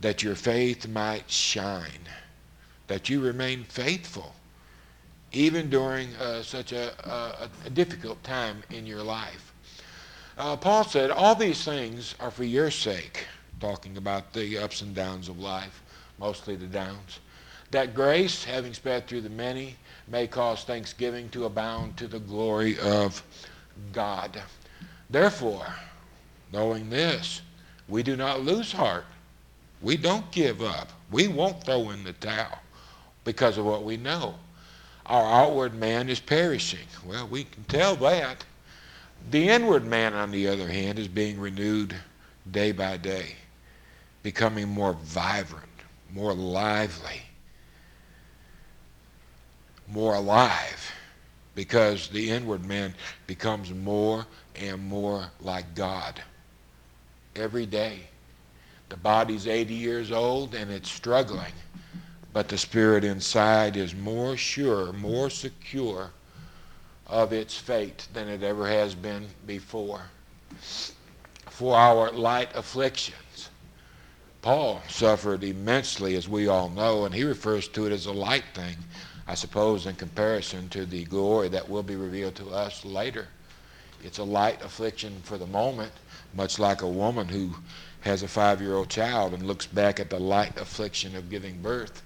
that 0.00 0.22
your 0.22 0.34
faith 0.34 0.86
might 0.88 1.30
shine, 1.30 2.08
that 2.86 3.08
you 3.08 3.20
remain 3.20 3.64
faithful, 3.64 4.34
even 5.32 5.70
during 5.70 6.14
uh, 6.16 6.42
such 6.42 6.72
a, 6.72 6.92
a, 7.08 7.48
a 7.66 7.70
difficult 7.70 8.22
time 8.24 8.62
in 8.70 8.86
your 8.86 9.02
life. 9.02 9.51
Uh, 10.38 10.56
Paul 10.56 10.84
said, 10.84 11.10
All 11.10 11.34
these 11.34 11.64
things 11.64 12.14
are 12.18 12.30
for 12.30 12.44
your 12.44 12.70
sake, 12.70 13.26
talking 13.60 13.96
about 13.96 14.32
the 14.32 14.58
ups 14.58 14.80
and 14.80 14.94
downs 14.94 15.28
of 15.28 15.38
life, 15.38 15.82
mostly 16.18 16.56
the 16.56 16.66
downs. 16.66 17.20
That 17.70 17.94
grace, 17.94 18.44
having 18.44 18.74
sped 18.74 19.06
through 19.06 19.22
the 19.22 19.30
many, 19.30 19.76
may 20.08 20.26
cause 20.26 20.64
thanksgiving 20.64 21.28
to 21.30 21.44
abound 21.44 21.96
to 21.98 22.06
the 22.06 22.18
glory 22.18 22.78
of 22.80 23.22
God. 23.92 24.42
Therefore, 25.08 25.66
knowing 26.52 26.90
this, 26.90 27.42
we 27.88 28.02
do 28.02 28.16
not 28.16 28.42
lose 28.42 28.72
heart. 28.72 29.04
We 29.80 29.96
don't 29.96 30.30
give 30.32 30.62
up. 30.62 30.90
We 31.10 31.28
won't 31.28 31.64
throw 31.64 31.90
in 31.90 32.04
the 32.04 32.12
towel 32.14 32.58
because 33.24 33.58
of 33.58 33.64
what 33.64 33.84
we 33.84 33.96
know. 33.96 34.34
Our 35.06 35.24
outward 35.44 35.74
man 35.74 36.08
is 36.08 36.20
perishing. 36.20 36.86
Well, 37.04 37.26
we 37.26 37.44
can 37.44 37.64
tell 37.64 37.96
that. 37.96 38.44
The 39.30 39.48
inward 39.48 39.86
man, 39.86 40.14
on 40.14 40.30
the 40.30 40.48
other 40.48 40.68
hand, 40.68 40.98
is 40.98 41.08
being 41.08 41.40
renewed 41.40 41.94
day 42.50 42.72
by 42.72 42.96
day, 42.96 43.36
becoming 44.22 44.68
more 44.68 44.92
vibrant, 44.92 45.68
more 46.12 46.34
lively, 46.34 47.22
more 49.88 50.14
alive, 50.14 50.92
because 51.54 52.08
the 52.08 52.30
inward 52.30 52.64
man 52.66 52.94
becomes 53.26 53.70
more 53.70 54.26
and 54.56 54.82
more 54.82 55.30
like 55.40 55.74
God 55.74 56.22
every 57.36 57.66
day. 57.66 58.00
The 58.88 58.96
body's 58.96 59.46
80 59.46 59.72
years 59.72 60.12
old 60.12 60.54
and 60.54 60.70
it's 60.70 60.90
struggling, 60.90 61.52
but 62.32 62.48
the 62.48 62.58
spirit 62.58 63.04
inside 63.04 63.76
is 63.76 63.94
more 63.94 64.36
sure, 64.36 64.92
more 64.92 65.30
secure 65.30 66.10
of 67.06 67.32
its 67.32 67.56
fate 67.56 68.06
than 68.12 68.28
it 68.28 68.42
ever 68.42 68.66
has 68.66 68.94
been 68.94 69.26
before. 69.46 70.02
For 71.50 71.76
our 71.76 72.10
light 72.10 72.50
afflictions, 72.54 73.50
Paul 74.40 74.82
suffered 74.88 75.44
immensely, 75.44 76.16
as 76.16 76.28
we 76.28 76.48
all 76.48 76.68
know, 76.68 77.04
and 77.04 77.14
he 77.14 77.24
refers 77.24 77.68
to 77.68 77.86
it 77.86 77.92
as 77.92 78.06
a 78.06 78.12
light 78.12 78.44
thing, 78.54 78.76
I 79.26 79.34
suppose, 79.34 79.86
in 79.86 79.94
comparison 79.94 80.68
to 80.70 80.84
the 80.84 81.04
glory 81.04 81.48
that 81.50 81.68
will 81.68 81.82
be 81.82 81.96
revealed 81.96 82.34
to 82.36 82.50
us 82.50 82.84
later. 82.84 83.28
It's 84.02 84.18
a 84.18 84.24
light 84.24 84.62
affliction 84.64 85.20
for 85.22 85.38
the 85.38 85.46
moment, 85.46 85.92
much 86.34 86.58
like 86.58 86.82
a 86.82 86.88
woman 86.88 87.28
who 87.28 87.54
has 88.00 88.24
a 88.24 88.28
five-year-old 88.28 88.88
child 88.88 89.32
and 89.32 89.44
looks 89.44 89.66
back 89.66 90.00
at 90.00 90.10
the 90.10 90.18
light 90.18 90.56
affliction 90.58 91.14
of 91.14 91.30
giving 91.30 91.62
birth 91.62 92.02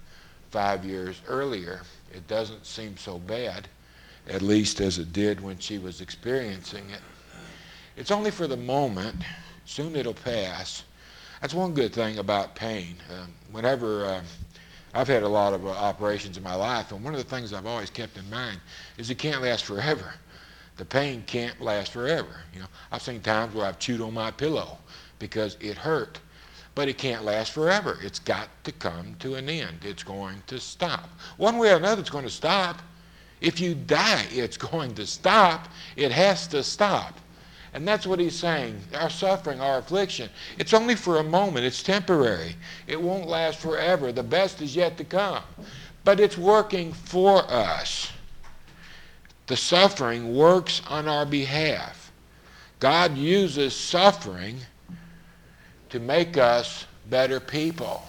five 0.51 0.85
years 0.85 1.21
earlier. 1.27 1.81
It 2.13 2.27
doesn't 2.27 2.67
seem 2.67 2.97
so 2.97 3.17
bad 3.17 3.67
at 4.29 4.41
least 4.41 4.81
as 4.81 4.99
it 4.99 5.13
did 5.13 5.41
when 5.41 5.57
she 5.57 5.77
was 5.77 6.01
experiencing 6.01 6.89
it. 6.89 7.01
It's 7.95 8.11
only 8.11 8.31
for 8.31 8.47
the 8.47 8.57
moment. 8.57 9.15
Soon 9.65 9.95
it'll 9.95 10.13
pass. 10.13 10.83
That's 11.41 11.53
one 11.53 11.73
good 11.73 11.93
thing 11.93 12.17
about 12.17 12.55
pain. 12.55 12.95
Uh, 13.11 13.25
whenever 13.51 14.05
uh, 14.05 14.21
I've 14.93 15.07
had 15.07 15.23
a 15.23 15.27
lot 15.27 15.53
of 15.53 15.65
uh, 15.65 15.69
operations 15.69 16.37
in 16.37 16.43
my 16.43 16.55
life, 16.55 16.91
and 16.91 17.03
one 17.03 17.13
of 17.13 17.19
the 17.19 17.29
things 17.29 17.53
I've 17.53 17.65
always 17.65 17.89
kept 17.89 18.17
in 18.17 18.29
mind 18.29 18.59
is 18.97 19.09
it 19.09 19.17
can't 19.17 19.41
last 19.41 19.65
forever. 19.65 20.13
The 20.77 20.85
pain 20.85 21.23
can't 21.25 21.59
last 21.59 21.91
forever. 21.91 22.41
You 22.53 22.61
know, 22.61 22.67
I've 22.91 23.01
seen 23.01 23.21
times 23.21 23.53
where 23.53 23.65
I've 23.65 23.79
chewed 23.79 24.01
on 24.01 24.13
my 24.13 24.31
pillow 24.31 24.77
because 25.19 25.57
it 25.59 25.77
hurt, 25.77 26.19
but 26.75 26.87
it 26.87 26.97
can't 26.97 27.25
last 27.25 27.51
forever. 27.51 27.97
It's 28.01 28.19
got 28.19 28.49
to 28.63 28.71
come 28.71 29.15
to 29.19 29.35
an 29.35 29.49
end. 29.49 29.79
It's 29.83 30.03
going 30.03 30.43
to 30.47 30.59
stop. 30.59 31.09
One 31.37 31.57
way 31.57 31.73
or 31.73 31.77
another, 31.77 32.01
it's 32.01 32.09
going 32.09 32.25
to 32.25 32.29
stop. 32.29 32.81
If 33.41 33.59
you 33.59 33.75
die, 33.75 34.25
it's 34.31 34.57
going 34.57 34.95
to 34.95 35.05
stop. 35.05 35.67
It 35.95 36.11
has 36.11 36.47
to 36.47 36.63
stop. 36.63 37.19
And 37.73 37.87
that's 37.87 38.07
what 38.07 38.19
he's 38.19 38.35
saying. 38.35 38.79
Our 38.95 39.09
suffering, 39.09 39.61
our 39.61 39.77
affliction, 39.77 40.29
it's 40.57 40.73
only 40.73 40.95
for 40.95 41.17
a 41.17 41.23
moment. 41.23 41.65
It's 41.65 41.83
temporary. 41.83 42.55
It 42.87 42.99
won't 42.99 43.27
last 43.27 43.59
forever. 43.59 44.11
The 44.11 44.23
best 44.23 44.61
is 44.61 44.75
yet 44.75 44.97
to 44.97 45.03
come. 45.03 45.43
But 46.03 46.19
it's 46.19 46.37
working 46.37 46.93
for 46.93 47.43
us. 47.51 48.11
The 49.45 49.57
suffering 49.57 50.35
works 50.35 50.81
on 50.87 51.07
our 51.07 51.25
behalf. 51.25 52.11
God 52.79 53.17
uses 53.17 53.75
suffering 53.75 54.59
to 55.89 55.99
make 55.99 56.37
us 56.37 56.85
better 57.09 57.39
people. 57.39 58.03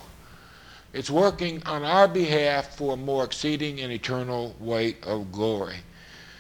It's 0.93 1.11
working 1.11 1.63
on 1.67 1.85
our 1.85 2.09
behalf 2.09 2.77
for 2.77 2.95
a 2.95 2.97
more 2.97 3.25
exceeding 3.25 3.81
and 3.81 3.93
eternal 3.93 4.57
weight 4.59 5.05
of 5.05 5.31
glory. 5.31 5.77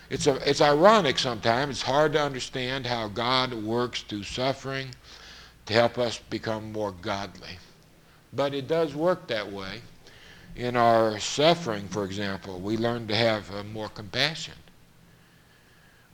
It's, 0.08 0.26
a, 0.26 0.36
it's 0.48 0.62
ironic 0.62 1.18
sometimes. 1.18 1.76
It's 1.76 1.82
hard 1.82 2.14
to 2.14 2.22
understand 2.22 2.86
how 2.86 3.08
God 3.08 3.52
works 3.52 4.02
through 4.02 4.22
suffering 4.22 4.94
to 5.66 5.74
help 5.74 5.98
us 5.98 6.18
become 6.30 6.72
more 6.72 6.92
godly. 6.92 7.58
But 8.32 8.54
it 8.54 8.68
does 8.68 8.94
work 8.94 9.26
that 9.28 9.52
way. 9.52 9.82
In 10.56 10.76
our 10.76 11.18
suffering, 11.18 11.86
for 11.88 12.04
example, 12.04 12.58
we 12.58 12.78
learn 12.78 13.06
to 13.08 13.14
have 13.14 13.50
more 13.66 13.90
compassion. 13.90 14.54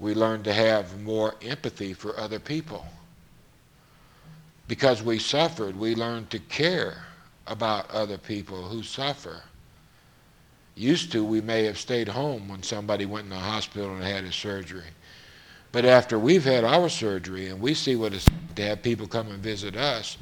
We 0.00 0.12
learn 0.12 0.42
to 0.42 0.52
have 0.52 1.00
more 1.00 1.36
empathy 1.40 1.94
for 1.94 2.18
other 2.18 2.40
people. 2.40 2.84
Because 4.66 5.04
we 5.04 5.20
suffered, 5.20 5.76
we 5.76 5.94
learn 5.94 6.26
to 6.26 6.40
care 6.40 7.04
about 7.46 7.90
other 7.90 8.18
people 8.18 8.62
who 8.62 8.82
suffer. 8.82 9.42
Used 10.74 11.12
to, 11.12 11.24
we 11.24 11.40
may 11.40 11.64
have 11.64 11.78
stayed 11.78 12.08
home 12.08 12.48
when 12.48 12.62
somebody 12.62 13.06
went 13.06 13.24
in 13.24 13.30
the 13.30 13.36
hospital 13.36 13.94
and 13.94 14.02
had 14.02 14.24
a 14.24 14.32
surgery. 14.32 14.90
But 15.70 15.84
after 15.84 16.18
we've 16.18 16.44
had 16.44 16.64
our 16.64 16.88
surgery 16.88 17.48
and 17.48 17.60
we 17.60 17.74
see 17.74 17.96
what 17.96 18.12
it's 18.12 18.26
to 18.54 18.62
have 18.62 18.82
people 18.82 19.06
come 19.06 19.28
and 19.28 19.42
visit 19.42 19.76
us, 19.76 20.16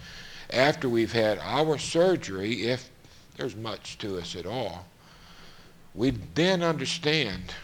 after 0.51 0.89
we've 0.89 1.13
had 1.13 1.39
our 1.39 1.79
surgery, 1.79 2.65
if 2.65 2.91
there's 3.37 3.57
much 3.57 3.99
to 3.99 4.19
us 4.19 4.37
at 4.37 4.47
all, 4.47 4.87
we 5.95 6.11
then 6.35 6.63
understand 6.63 7.55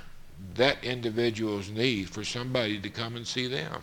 that 0.55 0.83
individual's 0.85 1.71
need 1.71 2.09
for 2.09 2.25
somebody 2.25 2.79
to 2.81 2.91
come 2.91 3.17
and 3.17 3.27
see 3.27 3.47
them. 3.47 3.83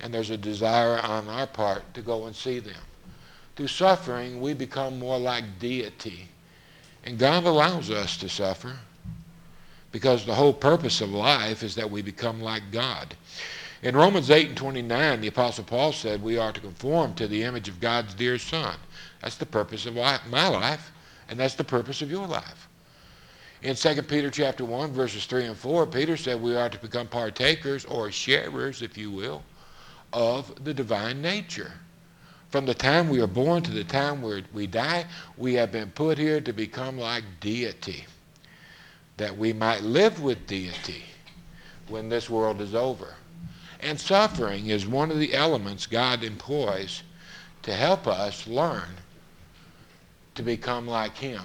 And 0.00 0.12
there's 0.12 0.30
a 0.30 0.36
desire 0.36 0.98
on 0.98 1.28
our 1.28 1.46
part 1.46 1.82
to 1.94 2.02
go 2.02 2.26
and 2.26 2.34
see 2.34 2.58
them. 2.58 2.82
Through 3.56 3.68
suffering, 3.68 4.40
we 4.40 4.54
become 4.54 4.98
more 4.98 5.18
like 5.18 5.58
deity. 5.58 6.28
And 7.04 7.18
God 7.18 7.44
allows 7.44 7.90
us 7.90 8.16
to 8.18 8.28
suffer 8.28 8.76
because 9.92 10.24
the 10.24 10.34
whole 10.34 10.52
purpose 10.52 11.00
of 11.00 11.10
life 11.10 11.62
is 11.62 11.74
that 11.74 11.90
we 11.90 12.02
become 12.02 12.40
like 12.40 12.62
God. 12.70 13.14
In 13.82 13.96
Romans 13.96 14.30
8 14.30 14.48
and 14.48 14.56
29, 14.56 15.20
the 15.20 15.28
Apostle 15.28 15.64
Paul 15.64 15.92
said 15.92 16.22
we 16.22 16.36
are 16.36 16.52
to 16.52 16.60
conform 16.60 17.14
to 17.14 17.26
the 17.26 17.42
image 17.42 17.68
of 17.68 17.80
God's 17.80 18.14
dear 18.14 18.38
Son. 18.38 18.76
That's 19.22 19.36
the 19.36 19.46
purpose 19.46 19.86
of 19.86 19.94
my 19.94 20.48
life, 20.48 20.92
and 21.28 21.40
that's 21.40 21.54
the 21.54 21.64
purpose 21.64 22.02
of 22.02 22.10
your 22.10 22.26
life. 22.26 22.68
In 23.62 23.74
2 23.74 24.02
Peter 24.02 24.30
chapter 24.30 24.64
1, 24.64 24.92
verses 24.92 25.26
3 25.26 25.46
and 25.46 25.56
4, 25.56 25.86
Peter 25.86 26.16
said 26.16 26.40
we 26.40 26.56
are 26.56 26.68
to 26.68 26.78
become 26.78 27.06
partakers 27.06 27.84
or 27.86 28.10
sharers, 28.10 28.82
if 28.82 28.96
you 28.96 29.10
will, 29.10 29.42
of 30.12 30.64
the 30.64 30.74
divine 30.74 31.20
nature. 31.20 31.72
From 32.50 32.66
the 32.66 32.74
time 32.74 33.08
we 33.08 33.20
are 33.20 33.28
born 33.28 33.62
to 33.62 33.70
the 33.70 33.84
time 33.84 34.22
where 34.22 34.42
we 34.52 34.66
die, 34.66 35.06
we 35.36 35.54
have 35.54 35.70
been 35.70 35.90
put 35.92 36.18
here 36.18 36.40
to 36.40 36.52
become 36.52 36.98
like 36.98 37.22
deity, 37.40 38.06
that 39.16 39.36
we 39.36 39.52
might 39.52 39.82
live 39.82 40.20
with 40.20 40.48
deity 40.48 41.04
when 41.88 42.08
this 42.08 42.28
world 42.28 42.60
is 42.60 42.74
over. 42.74 43.14
And 43.78 43.98
suffering 43.98 44.66
is 44.66 44.86
one 44.86 45.12
of 45.12 45.18
the 45.18 45.32
elements 45.32 45.86
God 45.86 46.24
employs 46.24 47.04
to 47.62 47.72
help 47.72 48.06
us 48.06 48.46
learn 48.48 48.96
to 50.34 50.42
become 50.42 50.88
like 50.88 51.16
Him. 51.16 51.44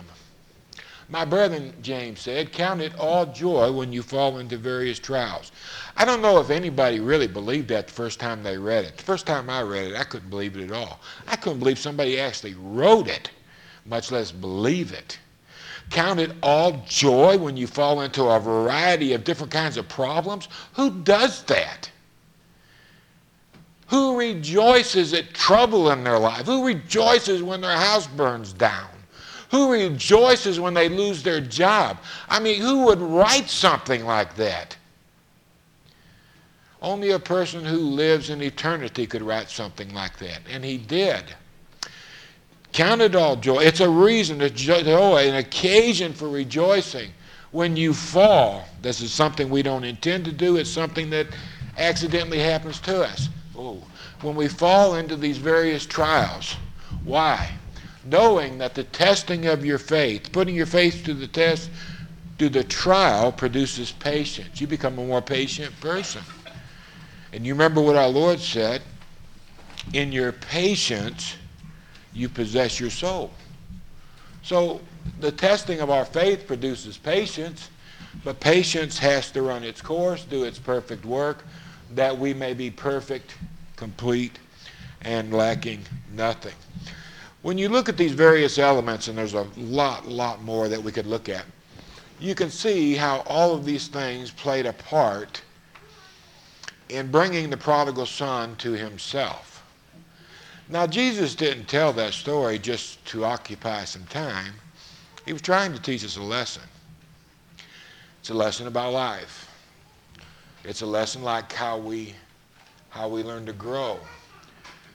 My 1.07 1.23
brethren, 1.23 1.73
James 1.83 2.19
said, 2.19 2.51
count 2.51 2.81
it 2.81 2.97
all 2.97 3.27
joy 3.27 3.71
when 3.71 3.93
you 3.93 4.01
fall 4.01 4.39
into 4.39 4.57
various 4.57 4.97
trials. 4.97 5.51
I 5.95 6.03
don't 6.03 6.21
know 6.21 6.39
if 6.39 6.49
anybody 6.49 6.99
really 6.99 7.27
believed 7.27 7.67
that 7.67 7.87
the 7.87 7.93
first 7.93 8.19
time 8.19 8.41
they 8.41 8.57
read 8.57 8.85
it. 8.85 8.97
The 8.97 9.03
first 9.03 9.27
time 9.27 9.47
I 9.49 9.61
read 9.61 9.91
it, 9.91 9.97
I 9.97 10.03
couldn't 10.03 10.31
believe 10.31 10.57
it 10.57 10.63
at 10.63 10.71
all. 10.71 10.99
I 11.27 11.35
couldn't 11.35 11.59
believe 11.59 11.77
somebody 11.77 12.19
actually 12.19 12.55
wrote 12.55 13.07
it, 13.07 13.29
much 13.85 14.11
less 14.11 14.31
believe 14.31 14.93
it. 14.93 15.19
Count 15.91 16.19
it 16.19 16.31
all 16.41 16.83
joy 16.87 17.37
when 17.37 17.55
you 17.55 17.67
fall 17.67 18.01
into 18.01 18.23
a 18.23 18.39
variety 18.39 19.13
of 19.13 19.23
different 19.23 19.51
kinds 19.51 19.77
of 19.77 19.87
problems. 19.87 20.47
Who 20.73 20.89
does 20.89 21.43
that? 21.43 21.91
Who 23.89 24.17
rejoices 24.17 25.13
at 25.13 25.35
trouble 25.35 25.91
in 25.91 26.03
their 26.03 26.17
life? 26.17 26.47
Who 26.47 26.65
rejoices 26.65 27.43
when 27.43 27.61
their 27.61 27.77
house 27.77 28.07
burns 28.07 28.51
down? 28.51 28.94
Who 29.55 29.71
rejoices 29.71 30.59
when 30.59 30.73
they 30.73 30.89
lose 30.89 31.23
their 31.23 31.39
job? 31.39 31.99
I 32.27 32.41
mean, 32.41 32.59
who 32.59 32.87
would 32.87 32.99
write 32.99 33.49
something 33.49 34.03
like 34.03 34.35
that? 34.35 34.75
Only 36.81 37.11
a 37.11 37.19
person 37.19 37.63
who 37.63 37.77
lives 37.77 38.29
in 38.29 38.41
eternity 38.41 39.07
could 39.07 39.21
write 39.21 39.49
something 39.49 39.93
like 39.93 40.19
that, 40.19 40.41
and 40.51 40.65
he 40.65 40.77
did. 40.77 41.23
Count 42.73 42.99
it 42.99 43.15
all 43.15 43.37
joy. 43.37 43.59
It's 43.59 43.79
a 43.79 43.89
reason 43.89 44.45
joy, 44.53 45.29
an 45.29 45.35
occasion 45.35 46.11
for 46.11 46.27
rejoicing. 46.27 47.11
When 47.51 47.77
you 47.77 47.93
fall, 47.93 48.67
this 48.81 48.99
is 48.99 49.13
something 49.13 49.49
we 49.49 49.63
don't 49.63 49.85
intend 49.85 50.25
to 50.25 50.33
do, 50.33 50.57
it's 50.57 50.69
something 50.69 51.09
that 51.11 51.27
accidentally 51.77 52.39
happens 52.39 52.81
to 52.81 53.05
us. 53.05 53.29
Oh, 53.57 53.81
when 54.21 54.35
we 54.35 54.49
fall 54.49 54.95
into 54.95 55.15
these 55.15 55.37
various 55.37 55.85
trials. 55.85 56.57
Why? 57.05 57.57
Knowing 58.05 58.59
that 58.59 58.75
the 58.75 58.83
testing 58.83 59.47
of 59.47 59.65
your 59.65 59.79
faith, 59.79 60.31
putting 60.31 60.55
your 60.55 60.65
faith 60.65 61.03
to 61.03 61.13
the 61.13 61.27
test, 61.27 61.69
to 62.37 62.49
the 62.49 62.63
trial, 62.63 63.31
produces 63.31 63.91
patience. 63.93 64.61
You 64.61 64.67
become 64.67 64.99
a 64.99 65.05
more 65.05 65.21
patient 65.21 65.77
person. 65.79 66.21
And 67.33 67.45
you 67.45 67.53
remember 67.53 67.81
what 67.81 67.95
our 67.95 68.07
Lord 68.07 68.39
said 68.39 68.81
in 69.93 70.11
your 70.11 70.31
patience, 70.31 71.35
you 72.13 72.29
possess 72.29 72.79
your 72.79 72.89
soul. 72.89 73.31
So 74.43 74.81
the 75.19 75.31
testing 75.31 75.79
of 75.81 75.89
our 75.89 76.05
faith 76.05 76.47
produces 76.47 76.97
patience, 76.97 77.69
but 78.23 78.39
patience 78.39 78.97
has 78.99 79.31
to 79.31 79.41
run 79.41 79.63
its 79.63 79.81
course, 79.81 80.23
do 80.23 80.43
its 80.43 80.59
perfect 80.59 81.05
work, 81.05 81.43
that 81.93 82.17
we 82.17 82.33
may 82.33 82.53
be 82.53 82.69
perfect, 82.69 83.35
complete, 83.75 84.39
and 85.01 85.33
lacking 85.33 85.81
nothing. 86.13 86.53
When 87.45 87.59
you 87.59 87.69
look 87.69 87.89
at 87.89 87.95
these 87.95 88.13
various 88.13 88.57
elements, 88.57 89.07
and 89.07 89.15
there's 89.15 89.35
a 89.35 89.45
lot, 89.55 90.07
lot 90.07 90.41
more 90.41 90.67
that 90.67 90.81
we 90.81 90.91
could 90.91 91.05
look 91.05 91.29
at, 91.29 91.45
you 92.19 92.33
can 92.33 92.49
see 92.49 92.95
how 92.95 93.19
all 93.27 93.53
of 93.53 93.65
these 93.65 93.87
things 93.87 94.31
played 94.31 94.65
a 94.65 94.73
part 94.73 95.43
in 96.89 97.11
bringing 97.11 97.51
the 97.51 97.57
prodigal 97.57 98.07
son 98.07 98.55
to 98.55 98.71
himself. 98.71 99.63
Now, 100.69 100.87
Jesus 100.87 101.35
didn't 101.35 101.67
tell 101.67 101.93
that 101.93 102.13
story 102.13 102.57
just 102.57 103.05
to 103.09 103.25
occupy 103.25 103.83
some 103.83 104.05
time. 104.05 104.53
He 105.27 105.31
was 105.31 105.43
trying 105.43 105.71
to 105.73 105.79
teach 105.79 106.03
us 106.03 106.17
a 106.17 106.23
lesson. 106.23 106.63
It's 108.21 108.31
a 108.31 108.33
lesson 108.33 108.65
about 108.65 108.91
life. 108.91 109.51
It's 110.63 110.81
a 110.81 110.87
lesson 110.87 111.21
like 111.21 111.53
how 111.53 111.77
we, 111.77 112.15
how 112.89 113.07
we 113.07 113.21
learn 113.21 113.45
to 113.45 113.53
grow, 113.53 113.99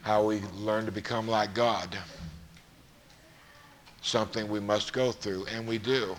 how 0.03 0.25
we 0.25 0.41
learn 0.57 0.85
to 0.87 0.91
become 0.91 1.29
like 1.29 1.55
God. 1.55 1.97
Something 4.03 4.49
we 4.49 4.61
must 4.61 4.93
go 4.93 5.13
through, 5.13 5.47
and 5.47 5.67
we 5.67 5.79
do. 5.79 6.17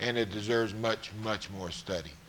And 0.00 0.16
it 0.16 0.30
deserves 0.30 0.74
much, 0.74 1.10
much 1.22 1.50
more 1.50 1.70
study. 1.70 2.12